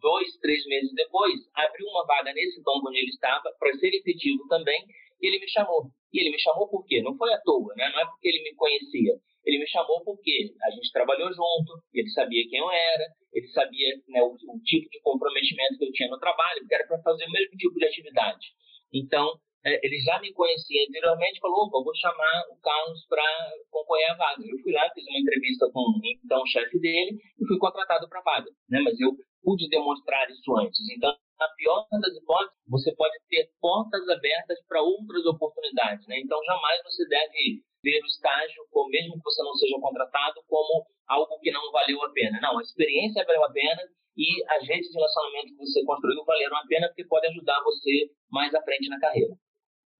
dois, 0.00 0.36
três 0.38 0.64
meses 0.66 0.92
depois, 0.94 1.34
abriu 1.54 1.86
uma 1.88 2.06
vaga 2.06 2.32
nesse 2.32 2.62
banco 2.62 2.88
onde 2.88 2.98
ele 2.98 3.10
estava 3.10 3.50
para 3.58 3.72
ser 3.78 3.88
efetivo 3.88 4.46
também, 4.48 4.84
e 5.20 5.26
ele 5.26 5.40
me 5.40 5.48
chamou. 5.48 5.90
E 6.12 6.20
ele 6.20 6.30
me 6.30 6.38
chamou 6.38 6.68
por 6.68 6.84
quê? 6.86 7.00
Não 7.02 7.16
foi 7.16 7.32
à 7.32 7.40
toa, 7.40 7.74
né? 7.76 7.90
não 7.90 8.00
é 8.00 8.06
porque 8.06 8.28
ele 8.28 8.42
me 8.42 8.54
conhecia. 8.54 9.14
Ele 9.44 9.58
me 9.58 9.66
chamou 9.68 10.02
porque 10.04 10.54
a 10.62 10.70
gente 10.70 10.92
trabalhou 10.92 11.28
junto, 11.28 11.82
ele 11.92 12.08
sabia 12.10 12.48
quem 12.48 12.60
eu 12.60 12.70
era, 12.70 13.04
ele 13.32 13.48
sabia 13.48 13.88
né, 14.08 14.22
o, 14.22 14.32
o 14.32 14.60
tipo 14.64 14.88
de 14.88 15.00
comprometimento 15.00 15.78
que 15.78 15.84
eu 15.84 15.92
tinha 15.92 16.08
no 16.08 16.18
trabalho, 16.18 16.66
que 16.66 16.74
era 16.74 16.86
para 16.86 17.02
fazer 17.02 17.26
o 17.26 17.32
mesmo 17.32 17.56
tipo 17.56 17.74
de 17.74 17.84
atividade. 17.84 18.46
Então, 18.92 19.34
é, 19.64 19.80
ele 19.80 19.98
já 20.04 20.20
me 20.20 20.30
conhecia 20.34 20.84
anteriormente, 20.86 21.40
falou, 21.40 21.64
opa, 21.64 21.82
vou 21.82 21.96
chamar 21.96 22.44
o 22.52 22.56
Carlos 22.60 23.00
para 23.08 23.24
concorrer 23.70 24.12
à 24.12 24.14
vaga. 24.14 24.44
Eu 24.44 24.58
fui 24.62 24.72
lá, 24.72 24.90
fiz 24.92 25.06
uma 25.08 25.18
entrevista 25.18 25.70
com 25.72 25.80
então, 26.04 26.42
o 26.42 26.46
chefe 26.46 26.78
dele 26.78 27.16
e 27.40 27.46
fui 27.46 27.56
contratado 27.56 28.06
para 28.06 28.20
a 28.20 28.22
vaga. 28.22 28.50
Né? 28.68 28.80
Mas 28.84 29.00
eu 29.00 29.16
pude 29.42 29.66
demonstrar 29.70 30.28
isso 30.30 30.54
antes. 30.58 30.78
Então, 30.94 31.16
na 31.40 31.48
pior 31.56 31.88
das 31.90 32.14
hipóteses, 32.14 32.60
você 32.68 32.94
pode 32.94 33.16
ter 33.30 33.48
portas 33.58 34.06
abertas 34.10 34.58
para 34.68 34.82
outras 34.82 35.24
oportunidades. 35.24 36.06
Né? 36.08 36.20
Então, 36.20 36.38
jamais 36.44 36.82
você 36.84 37.08
deve 37.08 37.64
ver 37.82 38.02
o 38.02 38.06
estágio, 38.06 38.68
como, 38.70 38.90
mesmo 38.90 39.16
que 39.16 39.24
você 39.24 39.42
não 39.42 39.54
seja 39.54 39.80
contratado, 39.80 40.44
como 40.46 40.84
algo 41.08 41.40
que 41.40 41.50
não 41.50 41.72
valeu 41.72 42.02
a 42.04 42.12
pena. 42.12 42.38
Não, 42.40 42.58
a 42.58 42.62
experiência 42.62 43.24
valeu 43.24 43.44
a 43.44 43.50
pena 43.50 43.80
e 44.16 44.44
as 44.46 44.68
redes 44.68 44.90
de 44.90 44.94
relacionamento 44.94 45.56
que 45.56 45.64
você 45.64 45.84
construiu 45.84 46.22
valeram 46.24 46.56
a 46.56 46.66
pena 46.68 46.86
porque 46.88 47.04
pode 47.06 47.26
ajudar 47.28 47.62
você 47.64 48.10
mais 48.30 48.54
à 48.54 48.62
frente 48.62 48.88
na 48.90 49.00
carreira 49.00 49.34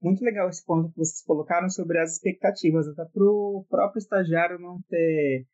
muito 0.04 0.22
legal 0.22 0.48
esse 0.48 0.64
ponto 0.64 0.90
que 0.90 0.98
vocês 0.98 1.24
colocaram 1.24 1.68
sobre 1.70 1.98
as 1.98 2.12
expectativas, 2.12 2.86
até 2.86 3.04
para 3.04 3.24
o 3.24 3.64
próprio 3.68 3.98
estagiário 3.98 4.58
não 4.58 4.80
ter 4.88 5.46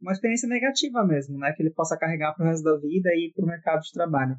uma 0.00 0.12
experiência 0.12 0.48
negativa 0.48 1.04
mesmo, 1.04 1.38
né? 1.38 1.52
Que 1.52 1.62
ele 1.62 1.70
possa 1.70 1.96
carregar 1.96 2.34
para 2.34 2.44
o 2.44 2.48
resto 2.48 2.64
da 2.64 2.76
vida 2.76 3.10
e 3.14 3.32
para 3.34 3.44
o 3.44 3.48
mercado 3.48 3.80
de 3.80 3.92
trabalho. 3.92 4.36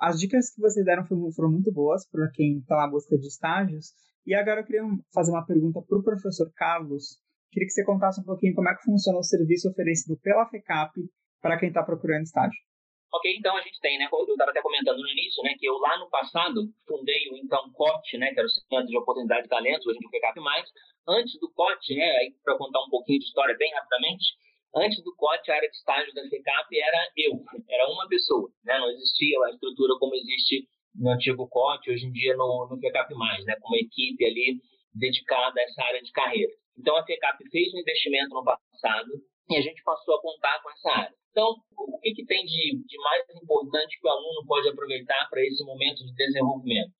As 0.00 0.18
dicas 0.18 0.50
que 0.54 0.60
vocês 0.60 0.84
deram 0.84 1.04
foram, 1.04 1.32
foram 1.32 1.50
muito 1.50 1.72
boas 1.72 2.08
para 2.08 2.30
quem 2.30 2.58
está 2.58 2.76
na 2.76 2.88
busca 2.88 3.18
de 3.18 3.26
estágios. 3.26 3.92
E 4.24 4.34
agora 4.34 4.60
eu 4.60 4.64
queria 4.64 4.82
fazer 5.12 5.32
uma 5.32 5.44
pergunta 5.44 5.80
para 5.82 5.98
o 5.98 6.02
professor 6.02 6.50
Carlos. 6.54 7.20
Queria 7.50 7.66
que 7.66 7.72
você 7.72 7.84
contasse 7.84 8.20
um 8.20 8.24
pouquinho 8.24 8.54
como 8.54 8.68
é 8.68 8.74
que 8.74 8.84
funciona 8.84 9.18
o 9.18 9.24
serviço 9.24 9.68
oferecido 9.68 10.18
pela 10.20 10.48
FECAP 10.48 10.92
para 11.40 11.58
quem 11.58 11.68
está 11.68 11.82
procurando 11.82 12.22
estágio. 12.22 12.58
Ok, 13.12 13.36
então 13.36 13.54
a 13.54 13.60
gente 13.60 13.78
tem, 13.80 13.98
né? 13.98 14.08
Eu 14.10 14.24
estava 14.24 14.50
até 14.50 14.62
comentando 14.62 14.96
no 14.96 15.08
início, 15.08 15.42
né? 15.42 15.54
Que 15.58 15.66
eu 15.66 15.76
lá 15.76 15.98
no 15.98 16.08
passado 16.08 16.64
fundei 16.88 17.28
o 17.30 17.36
então 17.36 17.70
COT, 17.72 18.16
né? 18.16 18.32
Que 18.32 18.38
era 18.40 18.46
o 18.46 18.50
Centro 18.50 18.86
de 18.86 18.96
Oportunidade 18.96 19.42
de 19.42 19.48
Talentos, 19.50 19.86
hoje 19.86 19.98
no 20.02 20.08
FECAP+. 20.08 20.40
Antes 21.06 21.38
do 21.38 21.52
COT, 21.52 21.94
né? 21.94 22.10
Aí 22.18 22.34
para 22.42 22.56
contar 22.56 22.80
um 22.80 22.88
pouquinho 22.88 23.18
de 23.18 23.26
história 23.26 23.54
bem 23.58 23.70
rapidamente, 23.74 24.24
antes 24.74 25.04
do 25.04 25.14
COT, 25.14 25.50
a 25.50 25.56
área 25.56 25.68
de 25.68 25.76
estágio 25.76 26.14
da 26.14 26.22
FECAP 26.22 26.80
era 26.80 27.08
eu, 27.18 27.32
era 27.68 27.86
uma 27.92 28.08
pessoa, 28.08 28.48
né? 28.64 28.78
Não 28.78 28.90
existia 28.90 29.38
a 29.44 29.50
estrutura 29.50 29.92
como 29.98 30.14
existe 30.14 30.66
no 30.94 31.10
antigo 31.10 31.46
COT, 31.48 31.90
hoje 31.90 32.06
em 32.06 32.12
dia 32.12 32.34
no, 32.34 32.66
no 32.70 32.80
FECAP+, 32.80 33.12
né? 33.44 33.56
Com 33.60 33.68
uma 33.68 33.78
equipe 33.78 34.24
ali 34.24 34.56
dedicada 34.94 35.60
a 35.60 35.64
essa 35.64 35.84
área 35.84 36.00
de 36.00 36.10
carreira. 36.12 36.52
Então 36.78 36.96
a 36.96 37.04
FECAP 37.04 37.44
fez 37.50 37.74
um 37.74 37.78
investimento 37.78 38.30
no 38.30 38.42
passado 38.42 39.12
e 39.48 39.56
a 39.56 39.60
gente 39.60 39.82
passou 39.82 40.14
a 40.14 40.22
contar 40.22 40.62
com 40.62 40.70
essa 40.70 40.90
área. 40.90 41.14
Então, 41.30 41.56
o 41.76 41.98
que, 41.98 42.12
que 42.12 42.26
tem 42.26 42.44
de, 42.44 42.84
de 42.84 42.98
mais 42.98 43.24
importante 43.42 43.98
que 43.98 44.06
o 44.06 44.10
aluno 44.10 44.46
pode 44.46 44.68
aproveitar 44.68 45.28
para 45.30 45.42
esse 45.42 45.64
momento 45.64 46.04
de 46.04 46.14
desenvolvimento? 46.14 46.92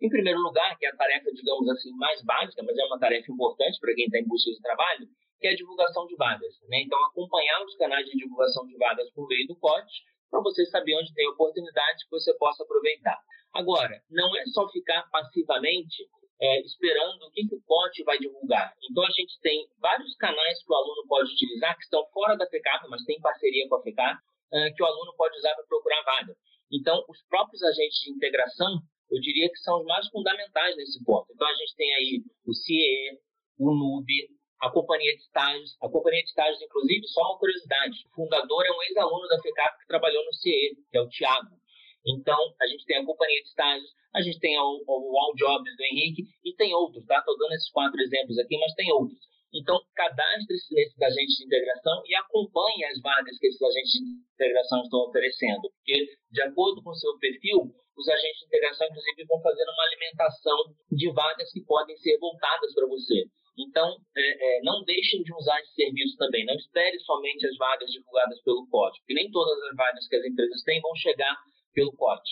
Em 0.00 0.08
primeiro 0.08 0.38
lugar, 0.40 0.78
que 0.78 0.86
é 0.86 0.90
a 0.90 0.96
tarefa, 0.96 1.32
digamos 1.32 1.68
assim, 1.70 1.90
mais 1.96 2.22
básica, 2.22 2.62
mas 2.62 2.76
é 2.76 2.84
uma 2.84 2.98
tarefa 2.98 3.32
importante 3.32 3.80
para 3.80 3.94
quem 3.94 4.04
está 4.04 4.18
em 4.18 4.28
busca 4.28 4.50
de 4.50 4.60
trabalho, 4.60 5.08
que 5.40 5.48
é 5.48 5.50
a 5.50 5.56
divulgação 5.56 6.06
de 6.06 6.14
vagas. 6.16 6.54
Né? 6.68 6.82
Então, 6.82 7.02
acompanhar 7.06 7.64
os 7.64 7.74
canais 7.76 8.06
de 8.06 8.16
divulgação 8.16 8.66
de 8.66 8.76
vagas 8.76 9.10
por 9.10 9.26
meio 9.26 9.46
do 9.48 9.56
COT, 9.56 9.86
para 10.30 10.40
você 10.40 10.66
saber 10.66 10.94
onde 10.96 11.12
tem 11.14 11.26
oportunidades 11.28 12.04
que 12.04 12.10
você 12.10 12.32
possa 12.34 12.62
aproveitar. 12.62 13.18
Agora, 13.54 14.00
não 14.10 14.36
é 14.36 14.44
só 14.46 14.68
ficar 14.68 15.08
passivamente 15.10 16.06
é, 16.40 16.60
esperando 16.60 17.22
o 17.22 17.30
que, 17.30 17.46
que 17.46 17.54
o 17.54 17.62
COT 17.62 18.02
vai 18.04 18.18
divulgar. 18.18 18.72
Então, 18.90 19.04
a 19.04 19.10
gente 19.10 19.38
tem 19.40 19.66
vários 19.80 20.14
canais 20.16 20.62
que 20.62 20.72
o 20.72 20.76
aluno 20.76 21.06
pode 21.08 21.32
utilizar, 21.32 21.76
que 21.76 21.84
estão 21.84 22.06
fora 22.12 22.36
da 22.36 22.46
FECAP, 22.46 22.88
mas 22.88 23.04
tem 23.04 23.20
parceria 23.20 23.68
com 23.68 23.76
a 23.76 23.82
FECAP, 23.82 24.18
é, 24.52 24.70
que 24.70 24.82
o 24.82 24.86
aluno 24.86 25.14
pode 25.16 25.36
usar 25.36 25.54
para 25.54 25.66
procurar 25.66 26.02
vaga. 26.02 26.36
Então, 26.72 27.04
os 27.08 27.20
próprios 27.28 27.62
agentes 27.62 27.98
de 28.00 28.10
integração, 28.12 28.80
eu 29.10 29.20
diria 29.20 29.48
que 29.48 29.58
são 29.58 29.80
os 29.80 29.86
mais 29.86 30.08
fundamentais 30.08 30.76
nesse 30.76 31.02
ponto. 31.04 31.26
Então, 31.32 31.48
a 31.48 31.54
gente 31.54 31.74
tem 31.76 31.94
aí 31.94 32.22
o 32.46 32.54
CIE, 32.54 33.18
o 33.58 33.74
NUB, 33.74 34.06
a 34.60 34.70
companhia 34.70 35.14
de 35.16 35.22
estágios. 35.22 35.76
A 35.80 35.88
companhia 35.88 36.22
de 36.22 36.28
estágios, 36.28 36.62
inclusive, 36.62 37.06
só 37.08 37.22
uma 37.22 37.38
curiosidade, 37.38 38.04
o 38.06 38.14
fundador 38.14 38.64
é 38.66 38.70
um 38.70 38.82
ex-aluno 38.82 39.26
da 39.28 39.40
FECAP 39.40 39.78
que 39.80 39.86
trabalhou 39.86 40.24
no 40.24 40.34
CIE, 40.34 40.76
que 40.90 40.98
é 40.98 41.00
o 41.00 41.08
Tiago. 41.08 41.57
Então, 42.08 42.38
a 42.60 42.66
gente 42.66 42.84
tem 42.86 42.96
a 42.96 43.04
companhia 43.04 43.42
de 43.42 43.48
estágios, 43.48 43.90
a 44.14 44.22
gente 44.22 44.38
tem 44.40 44.58
o, 44.58 44.82
o 44.86 45.18
All 45.18 45.34
Jobs 45.36 45.76
do 45.76 45.84
Henrique 45.84 46.24
e 46.44 46.54
tem 46.54 46.74
outros, 46.74 47.04
tá? 47.04 47.18
Estou 47.18 47.36
dando 47.36 47.52
esses 47.52 47.70
quatro 47.70 48.00
exemplos 48.00 48.38
aqui, 48.38 48.56
mas 48.58 48.74
tem 48.74 48.90
outros. 48.92 49.18
Então, 49.52 49.80
cadastre-se 49.94 50.74
nesses 50.74 51.00
agentes 51.00 51.36
de 51.36 51.44
integração 51.44 52.02
e 52.06 52.14
acompanhe 52.16 52.84
as 52.84 53.00
vagas 53.00 53.38
que 53.38 53.46
esses 53.46 53.62
agentes 53.62 53.92
de 53.92 54.00
integração 54.34 54.82
estão 54.82 55.00
oferecendo. 55.08 55.62
Porque, 55.62 56.04
de 56.30 56.42
acordo 56.42 56.82
com 56.82 56.90
o 56.90 56.94
seu 56.94 57.18
perfil, 57.18 57.72
os 57.96 58.08
agentes 58.08 58.38
de 58.40 58.46
integração, 58.46 58.86
inclusive, 58.88 59.24
vão 59.24 59.40
fazendo 59.40 59.70
uma 59.70 59.84
alimentação 59.84 60.58
de 60.92 61.12
vagas 61.12 61.50
que 61.52 61.64
podem 61.64 61.96
ser 61.96 62.18
voltadas 62.18 62.74
para 62.74 62.86
você. 62.86 63.24
Então, 63.58 63.96
é, 64.16 64.58
é, 64.58 64.62
não 64.62 64.84
deixem 64.84 65.22
de 65.22 65.34
usar 65.34 65.58
esse 65.60 65.74
serviço 65.74 66.16
também. 66.16 66.44
Não 66.44 66.54
espere 66.54 66.98
somente 67.00 67.46
as 67.46 67.56
vagas 67.56 67.90
divulgadas 67.90 68.40
pelo 68.42 68.68
COD, 68.68 68.98
porque 69.00 69.14
nem 69.14 69.30
todas 69.30 69.58
as 69.64 69.76
vagas 69.76 70.06
que 70.06 70.16
as 70.16 70.24
empresas 70.24 70.62
têm 70.62 70.80
vão 70.80 70.94
chegar 70.94 71.36
pelo 71.72 71.92
COD. 71.92 72.22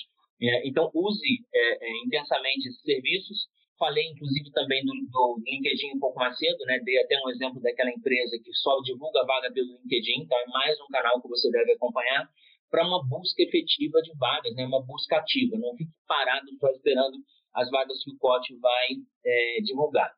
É, 0.43 0.69
então, 0.69 0.91
use 0.95 1.47
é, 1.55 1.87
é, 1.87 2.05
intensamente 2.05 2.69
esses 2.69 2.83
serviços. 2.83 3.49
Falei, 3.79 4.05
inclusive, 4.09 4.51
também 4.53 4.85
do, 4.85 4.93
do, 5.11 5.43
LinkedIn 5.47 5.97
um 5.97 5.99
pouco 5.99 6.19
mais 6.19 6.37
cedo, 6.37 6.65
né? 6.65 6.79
Dei 6.81 6.99
até 6.99 7.17
um 7.25 7.31
exemplo 7.31 7.61
daquela 7.61 7.91
empresa 7.91 8.39
que 8.43 8.53
só 8.55 8.81
divulga 8.81 9.25
vaga 9.27 9.53
pelo 9.53 9.79
LinkedIn, 9.83 10.23
então 10.23 10.39
é 10.39 10.47
mais 10.47 10.81
um 10.81 10.87
canal 10.87 11.21
que 11.21 11.29
você 11.29 11.51
deve 11.51 11.73
acompanhar 11.73 12.29
para 12.71 12.87
uma 12.87 13.07
busca 13.07 13.43
efetiva 13.43 14.01
de 14.03 14.13
vagas, 14.17 14.55
né? 14.55 14.67
Uma 14.67 14.83
busca 14.83 15.17
ativa. 15.17 15.59
Não 15.59 15.77
fique 15.77 15.93
parado 16.07 16.47
só 16.59 16.69
esperando 16.69 17.19
as 17.55 17.71
vagas 17.71 18.03
que 18.03 18.11
o 18.11 18.19
COT 18.19 18.57
vai 18.61 18.87
é, 19.25 19.61
divulgar. 19.63 20.11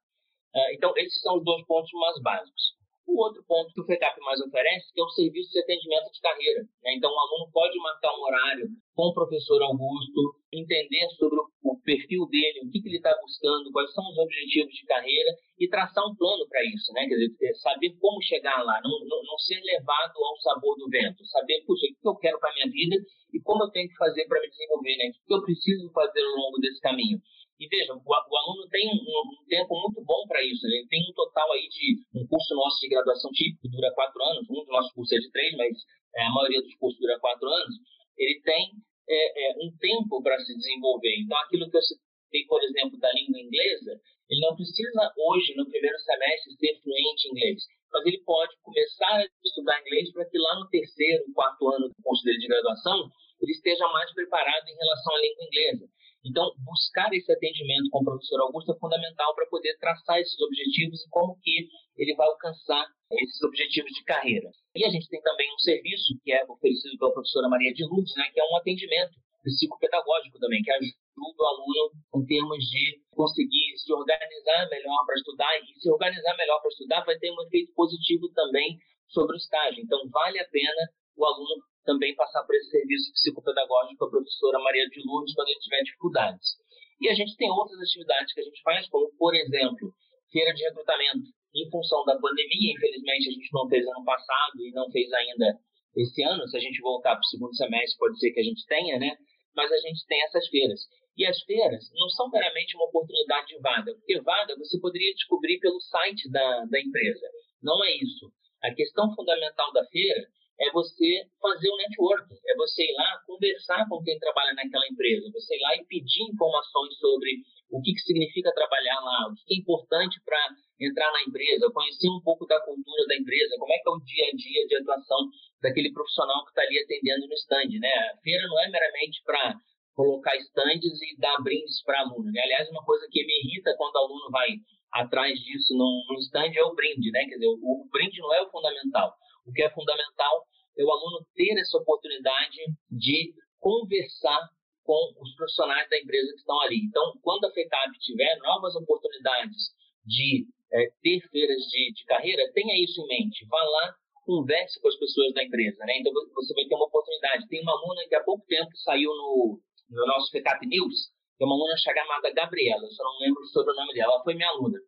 É, 0.55 0.75
então, 0.75 0.93
esses 0.97 1.21
são 1.21 1.39
os 1.39 1.45
dois 1.45 1.65
pontos 1.67 1.91
mais 1.93 2.23
básicos. 2.23 2.78
O 3.09 3.25
outro 3.25 3.43
ponto 3.49 3.73
que 3.73 3.81
o 3.81 3.87
FECAP 3.87 4.21
mais 4.21 4.39
oferece 4.39 4.93
é 4.95 5.03
o 5.03 5.09
serviço 5.09 5.51
de 5.51 5.61
atendimento 5.61 6.13
de 6.13 6.21
carreira. 6.21 6.61
Né? 6.85 6.93
Então, 6.95 7.11
o 7.11 7.19
aluno 7.19 7.51
pode 7.51 7.75
marcar 7.79 8.13
um 8.13 8.23
horário 8.23 8.69
com 8.95 9.05
o 9.09 9.15
professor 9.15 9.63
Augusto, 9.63 10.37
entender 10.53 11.09
sobre 11.17 11.41
o 11.63 11.81
perfil 11.81 12.29
dele, 12.29 12.61
o 12.67 12.71
que, 12.71 12.83
que 12.83 12.89
ele 12.89 12.99
está 12.99 13.17
buscando, 13.23 13.73
quais 13.73 13.95
são 13.95 14.05
os 14.11 14.19
objetivos 14.19 14.75
de 14.75 14.85
carreira 14.85 15.31
e 15.59 15.67
traçar 15.69 16.05
um 16.05 16.15
plano 16.15 16.47
para 16.49 16.63
isso. 16.65 16.93
Né? 16.93 17.09
Quer 17.09 17.17
dizer, 17.17 17.49
é 17.49 17.55
saber 17.55 17.97
como 17.99 18.21
chegar 18.21 18.63
lá, 18.63 18.79
não, 18.85 18.93
não, 19.09 19.23
não, 19.25 19.39
ser 19.39 19.59
levado 19.65 20.13
ao 20.23 20.37
sabor 20.37 20.77
do 20.77 20.91
vento, 20.91 21.25
saber, 21.25 21.65
puxa, 21.65 21.87
o 21.87 22.01
que 22.01 22.09
eu 22.09 22.17
quero 22.17 22.39
para 22.39 22.51
a 22.51 22.55
minha 22.55 22.71
vida 22.71 22.97
e 23.33 23.41
como 23.41 23.65
eu 23.65 23.71
tenho 23.71 23.89
que 23.89 23.97
fazer 23.97 24.27
para 24.27 24.41
me 24.41 24.51
desenvolver, 24.51 24.97
né? 24.97 25.09
o 25.09 25.27
que 25.27 25.35
eu 25.35 25.43
preciso 25.43 25.91
fazer 25.93 26.21
ao 26.21 26.37
longo 26.37 26.59
desse 26.61 26.81
caminho. 26.81 27.19
E 27.59 27.67
vejam, 27.67 27.97
o, 27.97 28.01
o 28.07 28.37
aluno 28.39 28.69
tem 28.71 28.87
um, 28.87 28.95
um, 28.95 29.47
tempo 29.49 29.75
muito 29.83 30.01
bom 30.05 30.27
para 30.29 30.43
isso. 30.45 30.63
Né? 30.67 30.77
Ele 30.79 30.89
tem 30.89 31.03
um 31.11 31.13
total 31.13 31.53
aí 31.53 31.69
de 31.69 31.99
um 32.15 32.27
curso 32.27 32.55
nosso 32.55 32.79
de 32.81 32.89
graduação 32.89 33.31
típico, 33.33 33.69
dura 33.69 33.93
quatro 33.95 34.23
anos. 34.23 34.49
Um 34.49 34.63
dos 34.63 34.69
nossos 34.69 34.93
cursos 34.93 35.17
é 35.17 35.21
de 35.21 35.31
três, 35.33 35.57
mas 35.57 35.77
é, 36.15 36.23
a 36.23 36.31
maioria 36.31 36.63
dos 36.63 36.75
cursos 36.77 37.01
dura 37.01 37.19
quatro 37.19 37.49
anos. 37.49 37.75
Ele 38.17 38.41
tem 38.43 38.71
é, 39.09 39.51
é, 39.51 39.55
um 39.59 39.77
tempo 39.79 40.23
para 40.23 40.39
se 40.39 40.55
desenvolver. 40.57 41.17
Então, 41.19 41.37
aquilo 41.39 41.69
que 41.69 41.77
eu 41.77 41.83
citei, 41.83 42.45
por 42.47 42.63
exemplo, 42.63 42.99
da 43.01 43.13
língua 43.13 43.41
inglesa, 43.41 44.01
ele 44.31 44.41
não 44.41 44.55
precisa 44.55 45.13
hoje, 45.17 45.55
no 45.57 45.69
primeiro 45.69 45.99
semestre, 45.99 46.55
ser 46.57 46.81
fluente 46.83 47.27
em 47.27 47.31
inglês. 47.33 47.63
Mas 47.91 48.07
ele 48.07 48.23
pode 48.23 48.55
começar 48.63 49.17
a 49.17 49.27
estudar 49.43 49.81
inglês 49.81 50.13
para 50.13 50.29
que 50.29 50.39
lá 50.39 50.61
no 50.61 50.69
terceiro, 50.69 51.25
quarto 51.35 51.69
ano 51.71 51.89
do 51.89 51.95
curso 52.03 52.23
dele 52.23 52.39
de 52.39 52.47
graduação, 52.47 53.11
ele 53.41 53.53
esteja 53.53 53.89
mais 53.89 54.13
preparado 54.13 54.69
em 54.69 54.77
relação 54.77 55.15
à 55.15 55.21
língua 55.21 55.45
inglesa. 55.45 55.89
Então, 56.25 56.51
buscar 56.65 57.13
esse 57.13 57.31
atendimento 57.31 57.91
com 57.91 58.01
o 58.03 58.05
professor 58.05 58.41
Augusto 58.41 58.73
é 58.73 58.79
fundamental 58.79 59.35
para 59.35 59.47
poder 59.47 59.77
traçar 59.79 60.19
esses 60.19 60.39
objetivos 60.41 61.05
e 61.05 61.09
como 61.11 61.39
que 61.43 61.69
ele 61.97 62.15
vai 62.15 62.27
alcançar 62.27 62.87
esses 63.13 63.43
objetivos 63.43 63.91
de 63.93 64.05
carreira. 64.05 64.51
E 64.75 64.85
a 64.85 64.91
gente 64.91 65.09
tem 65.09 65.21
também 65.23 65.49
um 65.55 65.59
serviço 65.59 66.19
que 66.23 66.33
é 66.33 66.45
oferecido 66.45 66.99
pela 66.99 67.13
professora 67.13 67.49
Maria 67.49 67.73
de 67.73 67.85
Lourdes, 67.85 68.15
né, 68.17 68.25
que 68.33 68.41
é 68.41 68.45
um 68.45 68.57
atendimento 68.57 69.15
psicopedagógico 69.43 70.39
também, 70.39 70.63
que 70.63 70.71
ajuda 70.73 70.95
o 71.17 71.47
aluno 71.47 71.93
em 72.17 72.27
termos 72.27 72.59
de 72.59 73.01
conseguir 73.11 73.79
se 73.79 73.93
organizar 73.93 74.69
melhor 74.69 75.07
para 75.07 75.15
estudar 75.15 75.51
e 75.59 75.81
se 75.81 75.91
organizar 75.91 76.37
melhor 76.37 76.61
para 76.61 76.71
estudar 76.71 77.05
vai 77.05 77.19
ter 77.19 77.31
um 77.31 77.43
efeito 77.47 77.73
positivo 77.75 78.29
também 78.35 78.77
sobre 79.09 79.37
o 79.37 79.39
estágio. 79.39 79.83
Então, 79.83 79.99
vale 80.11 80.39
a 80.39 80.49
pena 80.49 80.83
o 81.19 81.27
aluno 81.27 81.63
também 81.85 82.15
passar 82.15 82.45
por 82.45 82.55
esse 82.55 82.71
serviço 82.71 83.13
psicopedagógico 83.13 84.05
a 84.05 84.11
professora 84.11 84.59
Maria 84.61 84.87
de 84.89 85.03
Lourdes 85.05 85.35
quando 85.35 85.49
ele 85.49 85.61
tiver 85.61 85.83
dificuldades. 85.83 86.57
E 87.01 87.09
a 87.09 87.15
gente 87.15 87.37
tem 87.37 87.51
outras 87.51 87.81
atividades 87.81 88.33
que 88.33 88.41
a 88.41 88.45
gente 88.45 88.63
faz, 88.63 88.89
como, 88.89 89.11
por 89.17 89.35
exemplo, 89.35 89.93
feira 90.31 90.53
de 90.53 90.63
recrutamento. 90.65 91.27
Em 91.55 91.71
função 91.71 92.05
da 92.05 92.19
pandemia, 92.19 92.75
infelizmente, 92.75 93.29
a 93.29 93.33
gente 93.33 93.49
não 93.53 93.69
fez 93.69 93.87
ano 93.87 94.05
passado 94.05 94.61
e 94.61 94.71
não 94.73 94.91
fez 94.91 95.13
ainda 95.13 95.59
esse 95.97 96.23
ano. 96.23 96.47
Se 96.49 96.57
a 96.57 96.61
gente 96.61 96.81
voltar 96.81 97.13
para 97.13 97.21
o 97.21 97.31
segundo 97.31 97.57
semestre, 97.57 97.99
pode 97.99 98.19
ser 98.19 98.31
que 98.33 98.41
a 98.41 98.45
gente 98.45 98.67
tenha, 98.67 98.99
né? 98.99 99.17
Mas 99.57 99.73
a 99.73 99.79
gente 99.79 100.07
tem 100.07 100.23
essas 100.25 100.47
feiras. 100.49 100.81
E 101.17 101.27
as 101.27 101.41
feiras 101.43 101.91
não 101.95 102.09
são 102.11 102.29
meramente 102.31 102.77
uma 102.77 102.87
oportunidade 102.87 103.49
de 103.49 103.59
vaga, 103.61 103.93
porque 103.95 104.21
vaga 104.21 104.55
você 104.57 104.79
poderia 104.79 105.15
descobrir 105.15 105.59
pelo 105.59 105.81
site 105.81 106.31
da, 106.31 106.65
da 106.67 106.81
empresa. 106.81 107.27
Não 107.63 107.83
é 107.83 107.97
isso. 107.97 108.31
A 108.63 108.75
questão 108.75 109.13
fundamental 109.15 109.73
da 109.73 109.85
feira 109.87 110.29
é 110.61 110.71
você 110.73 111.25
fazer 111.41 111.71
o 111.71 111.75
um 111.75 111.77
network, 111.77 112.35
é 112.47 112.55
você 112.57 112.83
ir 112.83 112.95
lá 112.95 113.23
conversar 113.27 113.89
com 113.89 114.03
quem 114.03 114.19
trabalha 114.19 114.53
naquela 114.55 114.87
empresa, 114.89 115.31
você 115.33 115.57
ir 115.57 115.63
lá 115.63 115.77
e 115.77 115.85
pedir 115.85 116.23
informações 116.31 116.97
sobre 116.99 117.31
o 117.71 117.81
que, 117.81 117.93
que 117.93 118.01
significa 118.01 118.53
trabalhar 118.53 118.99
lá, 119.01 119.29
o 119.29 119.35
que 119.35 119.55
é 119.55 119.59
importante 119.59 120.21
para 120.25 120.41
entrar 120.81 121.13
na 121.13 121.23
empresa, 121.23 121.71
conhecer 121.73 122.09
um 122.09 122.21
pouco 122.23 122.47
da 122.47 122.61
cultura 122.61 123.07
da 123.07 123.17
empresa, 123.17 123.57
como 123.59 123.73
é 123.73 123.79
que 123.79 123.89
é 123.89 123.93
o 123.93 124.01
dia 124.01 124.27
a 124.33 124.37
dia 124.37 124.67
de 124.67 124.77
atuação 124.77 125.31
daquele 125.63 125.93
profissional 125.93 126.45
que 126.45 126.51
está 126.51 126.63
ali 126.63 126.79
atendendo 126.79 127.27
no 127.27 127.35
stand, 127.35 127.71
né? 127.79 127.93
A 128.15 128.17
feira 128.23 128.47
não 128.47 128.61
é 128.61 128.69
meramente 128.71 129.23
para 129.25 129.55
colocar 129.95 130.37
stands 130.37 131.03
e 131.03 131.19
dar 131.19 131.43
brindes 131.43 131.83
para 131.83 132.01
aluno, 132.01 132.31
né? 132.31 132.41
Aliás, 132.43 132.71
uma 132.71 132.85
coisa 132.85 133.07
que 133.11 133.25
me 133.27 133.33
irrita 133.43 133.75
quando 133.77 133.97
o 133.97 133.99
aluno 133.99 134.31
vai 134.31 134.49
atrás 134.93 135.39
disso 135.41 135.75
num 135.77 136.19
stand 136.21 136.53
é 136.55 136.63
o 136.63 136.75
brinde, 136.75 137.11
né? 137.11 137.27
Quer 137.27 137.35
dizer, 137.35 137.49
o 137.49 137.89
brinde 137.91 138.21
não 138.21 138.33
é 138.35 138.43
o 138.43 138.51
fundamental. 138.51 139.15
O 139.49 139.53
que 139.53 139.63
é 139.63 139.71
fundamental 139.71 140.45
é 140.77 140.85
o 140.85 140.93
aluno 140.93 141.27
ter 141.35 141.59
essa 141.59 141.79
oportunidade 141.79 142.59
de 142.91 143.33
conversar 143.59 144.41
com 144.85 145.13
os 145.21 145.35
profissionais 145.35 145.89
da 145.91 145.99
empresa 145.99 146.33
que 146.33 146.39
estão 146.39 146.61
ali. 146.61 146.85
Então, 146.85 147.13
quando 147.23 147.45
a 147.47 147.53
FECAP 147.53 147.99
tiver 148.01 148.39
novas 148.39 148.75
oportunidades 148.77 149.73
de 150.05 150.47
é, 150.73 150.91
ter 151.03 151.21
feiras 151.31 151.63
de, 151.65 151.93
de, 151.93 152.05
carreira, 152.05 152.51
tenha 152.53 152.83
isso 152.83 153.03
em 153.03 153.09
mente. 153.09 153.47
Vá 153.47 153.63
lá, 153.63 153.95
converse 154.25 154.81
com 154.81 154.89
as 154.89 154.97
pessoas 154.97 155.33
da 155.35 155.43
empresa. 155.45 155.85
Né? 155.85 155.99
Então, 155.99 156.13
você 156.35 156.55
vai 156.55 156.65
ter 156.65 156.75
uma 156.75 156.87
oportunidade. 156.87 157.49
Tem 157.49 157.61
uma 157.63 157.73
aluna 157.73 158.07
que 158.09 158.15
há 158.15 158.23
pouco 158.23 158.47
tempo 158.47 158.71
saiu 158.77 159.11
no, 159.11 159.61
no 159.91 160.07
nosso 160.07 160.31
FECAP 160.31 160.67
News, 160.67 161.11
é 161.41 161.45
uma 161.45 161.55
aluna 161.55 161.77
chamada 161.77 162.33
Gabriela, 162.33 162.83
eu 162.83 162.91
só 162.91 163.05
não 163.05 163.19
lembro 163.21 163.45
sobre 163.47 163.73
o 163.73 163.77
nome 163.77 163.95
dela, 163.95 164.15
ela 164.15 164.25
foi 164.25 164.35
minha 164.35 164.49
aluna. 164.49 164.79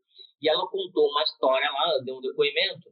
E 0.43 0.49
ela 0.49 0.67
contou 0.69 1.09
uma 1.09 1.23
história 1.23 1.71
lá, 1.71 1.99
deu 2.05 2.17
um 2.17 2.21
depoimento, 2.21 2.89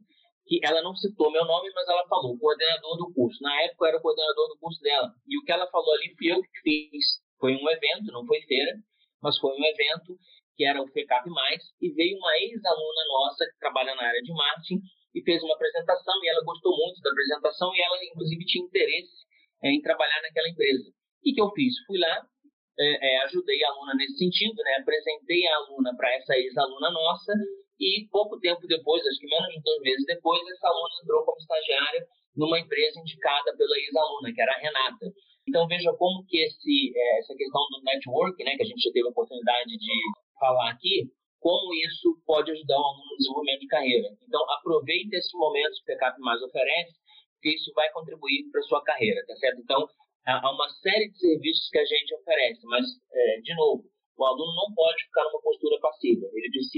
que 0.49 0.59
ela 0.65 0.81
não 0.81 0.95
citou 0.95 1.29
meu 1.29 1.45
nome, 1.45 1.69
mas 1.75 1.87
ela 1.87 2.07
falou 2.09 2.35
coordenador 2.39 2.97
do 2.97 3.13
curso. 3.13 3.37
Na 3.43 3.53
época 3.61 3.85
eu 3.85 3.89
era 3.89 4.01
coordenador 4.01 4.49
do 4.49 4.57
curso 4.57 4.81
dela. 4.81 5.13
E 5.27 5.37
o 5.37 5.45
que 5.45 5.51
ela 5.51 5.69
falou 5.69 5.93
ali 5.93 6.09
fui 6.17 6.33
eu 6.33 6.41
que 6.41 6.89
fiz. 6.89 7.05
Foi 7.39 7.53
um 7.53 7.69
evento, 7.69 8.11
não 8.11 8.25
foi 8.25 8.41
feira, 8.41 8.73
mas 9.21 9.37
foi 9.37 9.53
um 9.53 9.63
evento 9.63 10.17
que 10.57 10.65
era 10.65 10.81
o 10.81 10.87
FECAP+, 10.89 11.29
e 11.79 11.89
veio 11.93 12.17
uma 12.17 12.35
ex-aluna 12.35 13.03
nossa 13.07 13.45
que 13.45 13.59
trabalha 13.59 13.95
na 13.95 14.03
área 14.03 14.21
de 14.21 14.33
marketing 14.33 14.81
e 15.15 15.23
fez 15.23 15.41
uma 15.41 15.55
apresentação 15.55 16.13
e 16.21 16.27
ela 16.27 16.43
gostou 16.43 16.75
muito 16.75 16.99
da 16.99 17.11
apresentação 17.11 17.73
e 17.73 17.81
ela 17.81 17.95
inclusive 18.03 18.43
tinha 18.43 18.65
interesse 18.65 19.23
é, 19.63 19.69
em 19.69 19.81
trabalhar 19.81 20.19
naquela 20.21 20.49
empresa. 20.49 20.89
O 20.89 21.21
que, 21.23 21.31
que 21.31 21.41
eu 21.41 21.49
fiz? 21.51 21.73
Fui 21.87 21.97
lá, 21.97 22.27
é, 22.77 23.07
é, 23.07 23.23
ajudei 23.23 23.63
a 23.63 23.69
aluna 23.69 23.93
nesse 23.95 24.17
sentido, 24.17 24.61
né? 24.63 24.75
apresentei 24.81 25.47
a 25.47 25.55
aluna 25.57 25.95
para 25.95 26.13
essa 26.15 26.35
ex-aluna 26.35 26.91
nossa 26.91 27.33
e 27.79 28.07
pouco 28.11 28.39
tempo 28.39 28.67
depois, 28.67 29.05
acho 29.07 29.19
que 29.19 29.27
menos 29.27 29.47
de 29.47 29.61
dois 29.61 29.81
meses 29.81 30.05
depois, 30.05 30.41
essa 30.49 30.67
aluna 30.67 30.95
entrou 31.01 31.23
como 31.23 31.37
estagiária 31.37 32.05
numa 32.35 32.59
empresa 32.59 32.99
indicada 32.99 33.55
pela 33.55 33.77
ex-aluna, 33.77 34.33
que 34.33 34.41
era 34.41 34.53
a 34.53 34.59
Renata. 34.59 35.05
Então 35.47 35.67
veja 35.67 35.91
como 35.93 36.25
que 36.27 36.37
esse, 36.37 36.93
é, 36.95 37.19
essa 37.19 37.33
questão 37.35 37.61
do 37.71 37.83
network, 37.83 38.43
né, 38.43 38.55
que 38.55 38.63
a 38.63 38.65
gente 38.65 38.81
já 38.81 38.91
teve 38.91 39.07
a 39.07 39.11
oportunidade 39.11 39.71
de 39.77 39.93
falar 40.39 40.71
aqui, 40.71 41.09
como 41.39 41.73
isso 41.73 42.21
pode 42.25 42.51
ajudar 42.51 42.75
o 42.75 42.83
aluno 42.83 43.05
no 43.11 43.17
desenvolvimento 43.17 43.61
de 43.61 43.67
carreira. 43.67 44.07
Então 44.27 44.41
aproveite 44.51 45.15
esse 45.15 45.35
momento 45.37 45.73
que 45.73 45.81
o 45.81 45.85
PECAP 45.85 46.19
mais 46.19 46.41
oferece, 46.43 46.93
porque 47.35 47.55
isso 47.55 47.71
vai 47.73 47.89
contribuir 47.91 48.51
para 48.51 48.59
a 48.59 48.63
sua 48.63 48.83
carreira, 48.83 49.25
tá 49.25 49.35
certo? 49.37 49.61
Então 49.61 49.87
há 50.27 50.51
uma 50.51 50.69
série 50.69 51.09
de 51.09 51.17
serviços 51.17 51.69
que 51.69 51.79
a 51.79 51.85
gente 51.85 52.13
oferece, 52.15 52.59
mas, 52.65 52.85
é, 53.11 53.41
de 53.41 53.55
novo, 53.55 53.83
o 54.17 54.25
aluno 54.25 54.53
não 54.53 54.75
pode 54.75 55.03
ficar 55.05 55.23
numa 55.23 55.41
postura 55.41 55.79
passiva, 55.79 56.27
ele 56.33 56.51
precisa 56.51 56.68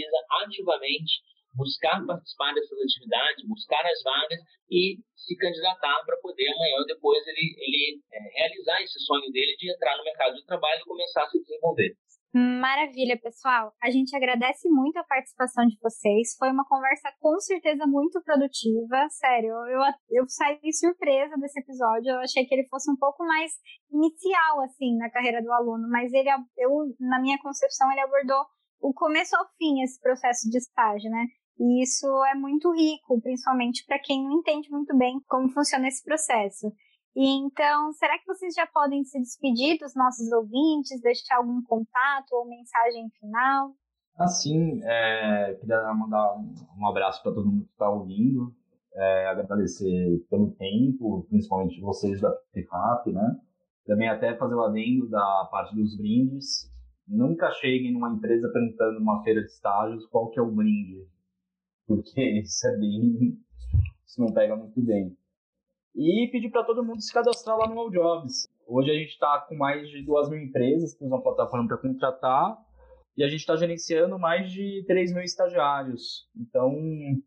ativamente 0.62 1.22
buscar 1.54 2.00
participar 2.06 2.54
dessas 2.54 2.80
atividades, 2.80 3.48
buscar 3.48 3.84
as 3.86 4.02
vagas 4.04 4.40
e 4.70 4.98
se 5.16 5.36
candidatar 5.36 6.02
para 6.06 6.18
poder 6.22 6.48
amanhã 6.48 6.78
ou 6.80 6.86
depois 6.86 7.20
ele, 7.28 7.56
ele 7.58 8.02
é, 8.14 8.20
realizar 8.40 8.82
esse 8.82 9.00
sonho 9.00 9.30
dele 9.32 9.56
de 9.58 9.74
entrar 9.74 9.98
no 9.98 10.04
mercado 10.04 10.36
de 10.36 10.46
trabalho 10.46 10.80
e 10.80 10.86
começar 10.86 11.24
a 11.24 11.30
se 11.30 11.42
desenvolver. 11.42 11.98
Maravilha, 12.34 13.20
pessoal. 13.20 13.74
A 13.84 13.92
gente 13.92 14.16
agradece 14.16 14.70
muito 14.70 14.96
a 14.96 15.04
participação 15.04 15.68
de 15.68 15.78
vocês. 15.82 16.34
Foi 16.40 16.50
uma 16.50 16.64
conversa 16.64 17.12
com 17.20 17.38
certeza 17.42 17.86
muito 17.86 18.24
produtiva. 18.24 19.06
Sério, 19.10 19.52
eu, 19.68 19.82
eu 20.10 20.24
saí 20.30 20.72
surpresa 20.72 21.36
desse 21.36 21.60
episódio. 21.60 22.10
Eu 22.10 22.20
achei 22.20 22.46
que 22.46 22.56
ele 22.56 22.70
fosse 22.70 22.90
um 22.90 22.96
pouco 22.96 23.26
mais 23.26 23.52
inicial, 23.92 24.62
assim, 24.62 24.96
na 24.96 25.10
carreira 25.10 25.44
do 25.44 25.52
aluno, 25.52 25.90
mas 25.90 26.14
ele, 26.14 26.30
eu, 26.58 26.96
na 27.02 27.20
minha 27.20 27.38
concepção, 27.40 27.92
ele 27.92 28.00
abordou 28.00 28.46
o 28.82 28.94
começo 28.94 29.36
ao 29.36 29.46
fim 29.58 29.82
esse 29.82 30.00
processo 30.02 30.50
de 30.50 30.58
estágio, 30.58 31.10
né? 31.10 31.26
E 31.60 31.84
isso 31.84 32.08
é 32.26 32.36
muito 32.36 32.74
rico, 32.74 33.22
principalmente 33.22 33.86
para 33.86 34.00
quem 34.00 34.24
não 34.24 34.40
entende 34.40 34.70
muito 34.72 34.98
bem 34.98 35.22
como 35.28 35.52
funciona 35.52 35.88
esse 35.88 36.04
processo. 36.04 36.74
E 37.16 37.28
então, 37.46 37.92
será 37.94 38.18
que 38.18 38.26
vocês 38.26 38.54
já 38.54 38.66
podem 38.66 39.04
se 39.04 39.20
despedir 39.20 39.78
dos 39.78 39.94
nossos 39.96 40.32
ouvintes, 40.32 41.02
deixar 41.02 41.38
algum 41.38 41.62
contato 41.64 42.32
ou 42.32 42.48
mensagem 42.48 43.10
final? 43.20 43.76
Assim, 44.18 44.82
é, 44.84 45.54
queria 45.60 45.94
mandar 45.94 46.36
um 46.78 46.88
abraço 46.88 47.22
para 47.22 47.34
todo 47.34 47.50
mundo 47.50 47.66
que 47.66 47.72
está 47.72 47.90
ouvindo, 47.90 48.54
é, 48.96 49.28
agradecer 49.28 50.26
pelo 50.30 50.52
tempo, 50.52 51.26
principalmente 51.30 51.82
vocês 51.82 52.20
da 52.22 52.34
FIFAP, 52.54 53.12
né? 53.12 53.38
Também 53.86 54.10
até 54.10 54.36
fazer 54.38 54.56
o 54.56 54.64
adendo 54.64 55.10
da 55.10 55.48
parte 55.52 55.76
dos 55.76 55.98
brindes. 55.98 56.72
Nunca 57.08 57.52
cheguem 57.52 57.94
numa 57.94 58.14
empresa 58.14 58.50
perguntando 58.52 59.00
numa 59.00 59.24
feira 59.24 59.42
de 59.42 59.48
estágios 59.48 60.06
qual 60.08 60.30
que 60.30 60.40
é 60.40 60.42
o 60.42 60.52
brinde 60.52 61.06
porque 61.92 62.22
isso 62.40 62.68
é 62.68 62.78
bem. 62.78 63.38
Isso 64.06 64.20
não 64.20 64.34
pega 64.34 64.56
muito 64.56 64.82
bem. 64.82 65.16
E 65.96 66.30
pedir 66.32 66.50
para 66.50 66.64
todo 66.64 66.84
mundo 66.84 67.02
se 67.02 67.14
cadastrar 67.14 67.58
lá 67.58 67.68
no 67.68 67.80
All 67.80 67.90
Jobs. 67.90 68.48
Hoje 68.66 68.92
a 68.92 68.94
gente 68.94 69.10
está 69.10 69.42
com 69.42 69.56
mais 69.56 69.90
de 69.90 70.02
duas 70.04 70.30
mil 70.30 70.40
empresas 70.40 70.94
que 70.94 71.04
usam 71.04 71.18
a 71.18 71.22
plataforma 71.22 71.68
para 71.68 71.78
contratar 71.78 72.58
e 73.18 73.24
a 73.24 73.28
gente 73.28 73.42
está 73.42 73.58
gerenciando 73.58 74.18
mais 74.18 74.50
de 74.50 74.86
3 74.88 75.14
mil 75.14 75.24
estagiários. 75.24 76.30
Então, 76.34 76.74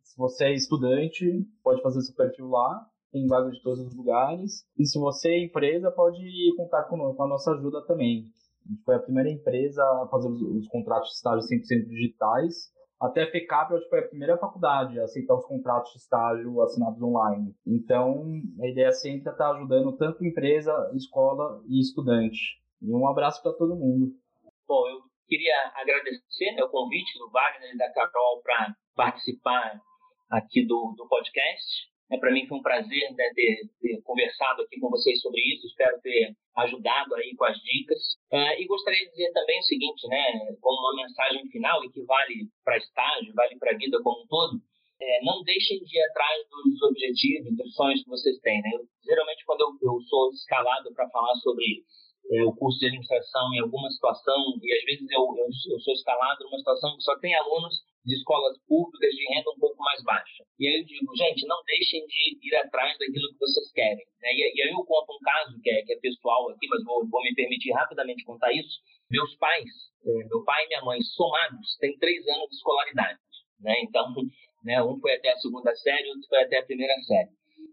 se 0.03 0.17
você 0.17 0.47
é 0.47 0.55
estudante, 0.55 1.47
pode 1.63 1.83
fazer 1.83 2.01
seu 2.01 2.15
perfil 2.15 2.49
lá, 2.49 2.89
tem 3.13 3.27
vagas 3.27 3.55
de 3.55 3.63
todos 3.63 3.81
os 3.81 3.95
lugares. 3.95 4.67
E 4.79 4.87
se 4.87 4.99
você 4.99 5.29
é 5.29 5.45
empresa, 5.45 5.91
pode 5.91 6.25
contar 6.57 6.85
com 6.85 7.23
a 7.23 7.29
nossa 7.29 7.53
ajuda 7.53 7.85
também. 7.87 8.25
Gente 8.67 8.83
foi 8.85 8.95
a 8.95 9.01
primeira 9.01 9.31
empresa 9.31 9.83
a 9.83 10.09
fazer 10.11 10.29
os, 10.29 10.41
os 10.41 10.69
contratos 10.69 11.11
de 11.11 11.17
estágio 11.17 11.49
100% 11.49 11.89
digitais 11.89 12.73
até 13.01 13.23
a 13.23 13.31
FECAP, 13.31 13.79
que 13.81 13.89
foi 13.89 13.99
a 13.99 14.09
primeira 14.09 14.39
faculdade 14.39 14.99
a 14.99 15.05
aceitar 15.05 15.35
os 15.35 15.45
contratos 15.45 15.93
de 15.93 15.99
estágio 15.99 16.63
assinados 16.63 17.03
online. 17.03 17.55
Então, 17.67 18.25
a 18.63 18.67
ideia 18.67 18.93
sempre 18.93 19.29
é 19.29 19.33
estar 19.33 19.51
ajudando 19.51 19.97
tanto 19.97 20.25
empresa, 20.25 20.73
escola 20.95 21.63
e 21.69 21.81
estudante. 21.81 22.41
E 22.81 22.93
um 22.93 23.07
abraço 23.07 23.43
para 23.43 23.53
todo 23.53 23.77
mundo. 23.77 24.13
Bom, 24.67 24.89
eu 24.89 25.01
queria 25.27 25.55
agradecer 25.75 26.53
né, 26.57 26.65
o 26.65 26.71
convite 26.71 27.19
do 27.19 27.31
Wagner 27.31 27.75
e 27.75 27.79
da 27.79 27.93
Carol 27.93 28.41
para 28.43 28.75
participar 28.95 29.81
aqui 30.31 30.67
do, 30.67 30.95
do 30.97 31.07
podcast. 31.09 31.94
É, 32.11 32.19
Para 32.19 32.33
mim 32.33 32.47
foi 32.47 32.59
um 32.59 32.63
prazer 32.63 33.11
né, 33.17 33.31
ter, 33.35 33.69
ter, 33.81 34.03
conversado 34.03 34.63
aqui 34.63 34.79
com 34.79 34.91
vocês 34.91 35.21
sobre 35.21 35.41
isso. 35.41 35.67
Espero 35.67 36.01
ter 36.01 36.35
ajudado 36.57 37.15
aí 37.15 37.35
com 37.37 37.45
as 37.45 37.57
dicas. 37.59 37.99
Uh, 38.31 38.61
e 38.61 38.67
gostaria 38.67 39.05
de 39.07 39.11
dizer 39.11 39.33
também 39.33 39.59
o 39.59 39.65
seguinte, 39.65 40.07
né, 40.09 40.57
como 40.61 40.81
uma 40.81 41.03
mensagem 41.03 41.49
final 41.49 41.85
e 41.85 41.91
que 41.91 42.03
vale 42.05 42.49
para 42.65 42.79
estágio, 42.79 43.35
vale 43.35 43.57
para 43.59 43.73
a 43.73 43.79
vida 43.79 44.01
como 44.03 44.23
um 44.23 44.27
todo. 44.27 44.61
É, 45.01 45.25
não 45.25 45.43
deixem 45.43 45.79
de 45.81 45.99
ir 45.99 46.03
atrás 46.11 46.47
dos 46.49 46.83
objetivos, 46.83 47.57
dos 47.57 47.75
sonhos 47.75 48.03
que 48.03 48.11
vocês 48.11 48.39
têm. 48.41 48.61
Né? 48.63 48.71
Eu, 48.75 48.87
geralmente, 49.05 49.45
quando 49.45 49.63
eu, 49.63 49.91
eu 49.91 50.01
sou 50.03 50.31
escalado 50.31 50.95
para 50.95 51.09
falar 51.11 51.35
sobre 51.37 51.83
é, 52.31 52.43
o 52.43 52.53
curso 52.55 52.79
de 52.79 52.87
administração 52.87 53.53
em 53.55 53.61
alguma 53.61 53.91
situação, 53.91 54.37
e 54.63 54.73
às 54.73 54.85
vezes 54.85 55.11
eu, 55.11 55.23
eu, 55.37 55.47
eu, 55.47 55.81
sou 55.81 55.93
escalado 55.93 56.45
numa 56.45 56.59
situação 56.59 56.97
que 56.97 57.03
só 57.03 57.19
tem 57.19 57.35
alunos 57.35 57.83
de 58.05 58.17
escolas 58.17 58.57
públicas 58.67 59.11
de 59.11 59.25
renda 59.35 59.51
um 59.51 59.59
pouco 59.59 59.77
mais 59.83 60.03
baixa. 60.03 60.45
E 60.59 60.67
aí 60.67 60.81
eu 60.81 60.85
digo, 60.85 61.17
gente, 61.17 61.47
não 61.47 61.63
deixem 61.67 62.07
de 62.07 62.39
ir 62.43 62.57
atrás 62.57 62.97
daquilo 62.99 63.33
que 63.33 63.39
vocês 63.39 63.73
querem. 63.73 64.05
Né? 64.21 64.29
E, 64.33 64.57
e, 64.57 64.63
aí 64.63 64.71
eu 64.71 64.85
conto 64.85 65.13
um 65.13 65.21
caso 65.21 65.61
que 65.63 65.71
é, 65.71 65.83
que 65.83 65.93
é 65.93 65.97
pessoal 66.01 66.49
aqui, 66.51 66.67
mas 66.69 66.85
vou, 66.85 67.07
vou, 67.09 67.23
me 67.23 67.35
permitir 67.35 67.73
rapidamente 67.73 68.25
contar 68.25 68.53
isso. 68.53 68.81
Meus 69.11 69.35
pais, 69.37 69.69
é, 70.05 70.29
meu 70.29 70.45
pai 70.45 70.65
e 70.65 70.69
minha 70.69 70.83
mãe, 70.83 71.01
somados, 71.03 71.77
têm 71.79 71.97
três 71.99 72.27
anos 72.29 72.49
de 72.49 72.57
escolaridade. 72.57 73.19
Né? 73.61 73.75
Então, 73.83 74.15
né, 74.65 74.83
um 74.83 74.99
foi 74.99 75.15
até 75.15 75.31
a 75.33 75.39
segunda 75.39 75.75
série, 75.77 76.09
outro 76.09 76.29
foi 76.29 76.43
até 76.43 76.59
a 76.59 76.67
primeira 76.67 76.95
série. 77.03 77.31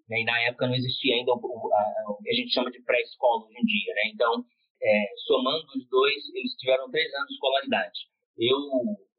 Né? 0.10 0.22
E 0.22 0.26
na 0.26 0.40
época 0.44 0.68
não 0.68 0.76
existia 0.76 1.16
ainda 1.16 1.32
o, 1.34 1.70
a, 1.74 2.12
o 2.12 2.18
que 2.22 2.30
a 2.30 2.34
gente 2.34 2.54
chama 2.54 2.72
de 2.72 2.82
pré-escola 2.84 3.46
hoje 3.46 3.58
em 3.58 3.66
dia. 3.66 3.94
Né? 3.94 4.02
Então, 4.14 4.46
é, 4.82 5.06
somando 5.28 5.66
os 5.76 5.88
dois, 5.90 6.30
eles 6.34 6.54
tiveram 6.58 6.90
três 6.90 7.14
anos 7.14 7.28
de 7.28 7.34
escolaridade. 7.34 8.00
Eu 8.38 8.58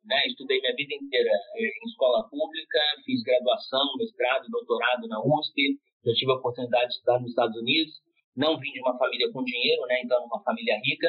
né, 0.05 0.27
estudei 0.27 0.61
minha 0.61 0.75
vida 0.75 0.95
inteira 0.95 1.31
é, 1.31 1.63
em 1.63 1.89
escola 1.89 2.29
pública, 2.29 2.81
fiz 3.05 3.23
graduação, 3.23 3.97
mestrado, 3.97 4.51
doutorado 4.51 5.07
na 5.07 5.21
USP, 5.21 5.79
já 6.05 6.13
tive 6.15 6.33
a 6.33 6.37
oportunidade 6.37 6.89
de 6.89 6.95
estudar 6.95 7.21
nos 7.21 7.31
Estados 7.31 7.57
Unidos. 7.57 7.95
Não 8.37 8.59
vim 8.59 8.73
de 8.73 8.81
uma 8.81 8.99
família 8.99 9.31
com 9.31 9.45
dinheiro, 9.45 9.83
né, 9.87 10.01
então 10.03 10.25
uma 10.25 10.43
família 10.43 10.81
rica, 10.83 11.09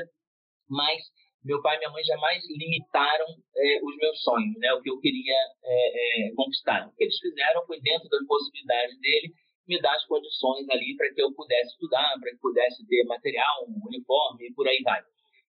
mas 0.70 1.01
meu 1.43 1.61
pai 1.61 1.76
e 1.76 1.80
minha 1.80 1.91
mãe 1.91 2.03
jamais 2.03 2.43
limitaram 2.49 3.26
é, 3.55 3.80
os 3.84 3.95
meus 3.97 4.22
sonhos, 4.22 4.57
né, 4.59 4.74
o 4.74 4.82
que 4.82 4.89
eu 4.89 4.99
queria 4.99 5.36
é, 5.64 6.28
é, 6.28 6.32
conquistar. 6.36 6.88
O 6.88 6.95
que 6.95 7.03
eles 7.03 7.18
fizeram 7.18 7.66
foi 7.66 7.82
dentro 7.82 8.07
das 8.09 8.26
possibilidades 8.28 8.99
dele 8.99 9.34
me 9.68 9.80
dar 9.82 9.95
as 9.95 10.05
condições 10.05 10.70
ali 10.70 10.95
para 10.97 11.14
que 11.14 11.22
eu 11.22 11.34
pudesse 11.34 11.72
estudar, 11.74 12.14
para 12.20 12.32
que 12.32 12.38
pudesse 12.38 12.86
ter 12.88 13.03
material, 13.05 13.66
uniforme 13.86 14.47
e 14.47 14.53
por 14.53 14.68
aí 14.68 14.82
vai. 14.84 15.01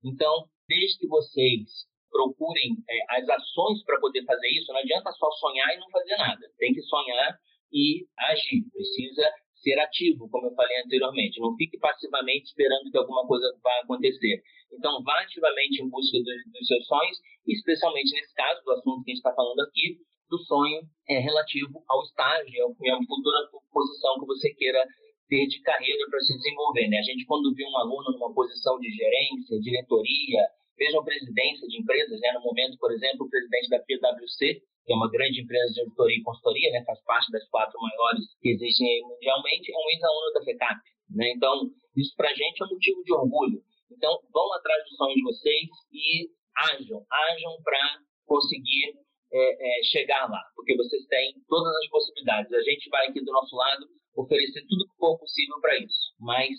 Então, 0.04 0.48
desde 0.68 0.98
que 0.98 1.06
vocês 1.06 1.86
procurem 2.10 2.76
é, 2.88 3.16
as 3.16 3.28
ações 3.28 3.82
para 3.84 3.98
poder 3.98 4.24
fazer 4.24 4.48
isso, 4.48 4.72
não 4.72 4.80
adianta 4.80 5.10
só 5.12 5.30
sonhar 5.32 5.74
e 5.74 5.80
não 5.80 5.88
fazer 5.90 6.16
nada. 6.16 6.46
Tem 6.58 6.72
que 6.74 6.82
sonhar 6.82 7.38
e 7.72 8.06
agir. 8.18 8.68
Precisa 8.70 9.24
ser 9.62 9.78
ativo, 9.78 10.28
como 10.28 10.48
eu 10.48 10.54
falei 10.54 10.82
anteriormente. 10.84 11.40
Não 11.40 11.56
fique 11.56 11.78
passivamente 11.78 12.44
esperando 12.44 12.90
que 12.90 12.98
alguma 12.98 13.26
coisa 13.26 13.46
vá 13.62 13.80
acontecer. 13.80 14.42
Então, 14.72 15.02
vá 15.02 15.20
ativamente 15.22 15.82
em 15.82 15.88
busca 15.88 16.18
dos, 16.18 16.52
dos 16.52 16.66
seus 16.66 16.86
sonhos, 16.86 17.18
especialmente 17.46 18.12
nesse 18.12 18.34
caso 18.34 18.62
do 18.64 18.72
assunto 18.72 19.04
que 19.04 19.10
a 19.10 19.14
gente 19.14 19.24
está 19.24 19.34
falando 19.34 19.60
aqui, 19.60 19.98
do 20.33 20.41
sonho 20.49 20.80
é 21.05 21.20
relativo 21.20 21.85
ao 21.85 22.01
estágio, 22.09 22.57
é 22.57 22.95
uma 22.97 23.05
futura 23.05 23.37
posição 23.68 24.16
que 24.16 24.26
você 24.26 24.49
queira 24.57 24.80
ter 25.28 25.45
de 25.47 25.61
carreira 25.61 26.09
para 26.09 26.20
se 26.20 26.33
desenvolver. 26.41 26.89
Né? 26.89 26.97
A 26.97 27.03
gente, 27.05 27.28
quando 27.28 27.53
vê 27.53 27.68
um 27.68 27.76
aluno 27.76 28.16
numa 28.16 28.33
posição 28.33 28.80
de 28.80 28.89
gerência, 28.89 29.61
diretoria, 29.61 30.41
mesmo 30.78 31.05
presidência 31.05 31.68
de 31.68 31.76
empresas, 31.76 32.18
né? 32.20 32.33
no 32.33 32.41
momento, 32.41 32.78
por 32.80 32.91
exemplo, 32.93 33.26
o 33.26 33.28
presidente 33.28 33.68
da 33.68 33.78
PwC, 33.85 34.64
que 34.85 34.93
é 34.93 34.97
uma 34.97 35.11
grande 35.12 35.45
empresa 35.45 35.72
de 35.74 35.80
auditoria 35.80 36.16
e 36.16 36.22
consultoria, 36.24 36.70
né? 36.72 36.83
faz 36.87 37.05
parte 37.05 37.30
das 37.30 37.47
quatro 37.53 37.78
maiores 37.78 38.24
que 38.41 38.49
existem 38.57 39.03
mundialmente, 39.05 39.68
é 39.68 39.76
um 39.76 39.91
ex-aluno 39.93 40.33
da 40.33 40.45
FECAP. 40.45 40.80
Né? 41.12 41.33
Então, 41.37 41.68
isso 41.95 42.16
para 42.16 42.30
a 42.30 42.35
gente 42.35 42.57
é 42.57 42.66
motivo 42.72 43.05
de 43.05 43.12
orgulho. 43.12 43.61
Então, 43.93 44.16
vão 44.33 44.49
atrás 44.55 44.83
dos 44.89 44.97
sonhos 44.97 45.14
de 45.14 45.22
vocês 45.22 45.68
e 45.93 46.28
ajam, 46.72 47.05
ajam 47.05 47.53
para 47.62 48.01
conseguir 48.24 48.97
é, 49.33 49.80
é, 49.80 49.85
chegar 49.85 50.28
lá, 50.30 50.43
porque 50.55 50.76
vocês 50.76 51.05
têm 51.07 51.35
todas 51.49 51.74
as 51.76 51.89
possibilidades. 51.89 52.53
A 52.53 52.62
gente 52.62 52.89
vai 52.91 53.09
aqui 53.09 53.24
do 53.24 53.33
nosso 53.33 53.57
lado 53.57 53.87
oferecer 54.14 54.62
tudo 54.68 54.87
que 54.87 54.97
for 54.99 55.18
possível 55.18 55.59
para 55.61 55.78
isso, 55.78 56.12
mas 56.20 56.53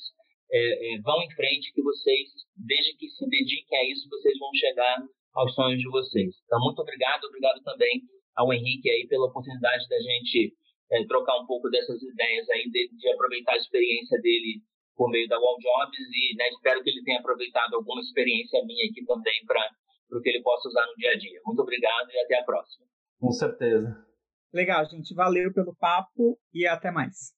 é, 0.51 0.95
é, 0.95 1.01
vão 1.01 1.21
em 1.21 1.31
frente 1.35 1.71
que 1.73 1.81
vocês, 1.81 2.29
desde 2.57 2.97
que 2.97 3.09
se 3.09 3.29
dediquem 3.29 3.77
a 3.77 3.91
isso, 3.91 4.09
vocês 4.09 4.37
vão 4.39 4.49
chegar 4.55 4.97
aos 5.35 5.53
sonhos 5.53 5.79
de 5.79 5.89
vocês. 5.89 6.33
Então, 6.45 6.59
muito 6.61 6.79
obrigado, 6.81 7.25
obrigado 7.25 7.61
também 7.63 8.01
ao 8.35 8.51
Henrique 8.51 8.89
aí 8.89 9.07
pela 9.07 9.27
oportunidade 9.27 9.87
da 9.87 9.99
gente 9.99 10.53
é, 10.91 11.05
trocar 11.05 11.39
um 11.39 11.45
pouco 11.45 11.69
dessas 11.69 12.01
ideias 12.01 12.49
aí, 12.49 12.69
de, 12.69 12.89
de, 12.89 13.09
aproveitar 13.09 13.53
a 13.53 13.57
experiência 13.57 14.19
dele 14.21 14.61
por 14.95 15.09
meio 15.09 15.27
da 15.27 15.39
Wall 15.39 15.57
Jobs 15.57 15.99
e 15.99 16.35
né, 16.35 16.49
espero 16.49 16.83
que 16.83 16.89
ele 16.89 17.03
tenha 17.03 17.19
aproveitado 17.19 17.75
alguma 17.75 18.01
experiência 18.01 18.63
minha 18.65 18.85
aqui 18.85 19.03
também 19.05 19.43
para 19.45 19.67
para 20.09 20.21
que 20.21 20.29
ele 20.29 20.41
possa 20.41 20.67
usar 20.67 20.85
no 20.85 20.95
dia 20.95 21.11
a 21.11 21.17
dia. 21.17 21.41
Muito 21.45 21.61
obrigado 21.61 22.09
e 22.11 22.19
até 22.19 22.39
a 22.39 22.43
próxima. 22.43 22.85
Com 23.19 23.31
certeza. 23.31 24.05
Legal, 24.53 24.85
gente. 24.85 25.13
Valeu 25.15 25.51
pelo 25.53 25.75
papo 25.75 26.39
e 26.53 26.67
até 26.67 26.91
mais. 26.91 27.33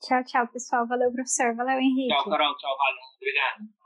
Tchau, 0.00 0.24
tchau, 0.24 0.48
pessoal. 0.48 0.86
Valeu, 0.86 1.12
professor. 1.12 1.54
Valeu, 1.56 1.78
Henrique. 1.78 2.08
Tchau, 2.08 2.30
Carol. 2.30 2.56
Tchau, 2.56 2.76
Valeu. 2.76 3.02
Obrigado. 3.16 3.80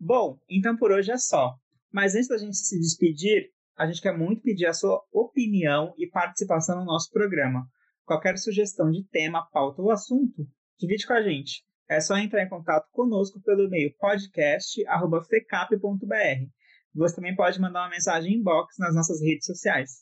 Bom, 0.00 0.40
então 0.50 0.76
por 0.76 0.90
hoje 0.90 1.12
é 1.12 1.16
só. 1.16 1.54
Mas 1.92 2.14
antes 2.14 2.28
da 2.28 2.38
gente 2.38 2.56
se 2.56 2.78
despedir, 2.80 3.52
a 3.76 3.86
gente 3.86 4.00
quer 4.00 4.16
muito 4.16 4.42
pedir 4.42 4.66
a 4.66 4.72
sua 4.72 5.00
opinião 5.12 5.94
e 5.96 6.08
participação 6.08 6.80
no 6.80 6.84
nosso 6.84 7.10
programa. 7.10 7.66
Qualquer 8.04 8.36
sugestão 8.36 8.90
de 8.90 9.04
tema, 9.04 9.48
pauta 9.52 9.80
ou 9.80 9.90
assunto, 9.90 10.46
divide 10.78 11.06
com 11.06 11.12
a 11.12 11.22
gente. 11.22 11.64
É 11.92 12.00
só 12.00 12.16
entrar 12.16 12.42
em 12.42 12.48
contato 12.48 12.88
conosco 12.90 13.38
pelo 13.42 13.64
e-mail 13.64 13.94
podcast.fecap.br. 13.98 16.50
Você 16.94 17.14
também 17.14 17.36
pode 17.36 17.60
mandar 17.60 17.82
uma 17.82 17.90
mensagem 17.90 18.34
inbox 18.34 18.78
nas 18.78 18.94
nossas 18.94 19.20
redes 19.20 19.44
sociais. 19.44 20.00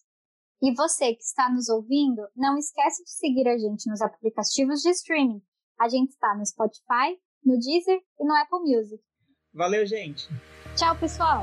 E 0.62 0.72
você 0.72 1.14
que 1.14 1.22
está 1.22 1.50
nos 1.50 1.68
ouvindo, 1.68 2.22
não 2.36 2.56
esquece 2.56 3.02
de 3.02 3.10
seguir 3.10 3.48
a 3.48 3.58
gente 3.58 3.90
nos 3.90 4.00
aplicativos 4.00 4.82
de 4.82 4.90
streaming. 4.90 5.42
A 5.80 5.88
gente 5.88 6.10
está 6.10 6.32
no 6.36 6.46
Spotify, 6.46 7.18
no 7.44 7.58
Deezer 7.58 7.98
e 8.20 8.24
no 8.24 8.36
Apple 8.36 8.60
Music. 8.60 9.02
Valeu, 9.52 9.84
gente! 9.84 10.28
Tchau, 10.76 10.96
pessoal! 10.96 11.42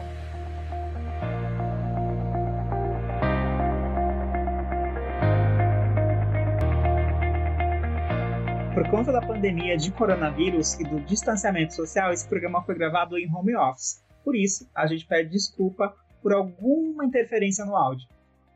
Por 8.78 8.88
conta 8.92 9.12
da 9.12 9.20
pandemia 9.20 9.76
de 9.76 9.92
coronavírus 9.92 10.80
e 10.80 10.84
do 10.84 11.00
distanciamento 11.00 11.74
social, 11.74 12.14
esse 12.14 12.28
programa 12.28 12.62
foi 12.62 12.76
gravado 12.76 13.18
em 13.18 13.28
home 13.28 13.56
office. 13.56 14.04
Por 14.24 14.36
isso, 14.36 14.70
a 14.76 14.86
gente 14.86 15.04
pede 15.04 15.32
desculpa 15.32 15.96
por 16.22 16.32
alguma 16.32 17.04
interferência 17.04 17.66
no 17.66 17.76
áudio. 17.76 18.08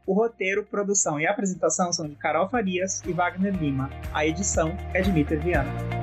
O 0.05 0.13
roteiro, 0.13 0.63
produção 0.63 1.19
e 1.19 1.25
apresentação 1.25 1.91
são 1.91 2.07
de 2.07 2.15
Carol 2.15 2.47
Farias 2.47 3.01
e 3.03 3.11
Wagner 3.11 3.59
Lima. 3.59 3.89
A 4.13 4.23
edição 4.23 4.77
é 4.93 5.01
de 5.01 5.11
Dmitry 5.11 5.37
Viana. 5.37 6.00